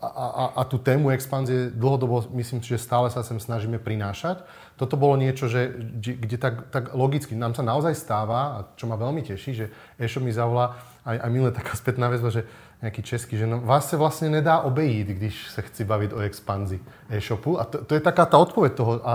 [0.00, 4.44] a, a tú tému expanzie dlhodobo myslím, že stále sa sem snažíme prinášať.
[4.76, 9.00] Toto bolo niečo, že, kde tak, tak logicky nám sa naozaj stáva, a čo ma
[9.00, 9.66] veľmi teší, že
[9.96, 12.46] e-shop mi zavolá aj, aj milé taká spätná väzba, že
[12.84, 16.80] nejaký český, že no, vás sa vlastne nedá obejít, když sa chci baviť o expanzii
[17.08, 17.56] e-shopu.
[17.56, 18.92] A to, to je taká tá odpoveď toho.
[19.00, 19.14] A, a, a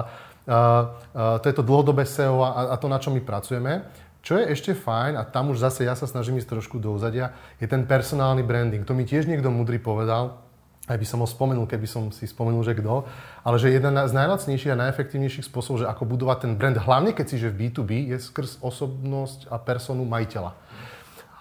[1.38, 3.86] to je to dlhodobé SEO a, a to, na čo my pracujeme.
[4.20, 7.32] Čo je ešte fajn, a tam už zase ja sa snažím ísť trošku do úzadia,
[7.62, 8.84] je ten personálny branding.
[8.84, 10.44] To mi tiež niekto mudrý povedal,
[10.90, 13.06] aj by som ho spomenul, keby som si spomenul, že kto,
[13.46, 17.26] ale že jeden z najlacnejších a najefektívnejších spôsobov, že ako budovať ten brand, hlavne keď
[17.30, 20.58] si že v B2B, je skrz osobnosť a personu majiteľa.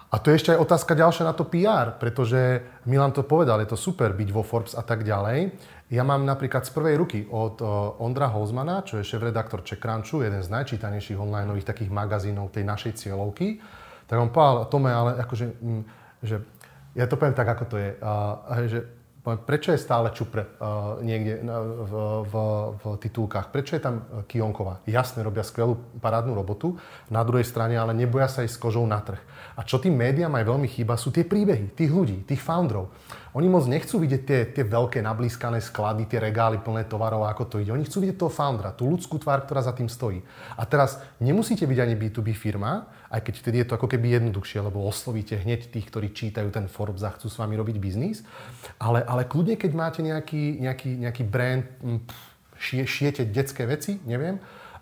[0.09, 3.69] A to je ešte aj otázka ďalšia na to PR, pretože Milan to povedal, je
[3.69, 5.53] to super byť vo Forbes a tak ďalej,
[5.89, 10.45] ja mám napríklad z prvej ruky od uh, Ondra Hozmana, čo je šéf-redaktor Checkranchu, jeden
[10.45, 13.57] z najčítanejších online takých magazínov tej našej cieľovky,
[14.05, 15.83] tak on povedal, Tome, ale akože, mm,
[16.21, 16.45] že
[16.93, 18.79] ja to poviem tak, ako to je, uh, že
[19.45, 21.93] prečo je stále Čupre uh, niekde v,
[22.25, 22.33] v,
[22.77, 23.49] v titulkách?
[23.49, 24.85] Prečo je tam Kionková?
[24.85, 26.77] Jasne, robia skvelú parádnu robotu,
[27.09, 29.21] na druhej strane ale neboja sa ísť s kožou na trh.
[29.59, 32.95] A čo tým médiám aj veľmi chýba, sú tie príbehy tých ľudí, tých founderov.
[33.35, 37.55] Oni moc nechcú vidieť tie, tie veľké nablískané sklady, tie regály plné tovarov, ako to
[37.59, 37.75] ide.
[37.75, 40.23] Oni chcú vidieť toho foundera, tú ľudskú tvár, ktorá za tým stojí.
[40.55, 44.63] A teraz nemusíte byť ani B2B firma, aj keď vtedy je to ako keby jednoduchšie,
[44.63, 48.23] lebo oslovíte hneď tých, ktorí čítajú ten Forbes a chcú s vami robiť biznis.
[48.79, 51.67] Ale, ale kľudne, keď máte nejaký, nejaký, nejaký brand,
[52.55, 54.39] šie, šiete detské veci, neviem,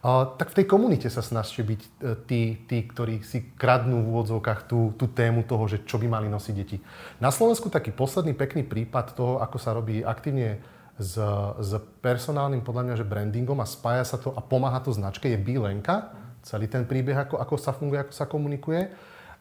[0.08, 1.90] tak v tej komunite sa snažte byť e,
[2.30, 6.28] tí, tí, ktorí si kradnú v úvodzovkách tú, tú tému toho, že čo by mali
[6.32, 6.78] nosiť deti.
[7.20, 10.64] Na Slovensku taký posledný pekný prípad toho, ako sa robí aktívne
[10.98, 11.18] s,
[11.60, 11.72] s
[12.02, 16.10] personálnym, podľa mňa, že brandingom a spája sa to a pomáha to značke, je Bílenka,
[16.42, 18.90] celý ten príbeh, ako, ako sa funguje, ako sa komunikuje.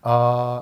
[0.05, 0.15] A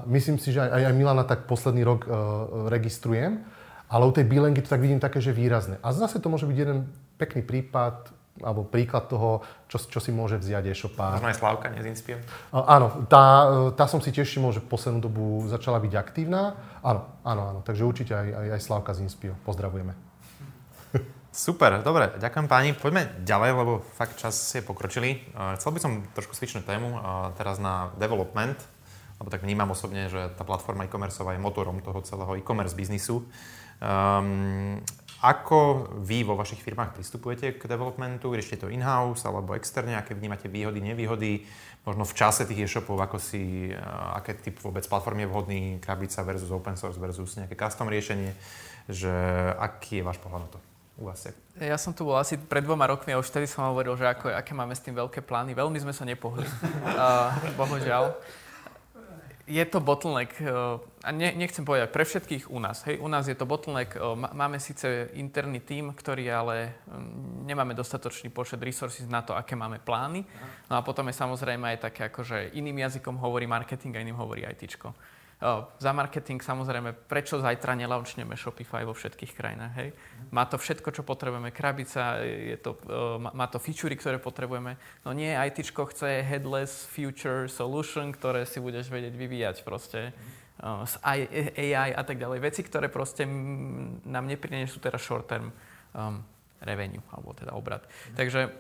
[0.09, 3.43] myslím si, že aj, aj Milana tak posledný rok uh, registrujem,
[3.90, 5.82] ale u tej Bílenky to tak vidím také, že výrazné.
[5.82, 10.43] A zase to môže byť jeden pekný prípad, alebo príklad toho, čo, čo si môže
[10.43, 11.23] vziať e-shopár.
[11.23, 12.19] Možno aj Slavka, Inspio?
[12.51, 13.47] Áno, tá,
[13.78, 16.59] tá som si tiež všimol, že poslednú dobu začala byť aktívna.
[16.82, 17.61] Áno, áno, áno.
[17.62, 19.39] Takže určite aj, aj, aj Slavka z Inspio.
[19.47, 19.94] Pozdravujeme.
[21.35, 22.70] Super, dobre, ďakujem páni.
[22.78, 25.19] Poďme ďalej, lebo fakt čas je pokročilý.
[25.59, 26.94] Chcel by som trošku svičnúť tému
[27.35, 28.55] teraz na development,
[29.19, 33.27] lebo tak vnímam osobne, že tá platforma e-commerce je motorom toho celého e-commerce biznisu.
[33.82, 34.78] Um,
[35.24, 38.28] ako vy vo vašich firmách pristupujete k developmentu?
[38.28, 39.96] Riešite to in-house alebo externe?
[39.96, 41.48] Aké vnímate výhody, nevýhody?
[41.88, 46.20] Možno v čase tých e-shopov, ako si, uh, aké typ vôbec platform je vhodný, krabica
[46.20, 48.36] versus open source versus nejaké custom riešenie,
[48.88, 49.12] že
[49.56, 50.60] aký je váš pohľad na to?
[50.94, 51.26] U vás
[51.59, 54.30] Ja som tu bol asi pred dvoma rokmi a už vtedy som hovoril, že ako,
[54.30, 55.51] aké máme s tým veľké plány.
[55.56, 56.44] Veľmi sme sa nepohli,
[57.01, 58.12] uh, bohužiaľ
[59.46, 60.48] je to bottleneck, eh,
[61.04, 62.80] a ne, nechcem povedať pre všetkých u nás.
[62.88, 67.76] Hej, u nás je to bottleneck, eh, máme síce interný tím, ktorý ale mm, nemáme
[67.76, 70.24] dostatočný počet resources na to, aké máme plány.
[70.72, 74.48] No a potom je samozrejme aj také, akože iným jazykom hovorí marketing a iným hovorí
[74.48, 75.14] ITčko
[75.78, 79.89] za marketing samozrejme, prečo zajtra nelaunčneme Shopify vo všetkých krajinách, hej?
[80.32, 82.78] Má to všetko, čo potrebujeme, krabica, je to,
[83.20, 84.81] má to featurey, ktoré potrebujeme.
[85.05, 90.16] No nie, IT chce headless future solution, ktoré si budeš vedieť vyvíjať proste
[90.65, 92.39] s AI a tak ďalej.
[92.40, 93.27] Veci, ktoré proste
[94.06, 95.51] nám neprinesú teraz short term
[95.93, 96.23] um,
[96.62, 97.82] revenue, alebo teda obrad.
[98.15, 98.55] Takže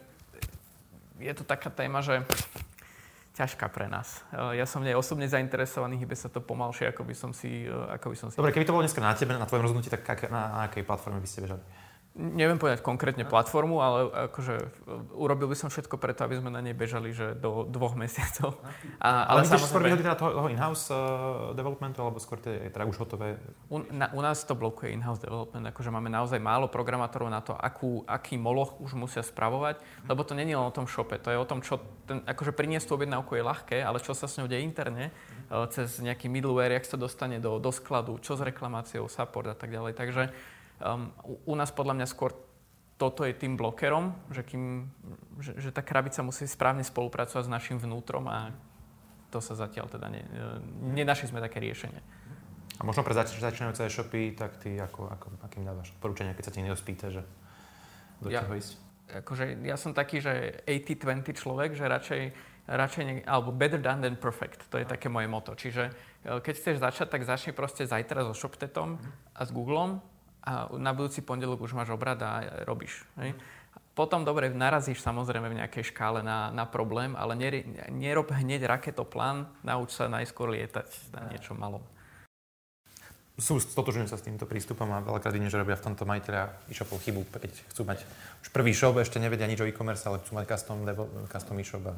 [1.22, 2.26] je to taká téma, že
[3.34, 4.22] ťažká pre nás.
[4.30, 7.66] Eh, ja som nej osobne zainteresovaný, hybe sa to pomalšie, ako by som si...
[7.66, 8.38] Eh, ako by som si...
[8.38, 11.18] Dobre, keby to bolo dneska na tebe, na tvojom rozhodnutí, tak na, na akej platforme
[11.18, 11.62] by ste bežali?
[12.14, 14.66] Neviem povedať konkrétne platformu, ale akože e,
[15.18, 18.62] urobil by som všetko preto, aby sme na nej bežali že do dvoch mesiacov.
[19.02, 22.86] A, ale ale skôr výhody teda toho, toho in-house uh, developmentu, alebo skôr tie teda
[22.86, 23.42] už hotové?
[23.66, 27.50] U, na, u nás to blokuje in-house development, akože máme naozaj málo programátorov na to,
[27.58, 31.38] akú, aký moloch už musia spravovať, lebo to není len o tom shope, to je
[31.38, 34.46] o tom, čo ten, akože priniesť tú objednávku je ľahké, ale čo sa s ňou
[34.46, 35.10] deje interne,
[35.50, 39.58] uh, cez nejaký middleware, jak sa dostane do, do skladu, čo s reklamáciou, support a
[39.58, 39.98] tak ďalej.
[39.98, 42.34] Takže Um, u, u nás podľa mňa skôr
[42.94, 44.86] toto je tým blokerom, že, kým,
[45.42, 48.54] že, že tá krabica musí správne spolupracovať s našim vnútrom a
[49.34, 50.22] to sa zatiaľ teda ne,
[50.94, 51.98] nenašli sme také riešenie.
[52.78, 56.52] A možno pre zač- začínajúce e-shopy, tak ty ako, ako, akým dávaš odporúčania, keď sa
[56.54, 57.22] ti niekto spýta, že
[58.22, 58.72] do ja, čoho ísť?
[59.26, 62.22] Akože ja som taký, že 80-20 človek, že radšej,
[62.70, 64.70] radšej ne, alebo better done than perfect.
[64.70, 65.54] To je také moje moto.
[65.54, 65.90] Čiže
[66.22, 68.98] e, keď chceš začať, tak začni proste zajtra so ShopTetom
[69.34, 69.98] a s Googlem
[70.44, 73.00] a na budúci pondelok už máš obrad a robíš.
[73.16, 73.32] Hej?
[73.94, 77.38] Potom dobre, narazíš samozrejme v nejakej škále na, na problém, ale
[77.88, 81.80] nerob hneď raketoplán, nauč sa najskôr lietať na niečo malom.
[83.34, 87.02] Sú, stotožujem sa s týmto prístupom a veľakrát vidím, že robia v tomto majiteľa e-shopov
[87.02, 88.06] chybu, keď chcú mať
[88.46, 90.86] už prvý shop, ešte nevedia nič o e-commerce, ale chcú mať custom,
[91.26, 91.94] custom e-shop a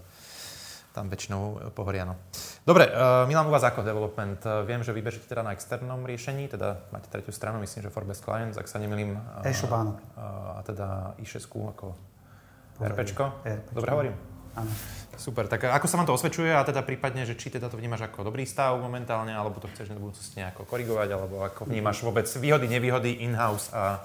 [0.97, 2.09] tam väčšinou pohoria.
[2.09, 2.17] No.
[2.65, 4.41] Dobre, uh, Milan, u vás ako development?
[4.49, 7.93] Uh, viem, že vy bežíte teda na externom riešení, teda máte tretiu stranu, myslím, že
[7.93, 9.21] Forbes Clients, ak sa nemýlim.
[9.45, 10.01] E-shop, áno.
[10.57, 11.93] A teda i6 ako
[12.81, 13.45] RPčko?
[13.77, 14.17] Dobre hovorím?
[14.57, 14.73] Áno.
[15.21, 18.09] Super, tak ako sa vám to osvedčuje a teda prípadne, že či teda to vnímaš
[18.09, 22.25] ako dobrý stav momentálne, alebo to chceš na budúcnosti nejako korigovať, alebo ako vnímaš vôbec
[22.41, 24.01] výhody, nevýhody in-house a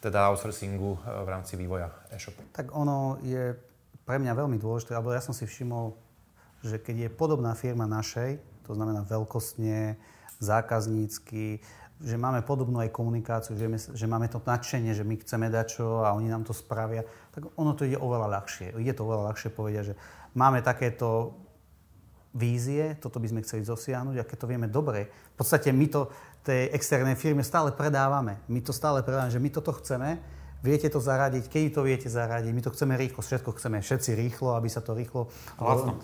[0.00, 2.40] teda outsourcingu v rámci vývoja e-shopu?
[2.52, 3.56] Tak ono je
[4.04, 5.92] pre mňa veľmi dôležité, alebo ja som si všimol
[6.62, 9.98] že keď je podobná firma našej, to znamená veľkostne,
[10.42, 11.62] zákaznícky,
[12.02, 16.02] že máme podobnú aj komunikáciu, že, že máme to nadšenie, že my chceme dať čo
[16.02, 18.74] a oni nám to spravia, tak ono to ide oveľa ľahšie.
[18.74, 19.98] Ide to oveľa ľahšie povedať, že
[20.34, 21.38] máme takéto
[22.34, 26.10] vízie, toto by sme chceli dosiahnuť a keď to vieme dobre, v podstate my to
[26.42, 28.42] tej externej firme stále predávame.
[28.50, 30.18] My to stále predávame, že my toto chceme,
[30.58, 34.58] viete to zaradiť, keď to viete zaradiť, my to chceme rýchlo, všetko chceme všetci rýchlo,
[34.58, 35.30] aby sa to rýchlo...
[35.54, 36.02] Vlastno.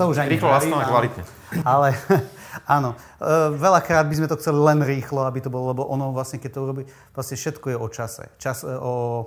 [0.00, 1.22] To už ani Rýchlo, vlastno a kvalitne.
[1.66, 1.92] Ale
[2.76, 6.40] áno, e, veľakrát by sme to chceli len rýchlo, aby to bolo, lebo ono vlastne,
[6.40, 8.24] keď to urobí, vlastne všetko je o čase.
[8.40, 9.26] Čas, e, o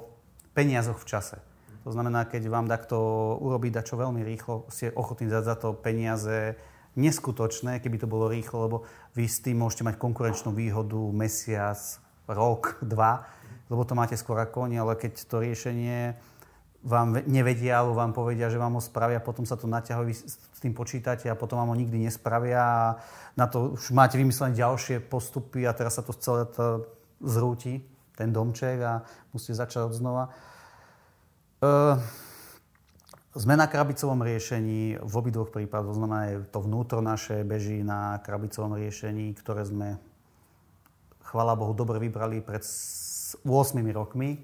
[0.58, 1.38] peniazoch v čase.
[1.84, 2.96] To znamená, keď vám takto
[3.44, 6.56] urobí čo veľmi rýchlo, ste ochotní dať za to peniaze
[6.96, 8.78] neskutočné, keby to bolo rýchlo, lebo
[9.18, 11.78] vy s tým môžete mať konkurenčnú výhodu mesiac,
[12.30, 13.28] rok, dva,
[13.68, 16.16] lebo to máte skôr ako oni, ale keď to riešenie
[16.84, 20.60] vám nevedia, alebo vám povedia, že vám ho spravia, potom sa to naťahuje, vy s
[20.60, 22.80] tým počítate a potom vám ho nikdy nespravia a
[23.40, 26.84] na to už máte vymyslené ďalšie postupy a teraz sa to celé to
[27.24, 27.80] zrúti,
[28.20, 28.94] ten domček a
[29.32, 30.24] musíte začať od znova.
[31.64, 31.96] Uh,
[33.32, 39.32] sme na krabicovom riešení v obidvoch prípadoch, znamená, to vnútro naše beží na krabicovom riešení,
[39.40, 39.96] ktoré sme,
[41.32, 43.48] chvala Bohu, dobre vybrali pred 8
[43.96, 44.44] rokmi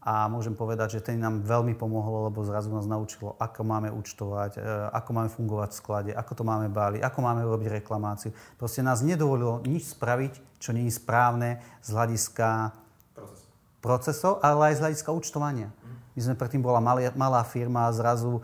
[0.00, 4.56] a môžem povedať, že ten nám veľmi pomohlo, lebo zrazu nás naučilo, ako máme účtovať,
[4.56, 4.60] e,
[4.96, 8.32] ako máme fungovať v sklade, ako to máme báli, ako máme robiť reklamáciu.
[8.56, 12.72] Proste nás nedovolilo nič spraviť, čo nie je správne z hľadiska
[13.12, 13.44] Proces.
[13.84, 15.68] procesov, ale aj z hľadiska účtovania.
[16.16, 18.40] My sme predtým bola malá, malá firma a zrazu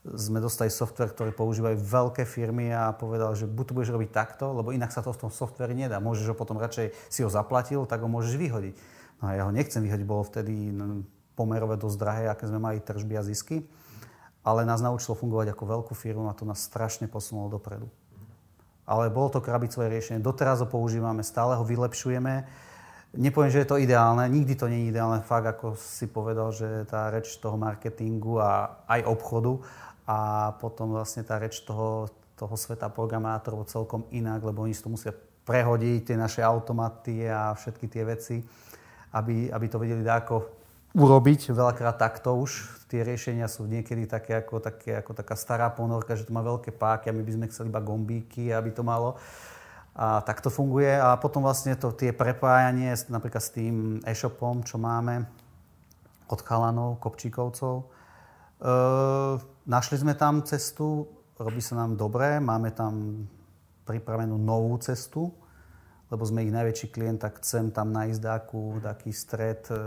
[0.00, 4.56] sme dostali software, ktorý používajú veľké firmy a povedal, že buď to budeš robiť takto,
[4.56, 6.00] lebo inak sa to v tom softveri nedá.
[6.00, 8.99] Môžeš ho potom radšej si ho zaplatil, tak ho môžeš vyhodiť.
[9.20, 10.72] No a ja ho nechcem vyhodiť, bolo vtedy
[11.36, 13.64] pomerové dosť drahé, aké sme mali tržby a zisky.
[14.40, 17.88] Ale nás naučilo fungovať ako veľkú firmu a to nás strašne posunulo dopredu.
[18.88, 20.24] Ale bolo to krabicové riešenie.
[20.24, 22.48] Doteraz ho používame, stále ho vylepšujeme.
[23.10, 25.20] Nepoviem, že je to ideálne, nikdy to nie je ideálne.
[25.20, 29.60] Fakt, ako si povedal, že tá reč toho marketingu a aj obchodu
[30.08, 30.18] a
[30.56, 35.12] potom vlastne tá reč toho, toho sveta programátorov celkom inak, lebo oni si to musia
[35.44, 38.36] prehodiť, tie naše automaty a všetky tie veci
[39.14, 40.46] aby, aby to vedeli ako
[40.94, 41.54] urobiť.
[41.54, 42.82] Veľakrát takto už.
[42.90, 46.74] Tie riešenia sú niekedy také ako, také ako taká stará ponorka, že to má veľké
[46.74, 49.14] páky a my by sme chceli iba gombíky, aby to malo.
[49.94, 50.90] A tak to funguje.
[50.90, 55.26] A potom vlastne to tie prepájanie napríklad s tým e-shopom, čo máme
[56.30, 57.74] od chalanov, kopčíkovcov.
[57.82, 57.84] E,
[59.66, 63.26] našli sme tam cestu, robí sa nám dobre, máme tam
[63.86, 65.34] pripravenú novú cestu,
[66.10, 69.78] lebo sme ich najväčší klient, tak chcem tam nájsť takú, taký stred e,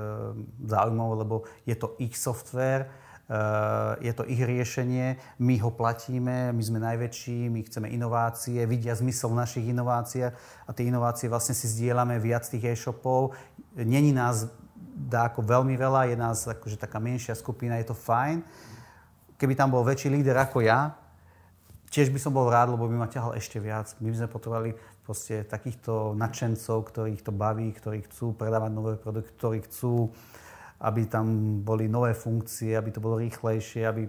[0.63, 1.35] záujmov, lebo
[1.67, 2.87] je to ich software,
[3.27, 8.95] e, je to ich riešenie, my ho platíme, my sme najväčší, my chceme inovácie, vidia
[8.95, 10.33] zmysel v našich inováciách
[10.63, 13.35] a tie inovácie vlastne si zdieľame viac tých e-shopov.
[13.75, 14.47] Není nás
[14.95, 18.39] dá veľmi veľa, je nás akože taká menšia skupina, je to fajn.
[19.35, 20.95] Keby tam bol väčší líder ako ja,
[21.93, 23.93] tiež by som bol rád, lebo by ma ťahal ešte viac.
[24.01, 24.71] My by sme potrebovali
[25.03, 30.09] proste takýchto nadšencov, ktorých to baví, ktorí chcú predávať nové produkty, ktorí chcú,
[30.79, 34.07] aby tam boli nové funkcie, aby to bolo rýchlejšie, aby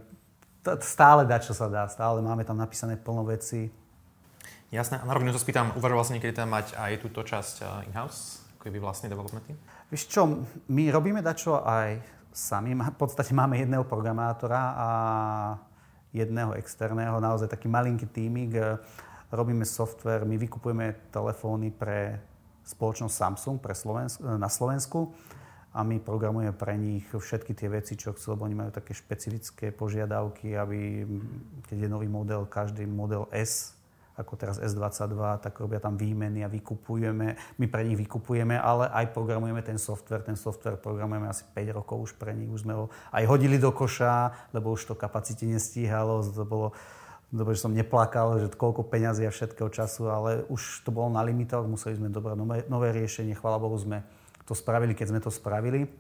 [0.81, 1.85] stále dať, čo sa dá.
[1.91, 3.69] Stále máme tam napísané plno veci.
[4.73, 4.99] Jasné.
[4.99, 8.43] A na rovinu sa spýtam, uvažoval si niekedy tam mať aj túto časť eh, in-house,
[8.59, 9.59] ako je vlastný development team?
[9.93, 10.27] Vieš čo,
[10.73, 12.01] my robíme dačo aj
[12.35, 12.75] sami.
[12.75, 14.89] V podstate máme jedného programátora a
[16.11, 18.55] jedného externého, naozaj taký malinký týmik
[19.35, 22.23] robíme software, my vykupujeme telefóny pre
[22.65, 25.13] spoločnosť Samsung pre Slovensk- na Slovensku
[25.75, 29.75] a my programujeme pre nich všetky tie veci, čo chcú, lebo oni majú také špecifické
[29.75, 31.05] požiadavky, aby
[31.67, 33.75] keď je nový model, každý model S,
[34.15, 39.11] ako teraz S22, tak robia tam výmeny a vykupujeme, my pre nich vykupujeme, ale aj
[39.11, 40.23] programujeme ten software.
[40.23, 43.75] Ten software programujeme asi 5 rokov už pre nich, už sme ho aj hodili do
[43.75, 46.71] koša, lebo už to kapacite nestíhalo, to bolo
[47.35, 51.19] Dobre, že som neplakal, že koľko peňazí a všetkého času, ale už to bolo na
[51.27, 53.35] limitoch, museli sme dobrať nové, nové riešenie.
[53.35, 54.07] Chvála Bohu sme
[54.47, 55.91] to spravili, keď sme to spravili.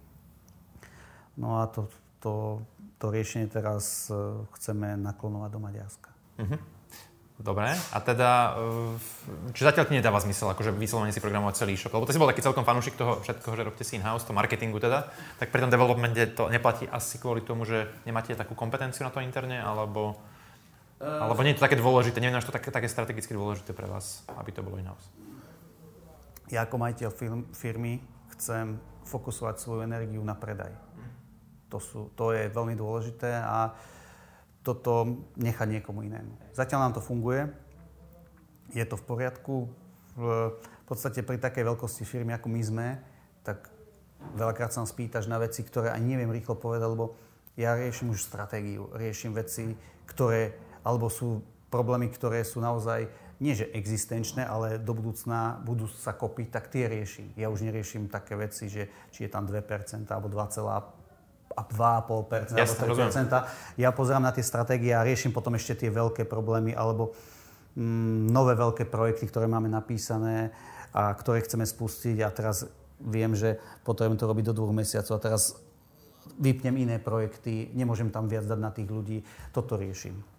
[1.34, 1.90] No a to,
[2.22, 2.62] to,
[3.02, 4.14] to riešenie teraz e,
[4.54, 6.10] chceme naklonovať do Maďarska.
[6.38, 6.58] Uh-huh.
[7.34, 8.54] Dobre, a teda,
[9.50, 12.22] e, či zatiaľ ti nedáva zmysel akože vyslovene si programovať celý shop, lebo ty si
[12.22, 15.10] bol taký celkom fanúšik toho všetkoho, že robíte si in-house, to marketingu teda,
[15.42, 19.18] tak pri tom developmente to neplatí asi kvôli tomu, že nemáte takú kompetenciu na to
[19.18, 20.14] interne, alebo...
[21.02, 24.22] Alebo nie je to také dôležité, neviem, že to také, také strategicky dôležité pre vás,
[24.38, 25.10] aby to bolo in-house.
[26.48, 27.10] Ja ako majiteľ
[27.50, 27.98] firmy
[28.36, 30.72] chcem fokusovať svoju energiu na predaj.
[31.68, 33.74] To, sú, to je veľmi dôležité a
[34.64, 36.56] toto nechať niekomu inému.
[36.56, 37.50] Zatiaľ nám to funguje,
[38.72, 39.68] je to v poriadku.
[40.14, 42.88] V podstate pri takej veľkosti firmy, ako my sme,
[43.44, 43.68] tak
[44.38, 47.18] veľakrát sa spýtaš na veci, ktoré ani neviem rýchlo povedať, lebo
[47.60, 49.74] ja riešim už stratégiu, riešim veci,
[50.08, 51.42] ktoré alebo sú
[51.72, 53.10] problémy, ktoré sú naozaj
[53.42, 57.34] nie že existenčné, ale do budúcna budú sa kopiť, tak tie riešim.
[57.34, 59.58] Ja už neriešim také veci, že či je tam 2%
[60.06, 63.74] alebo 2,5% alebo 3%.
[63.74, 67.18] Ja pozerám na tie stratégie a riešim potom ešte tie veľké problémy alebo
[67.74, 70.54] mm, nové veľké projekty, ktoré máme napísané
[70.94, 72.70] a ktoré chceme spustiť a teraz
[73.02, 75.58] viem, že potrebujem to robiť do dvoch mesiacov a teraz
[76.38, 79.18] vypnem iné projekty, nemôžem tam viac dať na tých ľudí,
[79.50, 80.33] toto riešim.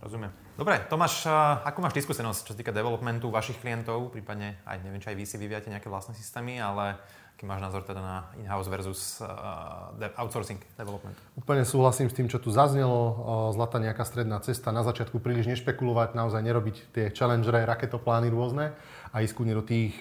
[0.00, 0.32] Rozumiem.
[0.56, 1.28] Dobre, Tomáš,
[1.64, 5.24] ako máš skúsenosť, čo sa týka developmentu vašich klientov, prípadne aj neviem, či aj vy
[5.28, 6.96] si vyvíjate nejaké vlastné systémy, ale
[7.40, 11.16] Aký máš názor teda na in-house versus uh, outsourcing development?
[11.40, 13.16] Úplne súhlasím s tým, čo tu zaznelo.
[13.56, 14.68] Zlata nejaká stredná cesta.
[14.76, 18.76] Na začiatku príliš nešpekulovať, naozaj nerobiť tie challengery, raketoplány rôzne
[19.10, 19.98] a ísť kľudne do tých,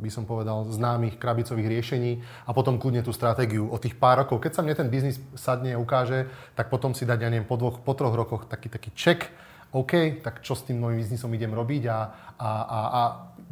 [0.00, 2.12] by som povedal, známych krabicových riešení
[2.48, 4.40] a potom kľudne tú stratégiu o tých pár rokov.
[4.40, 7.60] Keď sa mne ten biznis sadne a ukáže, tak potom si dať, ja neviem, po,
[7.60, 9.28] dvoch, po troch rokoch taký, taký check,
[9.68, 11.98] OK, tak čo s tým novým biznisom idem robiť a,
[12.40, 13.00] a, a, a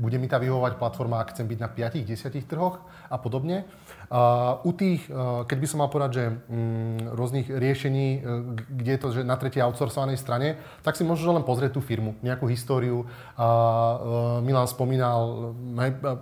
[0.00, 2.80] bude mi tá vyhovovať platforma, ak chcem byť na 5-10 trhoch
[3.10, 3.68] a podobne.
[4.06, 8.90] Uh, u tých, uh, keď by som mal povedať, že um, rôznych riešení, uh, kde
[8.94, 12.46] je to že na tretej outsourcovanej strane, tak si môžeš len pozrieť tú firmu, nejakú
[12.46, 13.02] históriu.
[13.34, 15.50] Uh, Milan spomínal,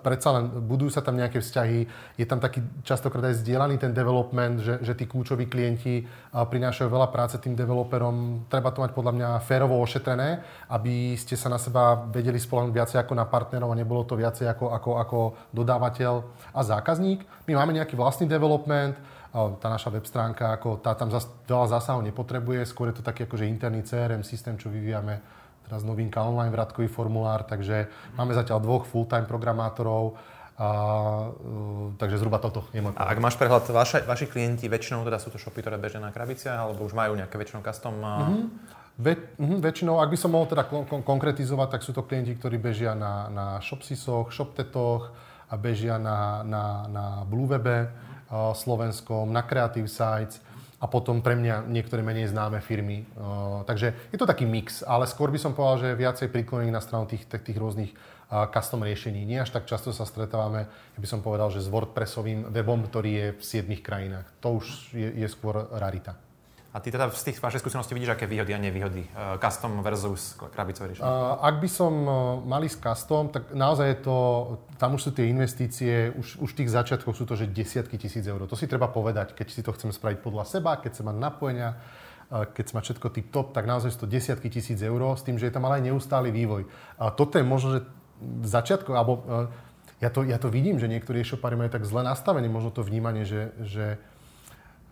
[0.01, 1.79] predsa len budujú sa tam nejaké vzťahy,
[2.17, 7.13] je tam taký častokrát aj zdieľaný ten development, že, že tí kľúčoví klienti prinášajú veľa
[7.13, 8.49] práce tým developerom.
[8.49, 10.41] Treba to mať podľa mňa férovo ošetrené,
[10.73, 14.49] aby ste sa na seba vedeli spolahnúť viacej ako na partnerov a nebolo to viacej
[14.49, 15.19] ako, ako, ako
[15.53, 16.13] dodávateľ
[16.57, 17.23] a zákazník.
[17.47, 18.99] My máme nejaký vlastný development,
[19.35, 23.27] tá naša web stránka, ako tá tam zas, veľa zásahov nepotrebuje, skôr je to taký
[23.27, 25.19] akože interný CRM systém, čo vyvíjame
[25.67, 30.15] teraz novinka online, vratkový formulár, takže máme zatiaľ dvoch full-time programátorov,
[30.55, 30.71] a,
[31.35, 35.19] uh, takže zhruba toto je môj A ak máš prehľad, vaše, vaši klienti väčšinou teda
[35.19, 37.99] sú to shopy, ktoré bežia na krabiciach, alebo už majú nejaké väčšinou custom?
[37.99, 38.45] Mm-hmm.
[39.03, 42.63] Ve, uh, väčšinou, ak by som mohol teda kon- konkretizovať, tak sú to klienti, ktorí
[42.63, 45.11] bežia na, na ShopSysoch, ShopTetoch,
[45.55, 50.43] a bežia na, na, na BlueWebe uh, slovenskom, na Creative Sites
[50.83, 53.07] a potom pre mňa niektoré menej známe firmy.
[53.15, 56.83] Uh, takže je to taký mix, ale skôr by som povedal, že viacej priklonený na
[56.83, 59.23] stranu tých, tých rôznych uh, custom riešení.
[59.23, 63.11] Nie až tak často sa stretávame, ja by som povedal, že s WordPressovým webom, ktorý
[63.15, 64.27] je v 7 krajinách.
[64.43, 66.19] To už je, je skôr rarita.
[66.75, 69.07] A ty teda z tých vašej skúsenosti vidíš, aké výhody a nevýhody?
[69.15, 71.07] Uh, custom versus krabicové riešenie?
[71.39, 74.17] Ak by som uh, mali s custom, tak naozaj je to,
[74.75, 78.27] tam už sú tie investície, už, už v tých začiatkoch sú to, že desiatky tisíc
[78.27, 78.43] eur.
[78.51, 81.79] To si treba povedať, keď si to chcem spraviť podľa seba, keď sa má napojenia,
[82.35, 85.39] uh, keď sa má všetko tip-top, tak naozaj sú to desiatky tisíc eur, s tým,
[85.39, 86.67] že je tam ale aj neustály vývoj.
[86.99, 87.81] A toto je možno, že
[88.19, 89.23] v začiatku, alebo
[90.03, 93.23] ja to, ja to vidím, že niektorí e-shopári majú tak zle nastavené možno to vnímanie,
[93.23, 93.85] že, že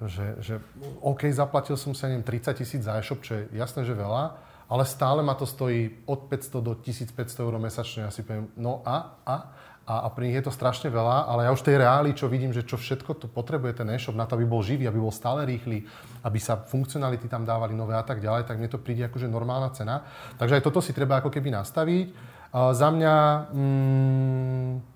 [0.09, 0.55] že, že
[1.03, 4.35] OK, zaplatil som sa neviem 30 tisíc za e-shop, čo je jasné, že veľa,
[4.73, 8.09] ale stále ma to stojí od 500 do 1500 eur mesačne.
[8.09, 9.37] Ja si poviem, no a, a,
[9.85, 12.57] a, a pri nich je to strašne veľa, ale ja už tej reáli, čo vidím,
[12.57, 15.45] že čo všetko to potrebuje ten e-shop na to, aby bol živý, aby bol stále
[15.45, 15.85] rýchly,
[16.25, 19.75] aby sa funkcionality tam dávali nové a tak ďalej, tak mne to príde akože normálna
[19.77, 20.07] cena.
[20.41, 22.07] Takže aj toto si treba ako keby nastaviť.
[22.53, 23.15] Uh, za mňa...
[23.53, 24.92] Mm,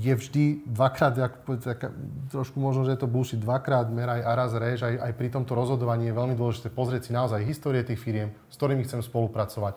[0.00, 1.12] je vždy dvakrát,
[1.60, 1.92] tak,
[2.32, 5.52] trošku možno, že je to bullshit, dvakrát meraj a raz rež, aj, aj pri tomto
[5.52, 9.76] rozhodovaní je veľmi dôležité pozrieť si naozaj histórie tých firiem, s ktorými chcem spolupracovať.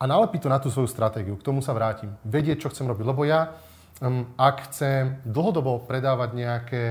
[0.00, 3.04] A nalepiť to na tú svoju stratégiu, k tomu sa vrátim, vedieť, čo chcem robiť,
[3.04, 3.52] lebo ja,
[4.00, 6.84] um, ak chcem dlhodobo predávať nejaké,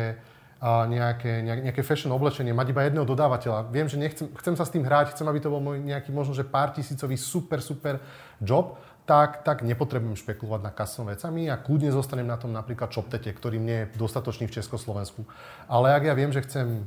[0.62, 4.70] uh, nejaké, nejaké fashion oblečenie, mať iba jedného dodávateľa, viem, že nechcem, chcem sa s
[4.70, 7.98] tým hrať, chcem, aby to bol môj nejaký možno, že pár tisícový super, super
[8.38, 8.78] job,
[9.10, 13.58] tak, tak nepotrebujem špekulovať na custom vecami a kľudne zostanem na tom napríklad ShopTete, ktorý
[13.58, 15.26] mne je dostatočný v Československu.
[15.66, 16.86] Ale ak ja viem, že chcem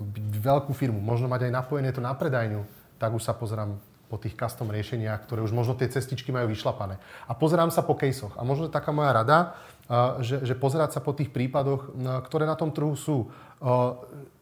[0.00, 2.64] byť veľkú firmu, možno mať aj napojené to na predajňu,
[2.96, 3.76] tak už sa pozerám
[4.08, 6.96] po tých custom riešeniach, ktoré už možno tie cestičky majú vyšlapané.
[7.28, 8.32] A pozerám sa po caseoch.
[8.36, 9.56] A možno taká moja rada,
[10.20, 11.92] že, že pozerať sa po tých prípadoch,
[12.28, 13.32] ktoré na tom trhu sú.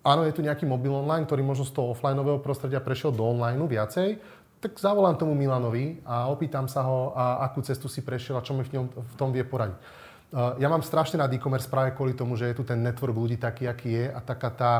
[0.02, 3.62] Áno, je tu nejaký mobil online, ktorý možno z toho offlineového prostredia prešiel do online
[3.62, 4.18] viacej,
[4.60, 8.52] tak zavolám tomu Milanovi a opýtam sa ho, a akú cestu si prešiel a čo
[8.52, 9.80] mi v, ňom, v tom vie poradiť.
[10.62, 13.66] Ja mám strašne rád e-commerce práve kvôli tomu, že je tu ten network ľudí taký,
[13.66, 14.72] aký je a taká tá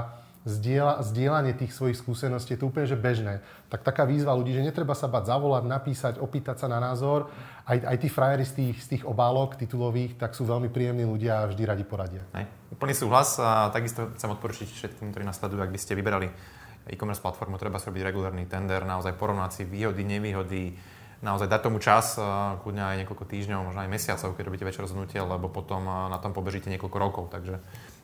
[0.46, 3.44] zdieľa, zdieľanie tých svojich skúseností je to úplne že bežné.
[3.68, 7.28] Tak taká výzva ľudí, že netreba sa bať zavolať, napísať, opýtať sa na názor.
[7.66, 11.44] Aj, aj tí frajeri z tých, z tých obálok titulových, tak sú veľmi príjemní ľudia
[11.44, 12.24] a vždy radi poradia.
[12.32, 12.48] Hej.
[12.72, 16.30] Úplný súhlas a takisto chcem odporučiť všetkým, ktorí nás sledujú, ak by ste vyberali
[16.88, 20.72] e-commerce platformu, treba si robiť regulárny tender, naozaj porovnať si výhody, nevýhody,
[21.20, 22.16] naozaj dať tomu čas,
[22.64, 26.32] kľudne aj niekoľko týždňov, možno aj mesiacov, keď robíte väčšie rozhodnutie, lebo potom na tom
[26.32, 27.24] pobežíte niekoľko rokov.
[27.28, 27.60] Takže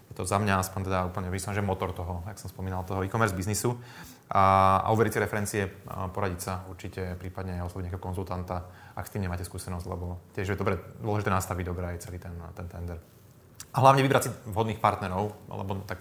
[0.06, 3.00] je to za mňa aspoň teda úplne myslím, že motor toho, jak som spomínal, toho
[3.02, 3.80] e-commerce biznisu.
[4.26, 9.12] A, a overiť si referencie, poradiť sa určite, prípadne aj osloviť nejakého konzultanta, ak s
[9.14, 12.98] tým nemáte skúsenosť, lebo tiež je dobre, dôležité nastaviť dobre aj celý ten, ten tender.
[13.70, 16.00] A hlavne vybrať si vhodných partnerov, lebo tak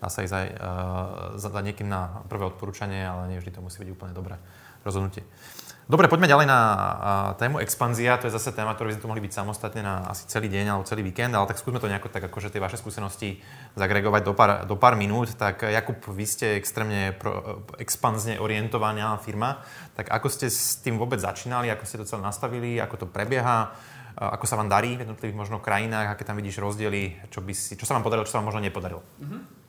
[0.00, 0.58] dá sa ísť aj uh,
[1.36, 4.40] za, niekým na prvé odporúčanie, ale nie vždy to musí byť úplne dobré
[4.80, 5.22] rozhodnutie.
[5.90, 6.80] Dobre, poďme ďalej na uh,
[7.34, 8.14] tému expanzia.
[8.22, 10.66] To je zase téma, ktorú by sme tu mohli byť samostatne na asi celý deň
[10.70, 13.42] alebo celý víkend, ale tak skúsme to nejako tak, akože tie vaše skúsenosti
[13.74, 15.34] zagregovať do pár, do pár minút.
[15.34, 19.66] Tak Jakub, vy ste extrémne pro, expanzne orientovaná firma.
[19.98, 23.74] Tak ako ste s tým vôbec začínali, ako ste to celé nastavili, ako to prebieha?
[24.20, 27.72] ako sa vám darí v jednotlivých možno krajinách, aké tam vidíš rozdiely, čo, by si,
[27.78, 29.00] čo sa vám podarilo, čo sa vám možno nepodarilo.
[29.16, 29.59] Mm-hmm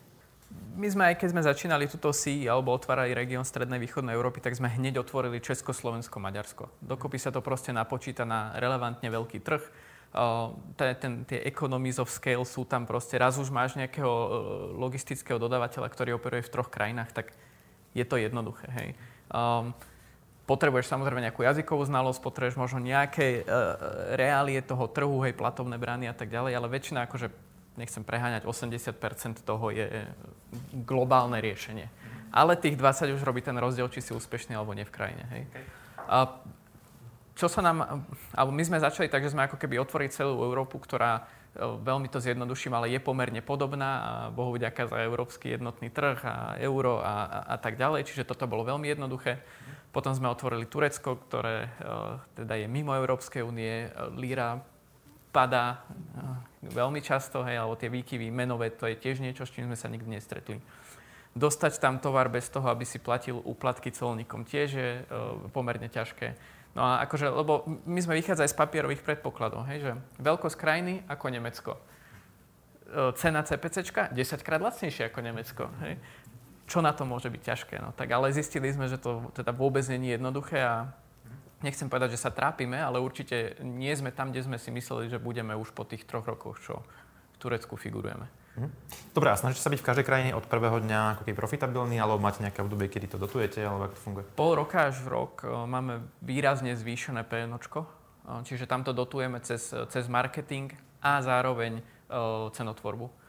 [0.72, 4.56] my sme aj keď sme začínali túto SI alebo otvárali región Strednej východnej Európy, tak
[4.56, 6.72] sme hneď otvorili Česko, Slovensko, Maďarsko.
[6.80, 9.64] Dokopy sa to proste napočíta na relevantne veľký trh.
[10.76, 13.16] Ten, ten, tie economies of scale sú tam proste.
[13.16, 14.30] Raz už máš nejakého uh,
[14.76, 17.32] logistického dodávateľa, ktorý operuje v troch krajinách, tak
[17.96, 18.68] je to jednoduché.
[18.76, 18.90] Hej.
[19.32, 19.72] Um,
[20.44, 23.80] potrebuješ samozrejme nejakú jazykovú znalosť, potrebuješ možno nejaké uh,
[24.20, 29.44] reálie toho trhu, hej, platovné brány a tak ďalej, ale väčšina akože nechcem preháňať, 80%
[29.48, 30.08] toho je
[30.84, 31.88] globálne riešenie.
[32.32, 35.24] Ale tých 20 už robí ten rozdiel, či si úspešný alebo nie v krajine.
[35.36, 35.44] Hej.
[36.08, 36.40] A
[37.36, 40.80] čo sa nám, alebo my sme začali tak, že sme ako keby otvorili celú Európu,
[40.80, 41.24] ktorá
[41.56, 46.20] e, veľmi to zjednoduším, ale je pomerne podobná a Bohu vďaka za európsky jednotný trh
[46.24, 48.08] a euro a, a, a tak ďalej.
[48.08, 49.44] Čiže toto bolo veľmi jednoduché.
[49.92, 53.92] Potom sme otvorili Turecko, ktoré uh, teda je mimo Európskej únie.
[54.16, 54.64] Líra
[55.32, 59.72] padá eh, veľmi často, hej, alebo tie výkyvy menové, to je tiež niečo, s čím
[59.72, 60.62] sme sa nikdy nestretli.
[61.32, 65.04] Dostať tam tovar bez toho, aby si platil úplatky colníkom, tiež je e,
[65.56, 66.36] pomerne ťažké.
[66.76, 71.26] No a akože, lebo my sme vychádzali z papierových predpokladov, hej, že veľkosť krajiny ako
[71.32, 71.72] Nemecko.
[71.80, 71.82] E,
[73.16, 74.12] cena CPC 10
[74.44, 75.64] krát lacnejšia ako Nemecko.
[75.88, 76.04] Hej.
[76.68, 77.76] Čo na to môže byť ťažké?
[77.80, 80.92] No, tak ale zistili sme, že to teda vôbec nie je jednoduché a
[81.62, 85.22] nechcem povedať, že sa trápime, ale určite nie sme tam, kde sme si mysleli, že
[85.22, 86.82] budeme už po tých troch rokoch, čo
[87.34, 88.42] v Turecku figurujeme.
[88.52, 88.70] Mhm.
[89.16, 92.20] Dobre, a snažíte sa byť v každej krajine od prvého dňa ako keby profitabilný, alebo
[92.20, 94.26] máte nejaké obdobie, kedy to dotujete, alebo ako to funguje?
[94.36, 97.90] Pol roka až rok e, máme výrazne zvýšené PNOčko, e,
[98.44, 101.84] čiže tam to dotujeme cez, cez marketing a zároveň e,
[102.52, 103.21] cenotvorbu.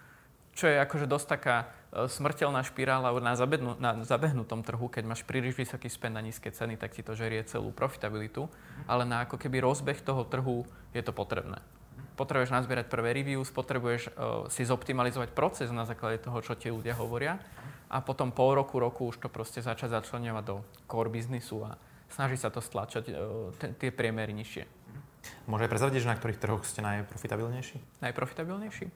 [0.52, 1.56] Čo je akože dosť taká
[1.92, 6.48] E, smrteľná špirála na, zabednu, na zabehnutom trhu, keď máš príliš vysoký spend na nízke
[6.48, 8.48] ceny, tak ti to žerie celú profitabilitu,
[8.88, 10.64] ale na ako keby rozbeh toho trhu
[10.96, 11.60] je to potrebné.
[12.16, 16.96] Potrebuješ nazbierať prvé reviews, potrebuješ uh, si zoptimalizovať proces na základe toho, čo ti ľudia
[16.96, 17.40] hovoria
[17.88, 21.80] a potom pol roku, roku už to proste začať začlenovať do core biznisu a
[22.12, 24.64] snaží sa to stlačať uh, t- tie priemery nižšie.
[25.48, 28.04] Môže aj prezradiť, že na ktorých trhoch ste najprofitabilnejší?
[28.04, 28.86] Najprofitabilnejší?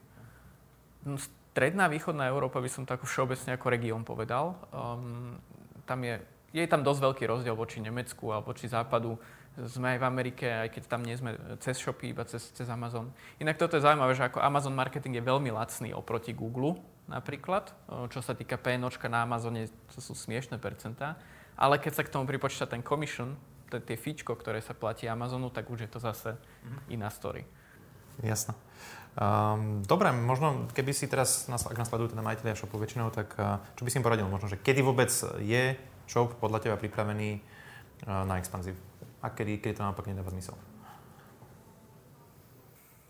[1.56, 4.60] Stredná východná Európa by som tak všeobecne ako región povedal.
[4.76, 5.40] Um,
[5.88, 6.20] tam je,
[6.52, 9.16] je tam dosť veľký rozdiel voči Nemecku a voči západu.
[9.64, 11.32] Sme aj v Amerike, aj keď tam nie sme
[11.64, 13.08] cez Shopee, iba cez, cez Amazon.
[13.40, 16.76] Inak toto je zaujímavé, že ako Amazon marketing je veľmi lacný oproti Google
[17.08, 17.72] napríklad.
[18.12, 21.16] Čo sa týka PNOčka na Amazone, to sú smiešné percentá.
[21.56, 23.32] Ale keď sa k tomu pripočíta ten commission,
[23.72, 27.00] tie fíčko, ktoré sa platí Amazonu, tak už je to zase mhm.
[27.00, 27.48] iná story.
[28.20, 28.52] Jasné.
[29.16, 33.64] Um, dobre, možno keby si teraz, ak nás sledujú teda majiteľia shopu väčšinou, tak uh,
[33.72, 34.28] čo by si im poradil?
[34.28, 35.08] Možno, že kedy vôbec
[35.40, 35.72] je
[36.04, 38.76] shop podľa teba pripravený uh, na expanziu?
[39.24, 40.52] A kedy, kedy to naopak nedáva zmysel?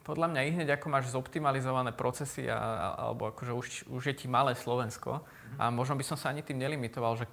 [0.06, 4.30] Podľa mňa i hneď ako máš zoptimalizované procesy a, alebo akože už, už je ti
[4.30, 5.26] malé Slovensko
[5.58, 7.26] a možno by som sa ani tým nelimitoval, že,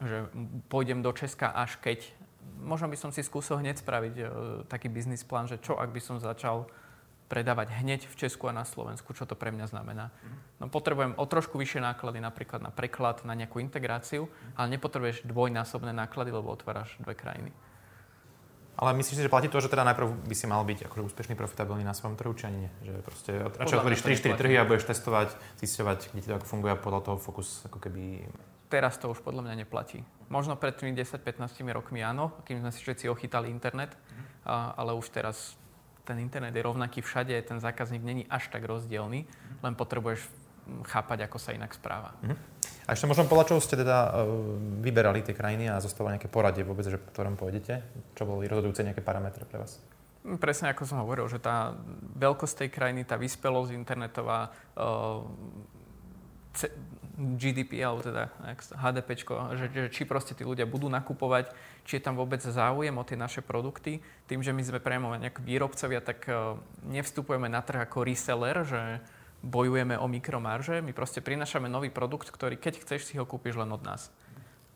[0.00, 0.32] že
[0.72, 2.08] pôjdem do Česka až keď.
[2.64, 4.28] Možno by som si skúsil hneď spraviť uh,
[4.64, 6.64] taký biznis plán, že čo ak by som začal
[7.34, 10.14] predávať hneď v Česku a na Slovensku, čo to pre mňa znamená.
[10.62, 15.90] No, potrebujem o trošku vyššie náklady napríklad na preklad, na nejakú integráciu, ale nepotrebuješ dvojnásobné
[15.90, 17.50] náklady, lebo otváraš dve krajiny.
[18.74, 21.34] Ale myslíš si, že platí to, že teda najprv by si mal byť akože úspešný,
[21.34, 22.70] profitabilný na svojom trhu, či ani nie?
[22.86, 25.28] Že proste radšej otvoríš 3-4 trhy a budeš testovať,
[25.62, 28.26] zisťovať, kde to ako funguje a podľa toho fokus ako keby...
[28.66, 30.02] Teraz to už podľa mňa neplatí.
[30.26, 33.94] Možno pred tými 10-15 rokmi áno, kým sme si všetci ochytali internet,
[34.42, 35.54] a, ale už teraz
[36.04, 39.24] ten internet je rovnaký všade, ten zákazník není až tak rozdielný,
[39.64, 40.28] len potrebuješ
[40.84, 42.16] chápať, ako sa inak správa.
[42.24, 42.36] Uh-huh.
[42.84, 44.28] A ešte možno podľa čoho ste teda uh,
[44.80, 47.80] vyberali tie krajiny a zostalo nejaké poradie vôbec, že po ktorom pôjdete?
[48.16, 49.80] Čo boli rozhodujúce nejaké parametre pre vás?
[50.24, 51.76] Hm, presne ako som hovoril, že tá
[52.16, 55.24] veľkosť tej krajiny, tá vyspelosť internetová, uh,
[57.14, 58.26] GDP, alebo teda
[58.74, 59.22] HDP,
[59.54, 61.54] že, že či proste tí ľudia budú nakupovať,
[61.86, 64.02] či je tam vôbec záujem o tie naše produkty.
[64.26, 66.58] Tým, že my sme priamo nejak výrobcovia, tak uh,
[66.90, 68.98] nevstupujeme na trh ako reseller, že
[69.46, 70.82] bojujeme o mikromarže.
[70.82, 74.10] My proste prinášame nový produkt, ktorý keď chceš, si ho kúpiš len od nás.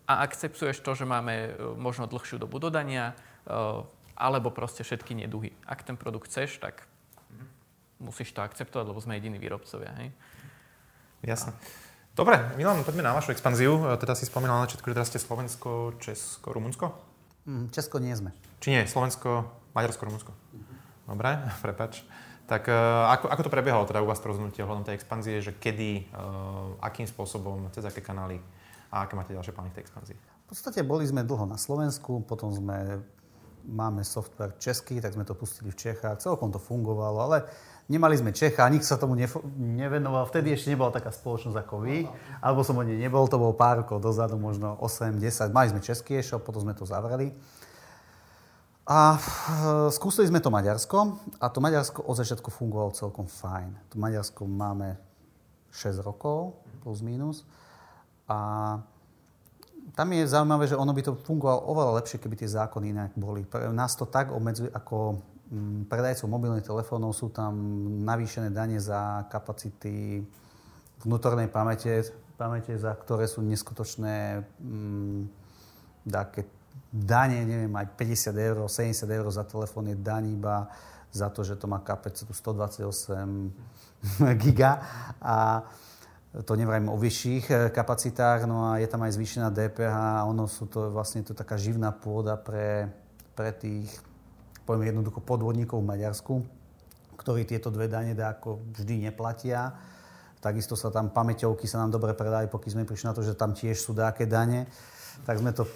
[0.06, 3.18] A akceptuješ to, že máme uh, možno dlhšiu dobu dodania,
[3.50, 3.82] uh,
[4.14, 5.50] alebo proste všetky neduhy.
[5.66, 6.86] Ak ten produkt chceš, tak
[7.98, 9.90] musíš to akceptovať, lebo sme jediní výrobcovia.
[9.98, 10.08] Hej?
[11.26, 11.50] Jasne.
[11.50, 11.87] A...
[12.18, 13.78] Dobre, Milan, poďme na vašu expanziu.
[13.78, 16.90] E, teda si spomínal na začiatku, že teraz ste Slovensko, Česko, Rumunsko?
[17.46, 18.34] Mm, Česko nie sme.
[18.58, 18.82] Či nie?
[18.90, 20.34] Slovensko, Maďarsko, Rumunsko.
[21.06, 22.02] Dobre, prepač.
[22.50, 22.74] Tak e,
[23.14, 26.74] ako, ako to prebiehalo teda u vás to rozhodnutie ohľadom tej expanzie, že kedy, uh,
[26.82, 28.42] akým spôsobom, cez aké kanály
[28.90, 30.18] a aké máte ďalšie plány v tej expanzii?
[30.18, 32.98] V podstate boli sme dlho na Slovensku, potom sme
[33.68, 37.44] máme software český, tak sme to pustili v Čechách, celkom to fungovalo, ale
[37.92, 42.08] nemali sme Čecha, nik sa tomu nefo- nevenoval, vtedy ešte nebola taká spoločnosť ako vy,
[42.40, 45.84] alebo som o nej nebol, to bolo pár rokov dozadu, možno 8, 10, mali sme
[45.84, 47.36] český e-shop, potom sme to zavreli.
[48.88, 53.92] A e, skúsili sme to Maďarsko a to Maďarsko od začiatku fungovalo celkom fajn.
[53.92, 54.96] To Maďarsko máme
[55.68, 57.44] 6 rokov, plus minus.
[58.24, 58.80] A
[59.94, 63.44] tam je zaujímavé, že ono by to fungovalo oveľa lepšie, keby tie zákony inak boli.
[63.72, 67.54] Nás to tak obmedzuje, ako mm, predajcov mobilných telefónov sú tam
[68.04, 70.24] navýšené dane za kapacity
[71.04, 72.02] vnútornej pamäte,
[72.34, 75.20] pamäte za ktoré sú neskutočné mm,
[76.10, 76.48] také
[76.88, 80.68] dane, neviem, aj 50 eur, 70 eur za telefón je daň iba
[81.12, 82.84] za to, že to má kapacitu 128
[84.42, 84.80] giga
[85.20, 85.64] a
[86.44, 90.46] to nevrajme o vyšších eh, kapacitách, no a je tam aj zvýšená DPH a ono
[90.46, 92.90] sú to vlastne to taká živná pôda pre,
[93.34, 93.90] pre tých,
[94.62, 96.34] poviem jednoducho, podvodníkov v Maďarsku,
[97.18, 99.74] ktorí tieto dve dane ako vždy neplatia.
[100.38, 103.50] Takisto sa tam pamäťovky sa nám dobre predajú, pokým sme prišli na to, že tam
[103.50, 104.70] tiež sú dáke dane
[105.26, 105.66] tak sme to...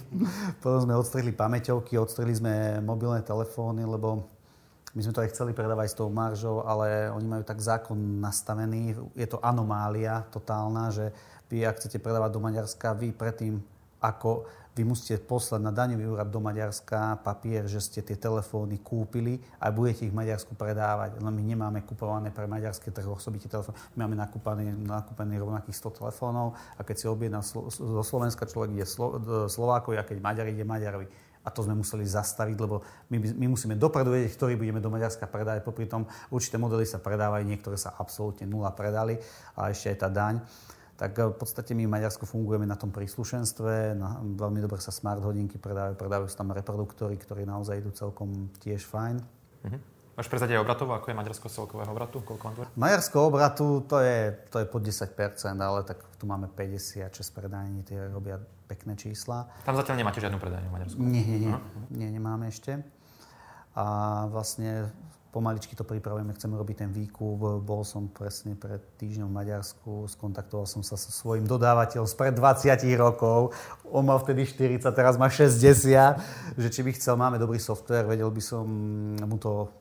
[0.62, 4.33] potom sme odstrihli pamäťovky, odstrihli sme mobilné telefóny, lebo
[4.94, 8.94] my sme to aj chceli predávať s tou maržou, ale oni majú tak zákon nastavený,
[9.18, 11.10] je to anomália totálna, že
[11.50, 13.58] vy, ak chcete predávať do Maďarska, vy predtým,
[13.98, 19.38] ako vy musíte poslať na daňový úrad do Maďarska papier, že ste tie telefóny kúpili
[19.62, 21.22] a budete ich v Maďarsku predávať.
[21.22, 23.78] Len my nemáme kupované pre maďarské trh osobite telefóny.
[23.94, 28.82] My máme nakúpané, nakúpané rovnakých 100 telefónov a keď si objedná zo Slovenska človek ide
[28.82, 29.14] Slo,
[29.46, 31.06] Slovákovi a keď Maďar ide Maďarovi.
[31.44, 32.80] A to sme museli zastaviť, lebo
[33.12, 35.60] my, my musíme dopredu vedieť, ktorý budeme do Maďarska predávať.
[35.60, 39.20] Popri tom určité modely sa predávajú, niektoré sa absolútne nula predali
[39.54, 40.40] a ešte aj tá daň
[40.94, 44.94] tak eh, v podstate my v Maďarsku fungujeme na tom príslušenstve, na, veľmi dobre sa
[44.94, 49.16] smart hodinky predávajú, predávajú sa tam reproduktory, ktorí naozaj idú celkom tiež fajn.
[49.18, 49.80] Uh-huh.
[50.14, 52.22] Máš prezadie obratu, ako je Maďarsko z celkového obratu?
[52.22, 55.10] Koľko Maďarsko obratu to je, to je pod 10%,
[55.58, 59.48] ale tak tu máme 56 predajní, tie robia pekné čísla.
[59.68, 60.98] Tam zatiaľ nemáte žiadnu predajňu v Maďarsku?
[61.00, 61.92] Nie, nie, nie, uh-huh.
[61.92, 62.80] nie, nemáme ešte.
[63.74, 63.84] A
[64.30, 64.88] vlastne
[65.34, 67.66] pomaličky to pripravujeme, chceme robiť ten výkup.
[67.66, 72.86] Bol som presne pred týždňom v Maďarsku, skontaktoval som sa so svojím dodávateľom spred 20
[72.94, 73.50] rokov.
[73.90, 78.30] On mal vtedy 40, teraz má 60, že či by chcel, máme dobrý software, vedel
[78.30, 78.62] by som
[79.18, 79.74] mu to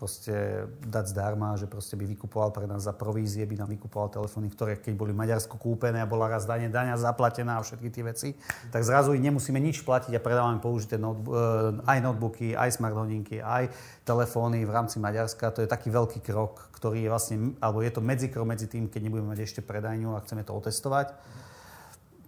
[0.00, 4.48] proste dať zdarma, že proste by vykupoval pre nás za provízie, by nám vykupoval telefóny,
[4.48, 8.04] ktoré keď boli v Maďarsku kúpené a bola raz dane, daňa zaplatená a všetky tie
[8.08, 8.28] veci,
[8.72, 12.96] tak zrazu ich nemusíme nič platiť a predávame použité notebo- eh, aj notebooky, aj smart
[12.96, 13.68] hodinky, aj
[14.08, 15.52] telefóny v rámci Maďarska.
[15.52, 19.04] To je taký veľký krok, ktorý je vlastne, alebo je to medzikrok medzi tým, keď
[19.04, 21.12] nebudeme mať ešte predajňu a chceme to otestovať.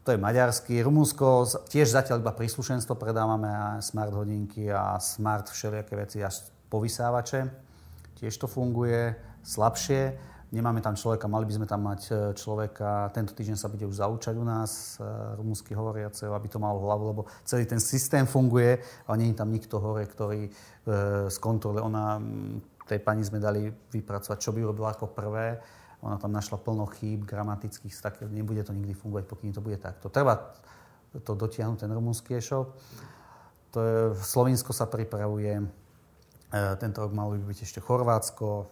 [0.05, 0.83] To je maďarský.
[0.85, 7.53] Rumunsko tiež zatiaľ iba príslušenstvo predávame a smart hodinky a smart všelijaké veci až povysávače.
[8.17, 9.13] Tiež to funguje
[9.45, 10.33] slabšie.
[10.53, 14.05] Nemáme tam človeka, mali by sme tam mať e, človeka, tento týždeň sa bude už
[14.05, 15.09] zaučať u nás, e,
[15.41, 18.77] rumúnsky hovoriaceho, aby to malo hlavu, lebo celý ten systém funguje,
[19.09, 20.51] ale nie je tam nikto hore, ktorý e,
[21.33, 21.81] skontroluje.
[21.81, 22.21] Ona,
[22.85, 25.57] tej pani sme dali vypracovať, čo by robila ako prvé.
[26.05, 30.13] Ona tam našla plno chýb gramatických, tak nebude to nikdy fungovať, pokým to bude takto.
[30.13, 30.53] Treba
[31.17, 32.77] to dotiahnuť, ten rumúnsky e-shop.
[33.73, 35.65] To je, Slovinsko sa pripravuje,
[36.53, 38.69] tento rok malo by byť ešte Chorvátsko,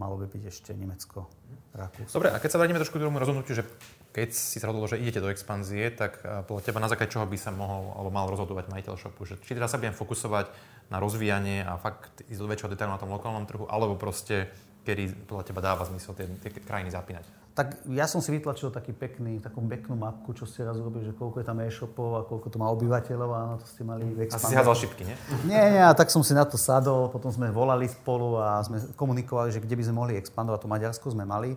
[0.00, 1.30] malo by byť ešte Nemecko,
[1.72, 2.16] Rakúsko.
[2.18, 3.64] Dobre, a keď sa vrátime trošku k tomu rozhodnutiu, že
[4.12, 7.24] keď si sa rozhodol, že idete do expanzie, tak e, podľa teba na základe čoho
[7.24, 9.24] by sa mohol alebo mal rozhodovať majiteľ shopu?
[9.24, 10.52] Že či teda sa budem fokusovať
[10.92, 14.52] na rozvíjanie a fakt ísť do väčšieho detailu na tom lokálnom trhu, alebo proste
[14.82, 17.42] kedy podľa teba dáva zmysel tie, tie krajiny zapínať?
[17.52, 21.12] Tak ja som si vytlačil taký pekný, takú peknú mapku, čo ste raz urobili, že
[21.12, 24.24] koľko je tam e-shopov a koľko to má obyvateľov a na to ste mali v
[24.24, 25.16] Asi si hádzal šipky, nie?
[25.44, 28.80] Nie, nie, a tak som si na to sadol, potom sme volali spolu a sme
[28.96, 30.64] komunikovali, že kde by sme mohli expandovať.
[30.64, 31.52] To Maďarsko sme mali.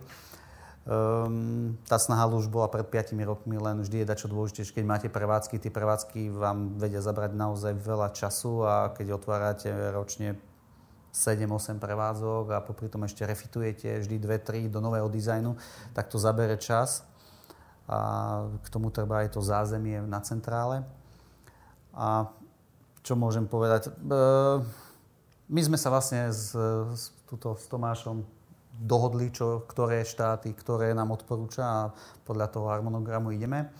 [0.84, 4.84] Um, tá snaha už bola pred 5 rokmi, len vždy je dačo dôležité, že keď
[4.84, 10.36] máte prevádzky, tie prevádzky vám vedia zabrať naozaj veľa času a keď otvárate ročne
[11.16, 15.56] 7-8 prevádzok a popri tom ešte refitujete vždy 2-3 do nového dizajnu,
[15.96, 17.08] tak to zabere čas.
[17.88, 20.84] A k tomu treba aj to zázemie na centrále.
[21.96, 22.28] A
[23.00, 23.88] čo môžem povedať?
[23.88, 23.90] E,
[25.48, 26.52] my sme sa vlastne s,
[26.92, 28.26] s, tuto, s Tomášom
[28.76, 31.80] dohodli, čo, ktoré štáty, ktoré nám odporúča a
[32.28, 33.72] podľa toho harmonogramu ideme.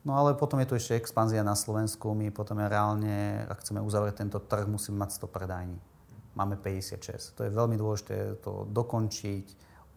[0.00, 2.16] No ale potom je tu ešte expanzia na Slovensku.
[2.16, 5.89] My potom reálne, ak chceme uzavrieť tento trh, musíme mať 100 predajní
[6.34, 7.36] máme 56.
[7.36, 9.46] To je veľmi dôležité to dokončiť,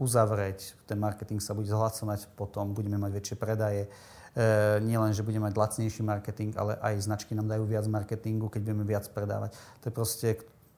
[0.01, 3.85] uzavrieť, ten marketing sa bude zhlasovať, potom budeme mať väčšie predaje.
[3.85, 3.89] E,
[4.81, 8.61] nie len, že budeme mať lacnejší marketing, ale aj značky nám dajú viac marketingu, keď
[8.65, 9.53] budeme viac predávať.
[9.85, 10.29] To je proste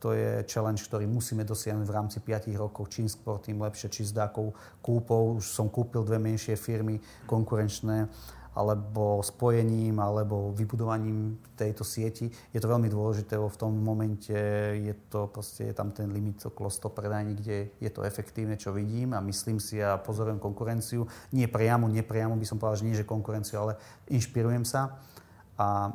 [0.05, 2.93] to je challenge, ktorý musíme dosiahnuť v rámci 5 rokov.
[2.93, 3.89] Čím skôr, tým lepšie.
[3.89, 4.53] Či s dákou
[4.83, 8.05] kúpou, už som kúpil dve menšie firmy konkurenčné,
[8.55, 12.31] alebo spojením, alebo vybudovaním tejto sieti.
[12.55, 14.31] Je to veľmi dôležité, v tom momente
[14.79, 18.71] je to proste, je tam ten limit okolo 100 predajní, kde je to efektívne, čo
[18.71, 21.03] vidím a myslím si a pozorujem konkurenciu.
[21.35, 23.73] Nie priamo, nepriamo by som povedal, že nie, že konkurenciu, ale
[24.07, 25.03] inšpirujem sa.
[25.59, 25.91] A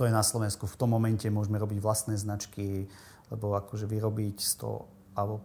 [0.00, 0.64] to je na Slovensku.
[0.64, 2.88] V tom momente môžeme robiť vlastné značky,
[3.28, 5.44] lebo akože vyrobiť 100 alebo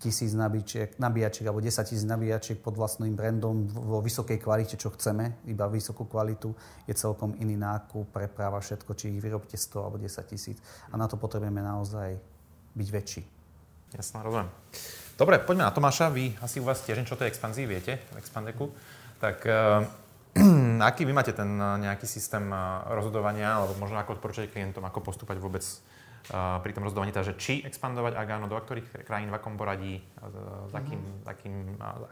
[0.00, 5.44] tisíc nabíjačiek, nabíjačiek alebo 10 tisíc nabíjačiek pod vlastným brandom vo vysokej kvalite, čo chceme,
[5.44, 6.56] iba vysokú kvalitu,
[6.88, 10.56] je celkom iný nákup, preprava, všetko, či ich vyrobíte 100 alebo 10 tisíc.
[10.88, 12.16] A na to potrebujeme naozaj
[12.72, 13.22] byť väčší.
[13.92, 14.48] Jasná, rozumiem.
[15.20, 16.08] Dobre, poďme na Tomáša.
[16.08, 18.72] Vy asi u vás tiež čo to je expanzii viete, v Expandeku.
[19.20, 19.84] Tak uh,
[20.88, 25.04] aký vy máte ten uh, nejaký systém uh, rozhodovania, alebo možno ako odporúčate klientom, ako
[25.04, 25.60] postúpať vôbec
[26.28, 30.04] pri tom rozhodovaní, teda, že či expandovať, ak áno, do ktorých krajín, v akom poradí,
[30.68, 31.26] s akým, mm-hmm.
[31.26, 31.54] akým,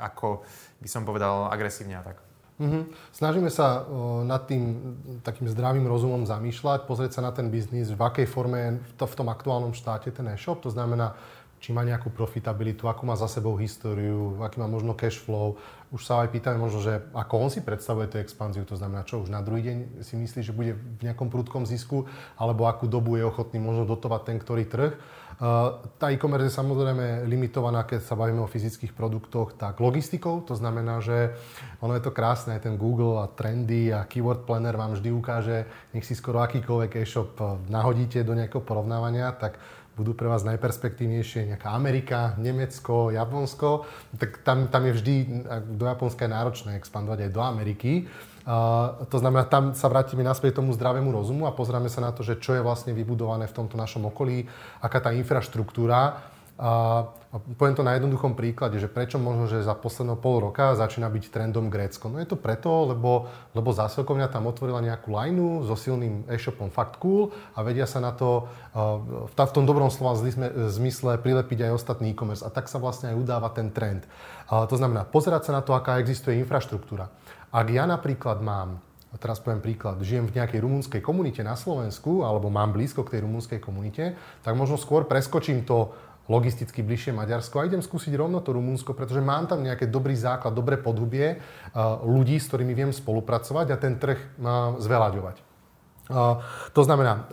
[0.00, 0.42] ako
[0.80, 2.18] by som povedal, agresívne a tak.
[2.58, 3.14] Mm-hmm.
[3.14, 4.74] Snažíme sa o, nad tým
[5.22, 9.14] takým zdravým rozumom zamýšľať, pozrieť sa na ten biznis, v akej forme je to v
[9.14, 11.14] tom aktuálnom štáte ten e-shop, to znamená,
[11.62, 15.58] či má nejakú profitabilitu, akú má za sebou históriu, aký má možno cash flow.
[15.88, 19.24] Už sa aj pýtame možno, že ako on si predstavuje tú expanziu, to znamená, čo
[19.24, 22.04] už na druhý deň si myslí, že bude v nejakom prudkom zisku,
[22.36, 24.92] alebo akú dobu je ochotný možno dotovať ten ktorý trh.
[25.38, 30.42] Uh, tá e-commerce je samozrejme limitovaná, keď sa bavíme o fyzických produktoch, tak logistikou.
[30.42, 31.30] To znamená, že
[31.78, 35.62] ono je to krásne, ten Google a trendy a Keyword Planner vám vždy ukáže,
[35.94, 37.38] nech si skoro akýkoľvek e-shop
[37.70, 39.62] nahodíte do nejakého porovnávania, tak
[39.98, 43.82] budú pre vás najperspektívnejšie nejaká Amerika, Nemecko, Japonsko,
[44.14, 45.14] tak tam, tam je vždy,
[45.74, 47.92] do Japonska je náročné expandovať aj do Ameriky.
[48.48, 52.24] Uh, to znamená, tam sa vrátime naspäť tomu zdravému rozumu a pozrieme sa na to,
[52.24, 54.48] že čo je vlastne vybudované v tomto našom okolí,
[54.80, 56.16] aká tá infraštruktúra
[56.58, 57.06] a
[57.54, 61.30] poviem to na jednoduchom príklade, že prečo možno, že za posledného pol roka začína byť
[61.30, 62.10] trendom Grécko.
[62.10, 66.98] No je to preto, lebo, lebo zásilkovňa tam otvorila nejakú lineu so silným e-shopom Fakt
[66.98, 68.50] Cool a vedia sa na to
[69.30, 70.18] v tom dobrom slova
[70.66, 72.42] zmysle prilepiť aj ostatný e-commerce.
[72.42, 74.02] A tak sa vlastne aj udáva ten trend.
[74.50, 77.06] To znamená, pozerať sa na to, aká existuje infraštruktúra.
[77.54, 82.28] Ak ja napríklad mám a teraz poviem príklad, žijem v nejakej rumúnskej komunite na Slovensku,
[82.28, 85.96] alebo mám blízko k tej rumúnskej komunite, tak možno skôr preskočím to
[86.28, 90.52] logisticky bližšie Maďarsko a idem skúsiť rovno to Rumunsko, pretože mám tam nejaký dobrý základ,
[90.52, 91.40] dobré podhubie
[92.04, 94.20] ľudí, s ktorými viem spolupracovať a ten trh
[94.76, 95.47] zveľaďovať.
[96.72, 97.24] To znamená, uh,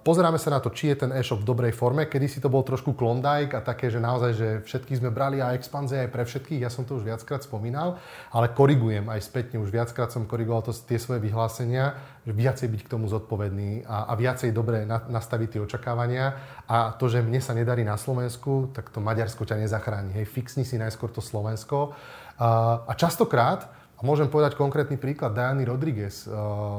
[0.00, 2.08] pozeráme sa na to, či je ten e-shop v dobrej forme.
[2.08, 5.52] Kedy si to bol trošku Klondike a také, že naozaj, že všetky sme brali a
[5.52, 6.64] expanzie aj pre všetkých.
[6.64, 8.00] Ja som to už viackrát spomínal,
[8.32, 9.60] ale korigujem aj spätne.
[9.60, 14.08] Už viackrát som korigoval to, tie svoje vyhlásenia, že viacej byť k tomu zodpovedný a,
[14.08, 16.32] a viacej dobre na, nastaviť tie očakávania.
[16.64, 20.16] A to, že mne sa nedarí na Slovensku, tak to Maďarsko ťa nezachráni.
[20.16, 21.92] Hej, fixni si najskôr to Slovensko.
[22.40, 26.32] Uh, a častokrát môžem povedať konkrétny príklad Diany Rodriguez, eh,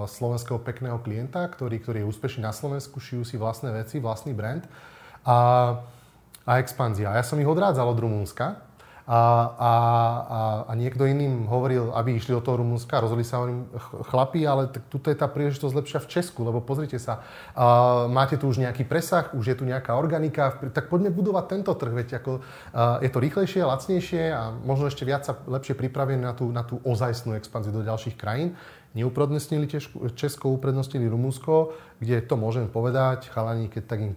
[0.06, 4.64] slovenského pekného klienta, ktorý, ktorý je úspešný na Slovensku, šijú si vlastné veci, vlastný brand
[5.26, 5.38] a,
[6.46, 7.18] a expanzia.
[7.18, 8.65] Ja som ich odrádzal od Rumúnska,
[9.06, 9.22] a,
[9.54, 9.72] a,
[10.26, 13.70] a, a niekto iným hovoril, aby išli do toho Rumunska, rozhodli sa hovorím,
[14.10, 17.22] chlapi, ale tak tuto je tá príležitosť lepšia v Česku, lebo pozrite sa,
[17.54, 21.78] uh, máte tu už nejaký presah, už je tu nejaká organika, tak poďme budovať tento
[21.78, 26.26] trh, veď ako, uh, je to rýchlejšie, lacnejšie a možno ešte viac sa lepšie pripravené
[26.26, 28.58] na tú, na tú ozajstnú expanziu do ďalších krajín.
[28.98, 29.68] Neuprednostnili
[30.16, 34.16] Česko, uprednostnili Rumunsko, kde to môžem povedať, chalani, keď tak im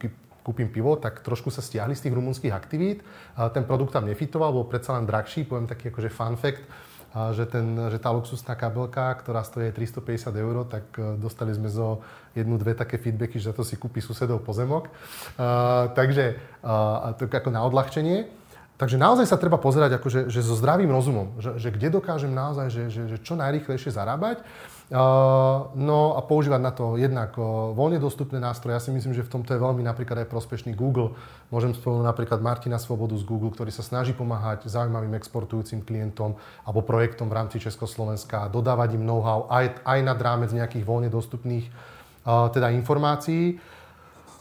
[0.49, 3.05] kúpim pivo, tak trošku sa stiahli z tých rumunských aktivít.
[3.37, 6.65] Ten produkt tam nefitoval, bol predsa len drahší, poviem taký akože fun fact,
[7.33, 12.05] že, ten, že tá luxusná kabelka, ktorá stojí 350 eur, tak e, dostali sme zo
[12.37, 14.93] jednu, dve také feedbacky, že za to si kúpi susedov pozemok.
[15.41, 16.37] A, takže
[17.17, 18.29] to ako na odľahčenie.
[18.79, 22.71] Takže naozaj sa treba pozerať akože, že so zdravým rozumom, že, že kde dokážem naozaj,
[22.71, 24.47] že, že, že čo najrýchlejšie zarábať.
[24.89, 27.37] No a používať na to jednak
[27.77, 28.73] voľne dostupné nástroje.
[28.73, 31.13] Ja si myslím, že v tomto je veľmi napríklad aj prospešný Google.
[31.53, 36.81] Môžem spomenúť napríklad Martina Svobodu z Google, ktorý sa snaží pomáhať zaujímavým exportujúcim klientom alebo
[36.81, 41.69] projektom v rámci Československa, dodávať im know-how aj, aj nad rámec nejakých voľne dostupných
[42.25, 43.61] teda informácií.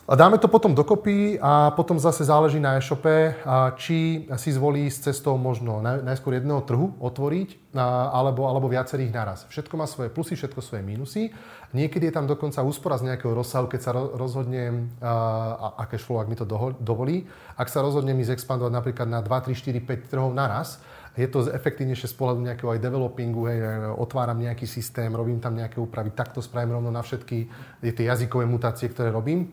[0.08, 3.36] Dáme to potom dokopy a potom zase záleží na e-shope,
[3.76, 7.76] či si zvolí s cestou možno najskôr jedného trhu otvoriť
[8.16, 9.44] alebo, alebo viacerých naraz.
[9.52, 11.36] Všetko má svoje plusy, všetko svoje mínusy.
[11.76, 16.40] Niekedy je tam dokonca úspora z nejakého rozsahu, keď sa rozhodnem, a, a ak mi
[16.40, 16.48] to
[16.80, 17.28] dovolí,
[17.60, 20.80] ak sa rozhodnem ísť expandovať napríklad na 2, 3, 4, 5 trhov naraz,
[21.20, 23.60] je to efektívnejšie z pohľadu nejakého aj developingu, hej,
[23.98, 27.38] otváram nejaký systém, robím tam nejaké úpravy, takto spravím rovno na všetky
[27.82, 29.50] tie jazykové mutácie, ktoré robím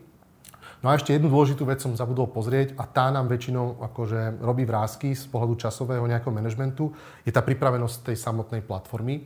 [0.83, 4.67] No a ešte jednu dôležitú vec som zabudol pozrieť a tá nám väčšinou akože robí
[4.67, 6.93] vrázky z pohľadu časového nejakého manažmentu,
[7.25, 9.25] je tá pripravenosť tej samotnej platformy.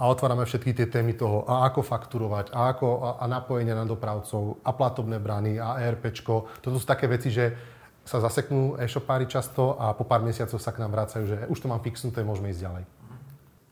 [0.00, 3.84] A otvárame všetky tie témy toho, a ako fakturovať, a, ako, a, a napojenia na
[3.84, 6.64] dopravcov, a platobné brány, a ERPčko.
[6.64, 7.52] Toto sú také veci, že
[8.00, 11.68] sa zaseknú e-shopári často a po pár mesiacov sa k nám vracajú, že už to
[11.68, 12.84] mám fixnuté, môžeme ísť ďalej.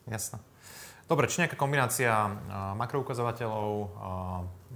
[0.05, 0.37] Jasné.
[1.09, 2.13] Dobre, či nejaká kombinácia
[2.77, 3.69] makroukazovateľov,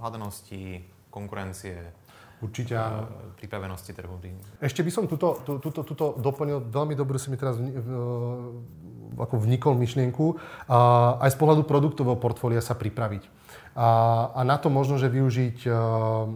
[0.02, 0.82] hľadanosti,
[1.14, 1.94] konkurencie,
[2.42, 3.08] Určite áno.
[3.38, 4.20] pripravenosti trhu.
[4.60, 7.88] Ešte by som tuto, tuto, tuto doplnil, veľmi dobrú si mi teraz v, v,
[9.16, 10.36] ako vnikol myšlienku,
[10.68, 10.76] a
[11.24, 13.46] aj z pohľadu produktového portfólia sa pripraviť.
[13.74, 16.30] A, a na to možno, že využiť, uh,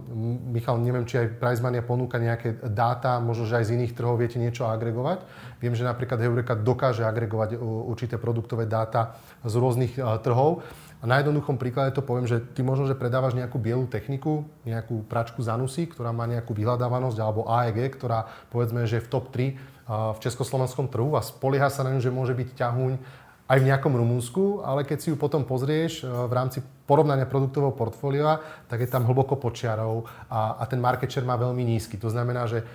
[0.50, 4.42] Michal, neviem, či aj Pricemania ponúka nejaké dáta, možno, že aj z iných trhov viete
[4.42, 5.22] niečo agregovať.
[5.62, 10.66] Viem, že napríklad Heureka dokáže agregovať určité produktové dáta z rôznych uh, trhov.
[10.98, 15.06] A na jednoduchom príklade to poviem, že ty možno, že predávaš nejakú bielú techniku, nejakú
[15.06, 19.78] pračku Zanussi, ktorá má nejakú vyhľadávanosť, alebo AEG, ktorá povedzme, že je v top 3
[19.88, 22.92] v československom trhu a spolieha sa na ňu, že môže byť ťahuň
[23.48, 28.44] aj v nejakom Rumunsku, ale keď si ju potom pozrieš v rámci porovnania produktového portfólia,
[28.68, 31.96] tak je tam hlboko počiarov a, a ten market share má veľmi nízky.
[31.96, 32.68] To znamená, že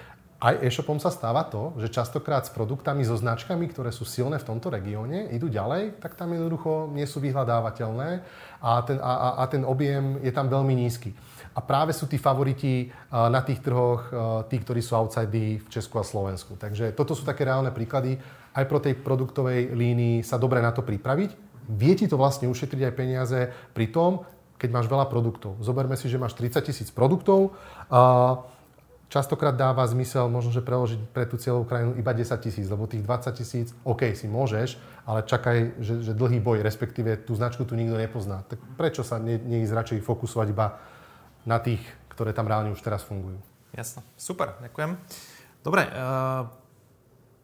[0.44, 4.48] aj e-shopom sa stáva to, že častokrát s produktami, so značkami, ktoré sú silné v
[4.52, 8.10] tomto regióne, idú ďalej, tak tam jednoducho nie sú vyhľadávateľné
[8.60, 11.15] a ten, a, a ten objem je tam veľmi nízky.
[11.56, 14.10] A práve sú tí favoriti na tých trhoch,
[14.49, 15.30] tí, ktorí sú outside
[15.61, 16.57] v Česku a Slovensku.
[16.57, 18.18] Takže toto sú také reálne príklady.
[18.57, 21.30] Aj pro tej produktovej línii sa dobre na to pripraviť.
[21.70, 23.40] Vie ti to vlastne ušetriť aj peniaze
[23.72, 24.26] pri tom,
[24.57, 25.61] keď máš veľa produktov.
[25.61, 27.53] Zoberme si, že máš 30 tisíc produktov.
[27.94, 28.41] A
[29.09, 33.05] častokrát dáva zmysel možno, že preložiť pre tú celú krajinu iba 10 tisíc, lebo tých
[33.05, 37.75] 20 tisíc, OK, si môžeš, ale čakaj, že, že dlhý boj, respektíve tú značku tu
[37.75, 38.47] nikto nepozná.
[38.47, 40.80] Tak prečo sa ne, neísť radšej fokusovať iba
[41.43, 41.84] na tých,
[42.15, 43.38] ktoré tam reálne už teraz fungujú?
[43.73, 44.95] Jasno, super, ďakujem.
[45.65, 46.45] Dobre, uh,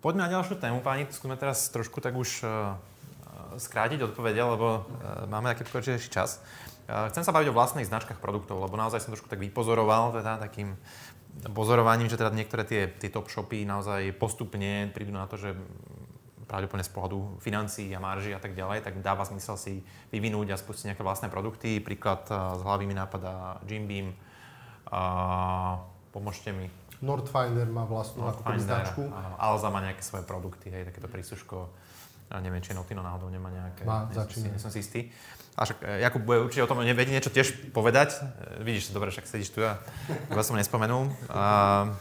[0.03, 1.10] poďme na ďalšiu tému, páni.
[1.10, 2.77] Skúsme teraz trošku tak už uh,
[3.57, 6.38] skrátiť odpovede, lebo uh, máme taký pokročilejší čas.
[6.86, 10.38] Uh, chcem sa baviť o vlastných značkách produktov, lebo naozaj som trošku tak vypozoroval teda
[10.38, 10.77] takým
[11.54, 15.56] pozorovaním, že teda niektoré tie, tie top shopy naozaj postupne prídu na to, že
[16.50, 20.58] pravdepodobne z pohľadu financií a marži a tak ďalej, tak dáva zmysel si vyvinúť a
[20.58, 21.78] spustiť nejaké vlastné produkty.
[21.78, 24.10] Príklad z hlavy mi napadá Jim Beam.
[24.90, 25.78] A
[26.10, 26.66] pomôžte mi.
[27.06, 29.06] Nordfinder má vlastnú Nordfinder, značku.
[29.14, 31.70] Áno, Alza má nejaké svoje produkty, hej, takéto prísuško.
[32.34, 33.86] Ja neviem, či Notino náhodou nemá nejaké.
[33.86, 34.58] Má, začína.
[34.58, 35.14] Nie som si istý.
[35.60, 38.15] A však e, Jakub bude určite o tom vedieť niečo tiež povedať.
[38.15, 39.76] E, vidíš, dobre, však sedíš tu a
[40.31, 41.11] ja som nespomenul.
[41.27, 41.91] A,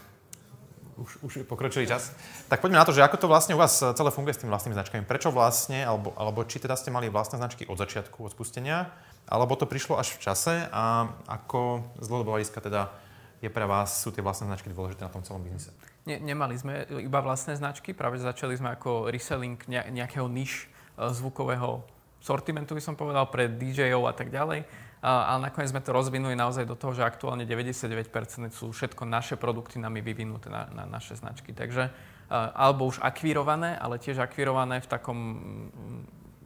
[0.99, 2.11] už, už pokročilý čas.
[2.51, 4.75] Tak poďme na to, že ako to vlastne u vás celé funguje s tými vlastnými
[4.75, 5.07] značkami.
[5.07, 8.91] Prečo vlastne, alebo, alebo či teda ste mali vlastné značky od začiatku, od spustenia,
[9.31, 12.91] alebo to prišlo až v čase a ako z hľadiska teda
[13.39, 15.71] je pre vás, sú tie vlastné značky dôležité na tom celom biznise?
[16.11, 21.87] Ne, nemali sme iba vlastné značky, práve začali sme ako reselling nejakého niž e, zvukového
[22.19, 24.67] sortimentu, by som povedal, pre DJ-ov a tak ďalej.
[24.99, 28.11] Ale nakoniec sme to rozvinuli naozaj do toho, že aktuálne 99%
[28.51, 31.55] sú všetko naše produkty nami vyvinuté na, na naše značky.
[31.55, 31.95] Takže
[32.29, 35.19] alebo už akvírované, ale tiež akvírované v takom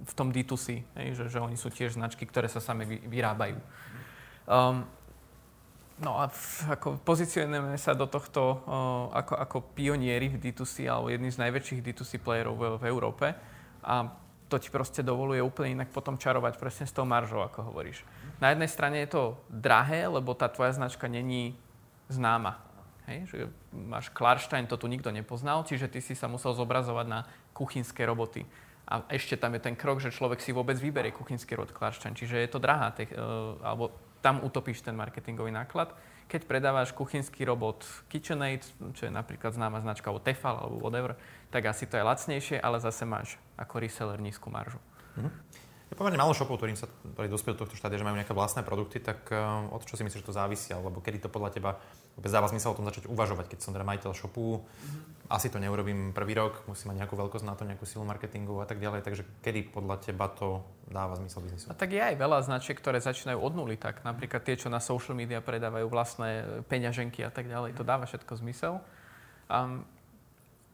[0.03, 3.55] v tom D2C, hej, že, že oni sú tiež značky, ktoré sa sami vy, vyrábajú.
[4.51, 4.82] Um,
[6.03, 11.07] no a v, ako pozicionujeme sa do tohto uh, ako, ako pionieri v D2C alebo
[11.07, 13.27] jedný z najväčších D2C playerov v, v Európe.
[13.86, 14.11] A
[14.53, 18.05] to ti proste dovoluje úplne inak potom čarovať presne s tou maržou, ako hovoríš.
[18.37, 21.57] Na jednej strane je to drahé, lebo tá tvoja značka není
[22.12, 22.61] známa.
[23.09, 23.37] Hej, že
[23.73, 27.24] máš Klarstein, to tu nikto nepoznal, čiže ty si sa musel zobrazovať na
[27.57, 28.45] kuchynské roboty.
[28.85, 32.37] A ešte tam je ten krok, že človek si vôbec vyberie kuchynský rod Klarstein, čiže
[32.37, 35.97] je to drahá, te, uh, alebo tam utopíš ten marketingový náklad.
[36.33, 38.65] Keď predávaš kuchynský robot KitchenAid,
[38.97, 41.13] čo je napríklad známa značka od Tefal alebo whatever,
[41.53, 44.81] tak asi to je lacnejšie, ale zase máš ako reseller nízku maržu.
[45.21, 45.29] Mhm.
[45.93, 48.64] Je pomerne málo shopov, ktorým sa ktorí dospeli do tohto štádia, že majú nejaké vlastné
[48.64, 51.77] produkty, tak uh, od čo si myslíš, že to závisí, alebo kedy to podľa teba
[52.16, 55.28] vôbec dáva zmysel o tom začať uvažovať, keď som teda majiteľ shopu, mm-hmm.
[55.28, 58.64] asi to neurobím prvý rok, musím mať nejakú veľkosť na to, nejakú silu marketingu a
[58.64, 61.69] tak ďalej, takže kedy podľa teba to dáva zmysel biznisu?
[61.69, 64.81] A tak je aj veľa značiek, ktoré začínajú od nuly, tak napríklad tie, čo na
[64.81, 68.81] social media predávajú vlastné peňaženky a tak ďalej, to dáva všetko zmysel.
[69.52, 69.85] Um,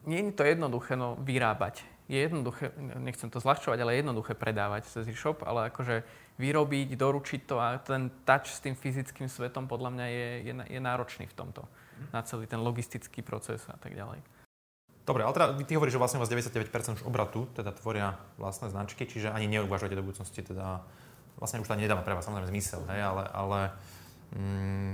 [0.07, 4.89] nie je to jednoduché no, vyrábať je jednoduché, nechcem to zľahčovať, ale je jednoduché predávať
[4.89, 6.01] cez e-shop, ale akože
[6.41, 10.79] vyrobiť, doručiť to a ten touch s tým fyzickým svetom podľa mňa je, je, je
[10.81, 11.69] náročný v tomto.
[12.09, 14.25] Na celý ten logistický proces a tak ďalej.
[15.05, 19.05] Dobre, ale teda ty hovoríš, že vlastne vás 99% už obratu teda tvoria vlastné značky,
[19.05, 20.81] čiže ani neuvažujete do budúcnosti, teda
[21.37, 23.59] vlastne už to nedáva pre vás samozrejme zmysel, hej, ale, ale
[24.33, 24.93] mm,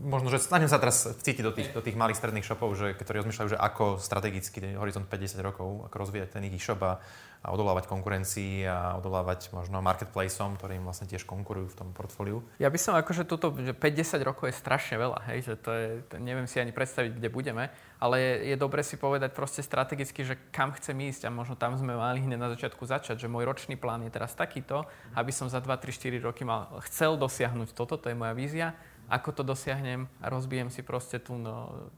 [0.00, 3.20] možno, že stanem sa teraz cítiť do tých, do tých malých stredných shopov, že, ktorí
[3.20, 6.98] rozmýšľajú, že ako strategicky horizont 50 rokov, ako rozvíjať ten ich e-shop a,
[7.44, 12.40] a odolávať konkurencii a odolávať možno marketplaceom, ktorým vlastne tiež konkurujú v tom portfóliu.
[12.56, 15.88] Ja by som akože toto, že 50 rokov je strašne veľa, hej, že to je,
[16.08, 20.24] to neviem si ani predstaviť, kde budeme, ale je, je dobre si povedať proste strategicky,
[20.24, 23.44] že kam chcem ísť a možno tam sme mali hneď na začiatku začať, že môj
[23.48, 27.72] ročný plán je teraz takýto, aby som za 2, 3, 4 roky mal, chcel dosiahnuť
[27.76, 28.76] toto, to je moja vízia
[29.10, 31.90] ako to dosiahnem a rozbijem si proste tu no,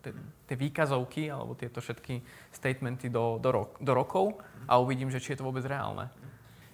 [0.49, 5.37] tie výkazovky alebo tieto všetky statementy do, do, rok, do rokov a uvidím, že či
[5.37, 6.09] je to vôbec reálne.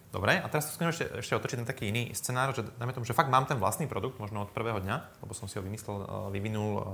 [0.09, 3.13] Dobre, a teraz skúsim ešte, ešte otočiť ten taký iný scenár, že dajme tomu, že
[3.13, 6.07] fakt mám ten vlastný produkt, možno od prvého dňa, lebo som si ho vymyslel, eh,
[6.33, 6.85] vyvinul uh,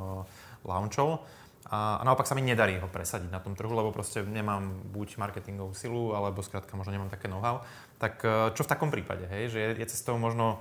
[0.66, 1.22] launchov
[1.70, 5.22] a, a naopak sa mi nedarí ho presadiť na tom trhu, lebo proste nemám buď
[5.22, 7.62] marketingovú silu, alebo skrátka možno nemám také know-how.
[8.02, 9.46] Tak uh, čo v takom prípade, hej?
[9.46, 10.58] že je, je cestou možno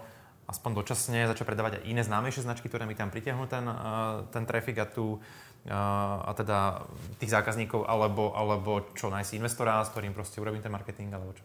[0.47, 3.75] aspoň dočasne začať predávať aj iné známejšie značky, ktoré mi tam pritiahnu ten, eh,
[4.31, 6.83] ten traffic a tu eh, a teda
[7.19, 11.43] tých zákazníkov, alebo, alebo čo, nájsť investora, s ktorým proste urobím ten marketing, alebo čo?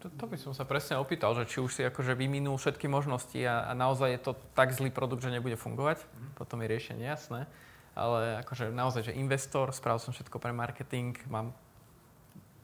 [0.00, 3.36] To, to by som sa presne opýtal, že či už si akože vyminul všetky možnosti
[3.44, 6.40] a, a naozaj je to tak zlý produkt, že nebude fungovať, mm.
[6.40, 7.44] potom je riešenie jasné.
[7.92, 11.52] Ale akože naozaj, že investor, spravil som všetko pre marketing, mám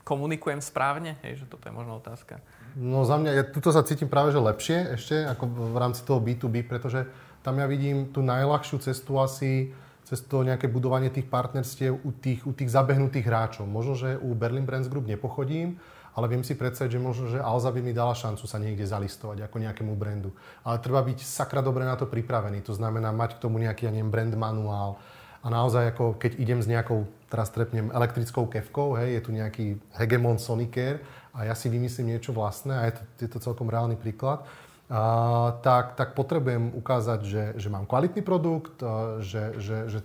[0.06, 1.20] komunikujem správne?
[1.26, 2.40] Hej, že toto je možno otázka.
[2.76, 6.20] No za mňa, ja tuto sa cítim práve že lepšie ešte ako v rámci toho
[6.20, 7.08] B2B, pretože
[7.40, 9.72] tam ja vidím tú najľahšiu cestu asi
[10.04, 13.66] cez to nejaké budovanie tých partnerstiev u tých, u tých zabehnutých hráčov.
[13.66, 15.82] Možno, že u Berlin Brands Group nepochodím,
[16.14, 19.50] ale viem si predstaviť, že možno, že Alza by mi dala šancu sa niekde zalistovať
[19.50, 20.30] ako nejakému brandu.
[20.62, 22.62] Ale treba byť sakra dobre na to pripravený.
[22.70, 25.02] To znamená mať k tomu nejaký, ja neviem, brand manuál,
[25.46, 29.66] a naozaj, ako keď idem s nejakou, teraz trepnem, elektrickou kevkou, hej, je tu nejaký
[29.94, 30.98] hegemon Sonicare
[31.36, 34.48] a ja si vymyslím niečo vlastné a je to, je to celkom reálny príklad,
[34.88, 38.80] a, tak, tak potrebujem ukázať, že, že mám kvalitný produkt,
[39.20, 39.98] že, že, že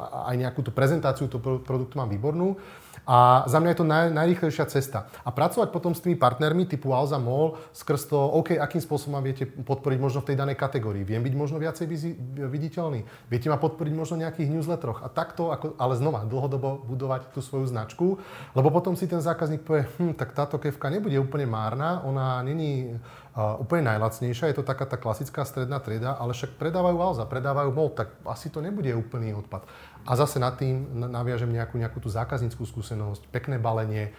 [0.00, 2.56] aj nejakú tú prezentáciu toho produktu mám výbornú
[3.06, 5.08] a za mňa je to naj, najrýchlejšia cesta.
[5.24, 9.22] A pracovať potom s tými partnermi typu Alza Mall skrz to, OK, akým spôsobom ma
[9.24, 11.02] viete podporiť možno v tej danej kategórii.
[11.02, 11.86] Viem byť možno viacej
[12.46, 13.04] viditeľný.
[13.26, 15.02] Viete ma podporiť možno v nejakých newsletteroch.
[15.02, 18.20] A takto, ako, ale znova, dlhodobo budovať tú svoju značku.
[18.54, 22.94] Lebo potom si ten zákazník povie, hm, tak táto kevka nebude úplne márna, ona není
[23.38, 27.94] úplne najlacnejšia, je to taká tá klasická stredná trieda, ale však predávajú Alza, predávajú MOL,
[27.94, 29.70] tak asi to nebude úplný odpad.
[30.02, 34.10] A zase nad tým naviažem nejakú, nejakú tú zákazníckú skúsenosť, pekné balenie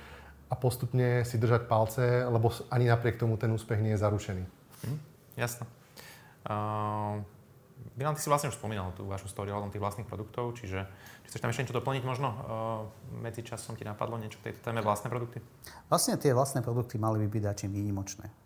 [0.47, 4.43] a postupne si držať palce, lebo ani napriek tomu ten úspech nie je zaručený.
[4.87, 4.99] Hm,
[5.35, 5.67] jasné.
[6.47, 7.19] Uh,
[7.99, 10.87] Milan, ty si vlastne už spomínal tú vašu story ohľadom tých vlastných produktov, čiže
[11.23, 12.29] či chceš tam ešte niečo doplniť možno?
[12.31, 12.39] Uh,
[13.19, 15.43] medzi časom ti napadlo niečo v tejto téme vlastné produkty?
[15.91, 18.40] Vlastne tie vlastné produkty mali by byť dačím výnimočné.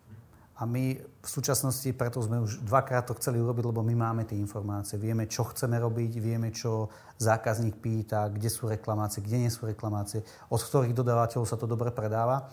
[0.56, 4.40] A my v súčasnosti, preto sme už dvakrát to chceli urobiť, lebo my máme tie
[4.40, 4.96] informácie.
[4.96, 6.88] Vieme, čo chceme robiť, vieme, čo
[7.20, 11.92] zákazník pýta, kde sú reklamácie, kde nie sú reklamácie, od ktorých dodávateľov sa to dobre
[11.92, 12.48] predáva.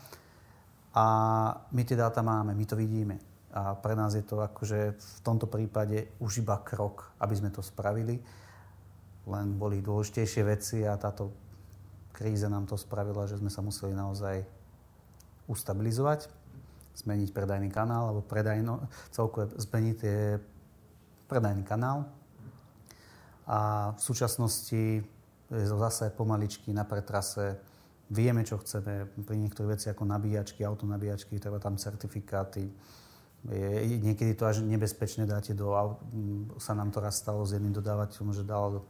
[0.92, 1.06] A
[1.72, 3.24] my tie dáta máme, my to vidíme.
[3.56, 7.64] A pre nás je to akože v tomto prípade už iba krok, aby sme to
[7.64, 8.20] spravili.
[9.24, 11.32] Len boli dôležitejšie veci a táto
[12.12, 14.44] kríza nám to spravila, že sme sa museli naozaj
[15.48, 16.43] ustabilizovať
[16.94, 20.38] zmeniť predajný kanál, alebo predajno, celkové zmeniť tie
[21.28, 22.06] predajný kanál.
[23.50, 25.04] A v súčasnosti
[25.52, 27.60] je to zase pomaličky na pretrase.
[28.14, 29.10] Vieme, čo chceme.
[29.26, 32.72] Pri niektorých veci ako nabíjačky, autonabíjačky, treba tam certifikáty.
[33.44, 35.76] Je, niekedy to až nebezpečné dáte do...
[36.62, 38.86] Sa nám to raz stalo s jedným dodávateľom, že dal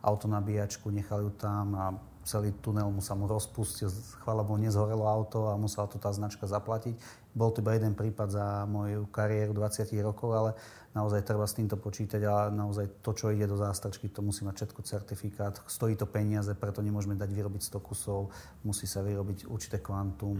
[0.00, 1.86] autonabíjačku, nechal ju tam a
[2.28, 3.88] celý tunel mu sa mu rozpustil,
[4.20, 6.92] chvála Bohu, nezhorelo auto a musela to tá značka zaplatiť.
[7.32, 10.50] Bol to iba jeden prípad za moju kariéru 20 rokov, ale
[10.92, 14.60] naozaj treba s týmto počítať a naozaj to, čo ide do zástrčky, to musí mať
[14.60, 15.54] všetko certifikát.
[15.64, 18.28] Stojí to peniaze, preto nemôžeme dať vyrobiť 100 kusov,
[18.60, 20.36] musí sa vyrobiť určité kvantum.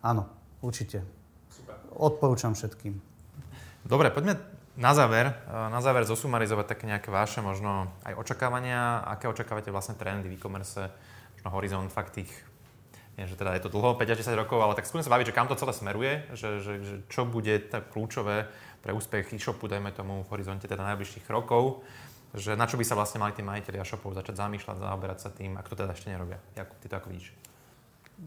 [0.00, 0.32] Áno,
[0.64, 1.04] určite.
[1.52, 1.76] Super.
[1.92, 2.96] Odporúčam všetkým.
[3.84, 9.04] Dobre, poďme na záver, na záver zosumarizovať také nejaké vaše možno aj očakávania.
[9.04, 10.88] Aké očakávate vlastne trendy v e-commerce,
[11.36, 12.32] možno horizont fakt tých
[13.12, 15.28] nie, že teda je to dlho, 5 až 10 rokov, ale tak skúsim sa baviť,
[15.28, 18.48] že kam to celé smeruje, že, že, že čo bude tak kľúčové
[18.80, 21.84] pre úspech e-shopu, dajme tomu v horizonte teda najbližších rokov,
[22.32, 25.60] že na čo by sa vlastne mali tí majiteľi shopov začať zamýšľať, zaoberať sa tým,
[25.60, 26.40] ak to teda ešte nerobia.
[26.56, 27.36] Jakub, ty to ako vidíš?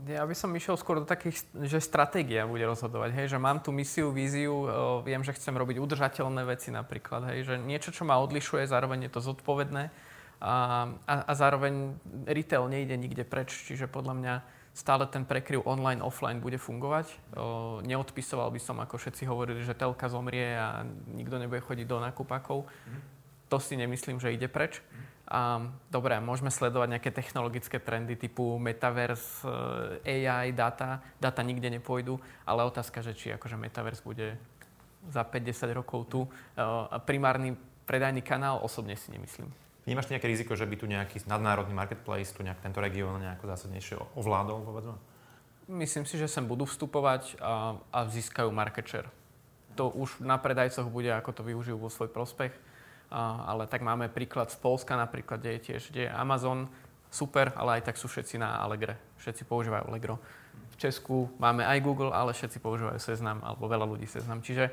[0.04, 3.72] Ja by som išiel skôr do takých, že stratégia bude rozhodovať, hej, že mám tu
[3.72, 4.68] misiu, víziu,
[5.08, 9.12] viem, že chcem robiť udržateľné veci napríklad, hej, že niečo, čo ma odlišuje, zároveň je
[9.16, 9.88] to zodpovedné
[10.44, 10.54] a,
[11.08, 11.96] a, a zároveň
[12.28, 14.36] retail nejde nikde preč, čiže podľa mňa
[14.76, 17.08] stále ten prekryv online, offline bude fungovať.
[17.40, 20.84] O, neodpisoval by som, ako všetci hovorili, že telka zomrie a
[21.16, 22.68] nikto nebude chodiť do nakupakov.
[22.68, 23.00] Mm.
[23.48, 24.84] To si nemyslím, že ide preč.
[25.26, 29.42] A, dobre, môžeme sledovať nejaké technologické trendy typu metaverse,
[30.06, 31.02] eh, AI, data.
[31.18, 34.38] Data nikde nepôjdu, ale otázka, že či akože metaverse bude
[35.10, 36.22] za 5-10 rokov tu.
[36.58, 37.54] A primárny
[37.86, 39.54] predajný kanál osobne si nemyslím.
[39.86, 44.02] Vnímaš nejaké riziko, že by tu nejaký nadnárodný marketplace, tu nejak tento región nejako zásadnejšie
[44.18, 44.98] ovládol, povedzme?
[45.70, 49.10] Myslím si, že sem budú vstupovať a, a získajú market share.
[49.78, 52.54] To už na predajcoch bude, ako to využijú vo svoj prospech
[53.12, 56.68] ale tak máme príklad z Polska napríklad, kde je tiež kde je Amazon,
[57.16, 59.00] super, ale aj tak sú všetci na Allegre.
[59.24, 60.20] Všetci používajú Allegro.
[60.76, 64.44] V Česku máme aj Google, ale všetci používajú Seznam, alebo veľa ľudí Seznam.
[64.44, 64.68] Čiže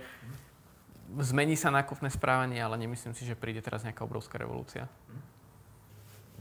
[1.23, 4.91] zmení sa nákupné správanie, ale nemyslím si, že príde teraz nejaká obrovská revolúcia.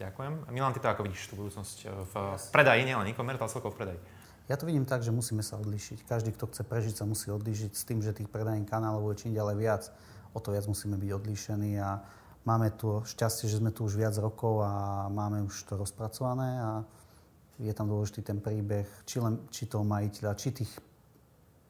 [0.01, 0.49] Ďakujem.
[0.49, 2.13] Milan, ty to ako vidíš tú budúcnosť e, v
[2.49, 3.99] predaji, nielen e-commerce, ale celkovo v predaji?
[4.49, 6.09] Ja to vidím tak, že musíme sa odlišiť.
[6.09, 9.37] Každý, kto chce prežiť, sa musí odlišiť s tým, že tých predajných kanálov je čím
[9.37, 9.83] ďalej viac
[10.33, 11.99] o to viac musíme byť odlíšení a
[12.47, 16.71] máme tu šťastie, že sme tu už viac rokov a máme už to rozpracované a
[17.61, 20.71] je tam dôležitý ten príbeh, či, len, či toho majiteľa, či tých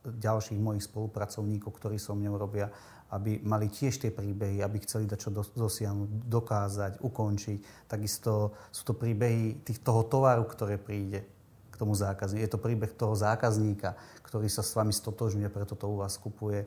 [0.07, 2.71] ďalších mojich spolupracovníkov, ktorí so mnou robia,
[3.11, 7.91] aby mali tiež tie príbehy, aby chceli dať čo dosiahnuť, dokázať, ukončiť.
[7.91, 11.27] Takisto sú to príbehy tých, toho tovaru, ktoré príde
[11.69, 12.39] k tomu zákazníku.
[12.39, 16.63] Je to príbeh toho zákazníka, ktorý sa s vami stotožňuje, preto to u vás kupuje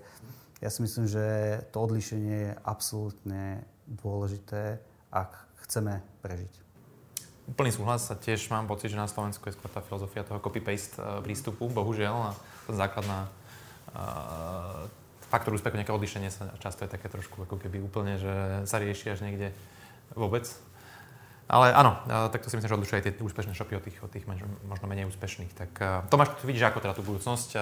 [0.64, 1.20] ja si myslím, že
[1.76, 4.80] to odlišenie je absolútne dôležité,
[5.12, 5.36] ak
[5.68, 6.64] chceme prežiť.
[7.44, 10.96] Úplný súhlas a tiež mám pocit, že na Slovensku je skôr tá filozofia toho copy-paste
[10.96, 12.36] eh, prístupu, bohužiaľ, a
[12.72, 13.28] základná
[13.92, 14.88] uh,
[15.28, 19.12] faktor úspechu, nejaké odlišenie sa často je také trošku ako keby úplne, že sa rieši
[19.12, 19.52] až niekde
[20.16, 20.48] vôbec.
[21.44, 23.98] Ale áno, uh, tak to si myslím, že odlišuje aj tie úspešné shopy od tých,
[24.00, 25.52] od tých možno menej úspešných.
[25.52, 25.70] Tak
[26.08, 27.60] Tomáš, ty vidíš ako teda tú budúcnosť?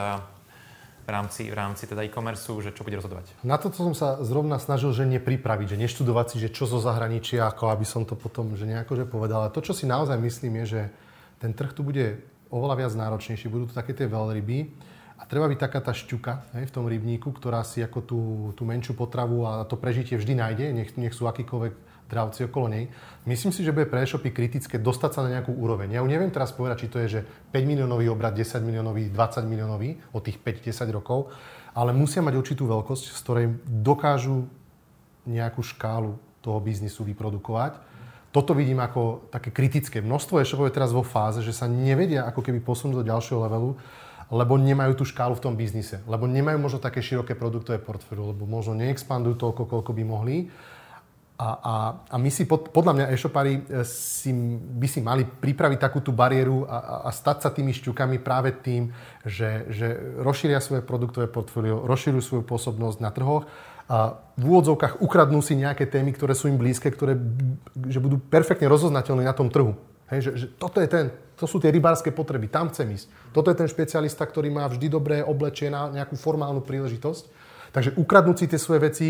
[1.03, 3.35] V rámci, v rámci teda e-commerce, že čo bude rozhodovať?
[3.43, 7.43] Na to som sa zrovna snažil, že nepripraviť, že neštudovať si, že čo zo zahraničia,
[7.51, 9.47] ako aby som to potom že nejako že povedal.
[9.47, 10.83] Ale to, čo si naozaj myslím, je, že
[11.43, 12.23] ten trh tu bude
[12.55, 14.71] oveľa viac náročnejší, budú tu také tie veľryby
[15.19, 18.21] a treba byť taká tá šťuka hej, v tom rybníku, ktorá si ako tú,
[18.55, 22.93] tú menšiu potravu a to prežitie vždy nájde, nech, nech sú akýkoľvek dravci okolo nej.
[23.25, 25.97] Myslím si, že bude pre e-shopy kritické dostať sa na nejakú úroveň.
[25.97, 27.21] Ja ju neviem teraz povedať, či to je, že
[27.51, 31.33] 5 miliónový obrad, 10 miliónový, 20 miliónový od tých 5-10 rokov,
[31.73, 34.45] ale musia mať určitú veľkosť, z ktorej dokážu
[35.25, 37.81] nejakú škálu toho biznisu vyprodukovať.
[38.33, 40.01] Toto vidím ako také kritické.
[40.01, 43.77] Množstvo e-shopov je teraz vo fáze, že sa nevedia ako keby posunúť do ďalšieho levelu,
[44.33, 48.49] lebo nemajú tú škálu v tom biznise, lebo nemajú možno také široké produktové portfólio, lebo
[48.49, 50.49] možno neexpandujú toľko, koľko by mohli
[51.43, 51.75] a, a,
[52.07, 54.31] a my si, pod, podľa mňa e-shopári e, si,
[54.79, 58.95] by si mali pripraviť takú tú bariéru a, a stať sa tými šťukami práve tým,
[59.27, 59.91] že, že
[60.23, 63.43] rozšíria svoje produktové portfólio, rozšírujú svoju pôsobnosť na trhoch
[63.91, 67.19] a v úvodzovkách ukradnú si nejaké témy, ktoré sú im blízke, ktoré
[67.91, 69.75] že budú perfektne rozoznateľné na tom trhu.
[70.15, 73.11] Hej, že, že toto je ten, to sú tie rybárske potreby, tam chcem ísť.
[73.35, 77.51] Toto je ten špecialista, ktorý má vždy dobré oblečie na nejakú formálnu príležitosť.
[77.73, 79.09] Takže ukradnúť si tie svoje veci,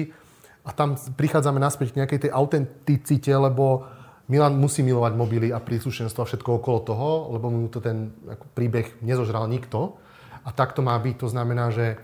[0.62, 3.86] a tam prichádzame naspäť k nejakej tej autenticite, lebo
[4.30, 8.46] Milan musí milovať mobily a príslušenstvo a všetko okolo toho, lebo mu to ten ako,
[8.54, 9.98] príbeh nezožral nikto.
[10.46, 11.16] A tak to má byť.
[11.22, 11.98] To znamená, že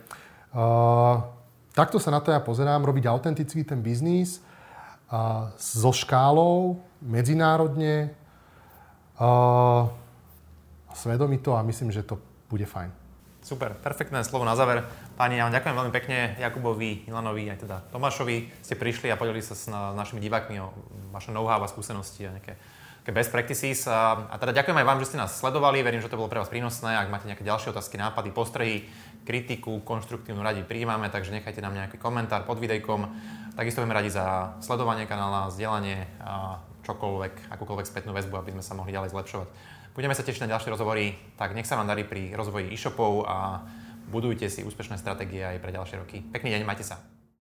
[0.54, 1.22] uh,
[1.74, 4.42] takto sa na to ja pozerám, robiť autentický ten biznis
[5.10, 8.10] uh, so škálou, medzinárodne,
[9.22, 9.86] uh,
[10.98, 12.18] svedomito a myslím, že to
[12.50, 12.90] bude fajn.
[13.42, 14.82] Super, perfektné slovo na záver.
[15.18, 18.54] Páni, ja vám ďakujem veľmi pekne, Jakubovi, Milanovi, aj teda Tomášovi.
[18.62, 20.70] Ste prišli a podelili sa s, na, našimi divákmi o
[21.10, 22.54] vaše know-how a skúsenosti a nejaké,
[23.02, 23.90] nejaké best practices.
[23.90, 25.82] A, a teda ďakujem aj vám, že ste nás sledovali.
[25.82, 26.94] Verím, že to bolo pre vás prínosné.
[26.94, 28.86] Ak máte nejaké ďalšie otázky, nápady, postrehy,
[29.26, 33.10] kritiku, konštruktívnu radi prijímame, takže nechajte nám nejaký komentár pod videjkom.
[33.58, 38.78] Takisto budeme radi za sledovanie kanála, zdieľanie a čokoľvek, akúkoľvek spätnú väzbu, aby sme sa
[38.78, 39.50] mohli ďalej zlepšovať.
[39.98, 43.66] Budeme sa tešiť na ďalšie rozhovory, tak nech sa vám darí pri rozvoji e-shopov a
[44.08, 46.24] budujte si úspešné stratégie aj pre ďalšie roky.
[46.32, 47.17] Pekný deň, majte sa.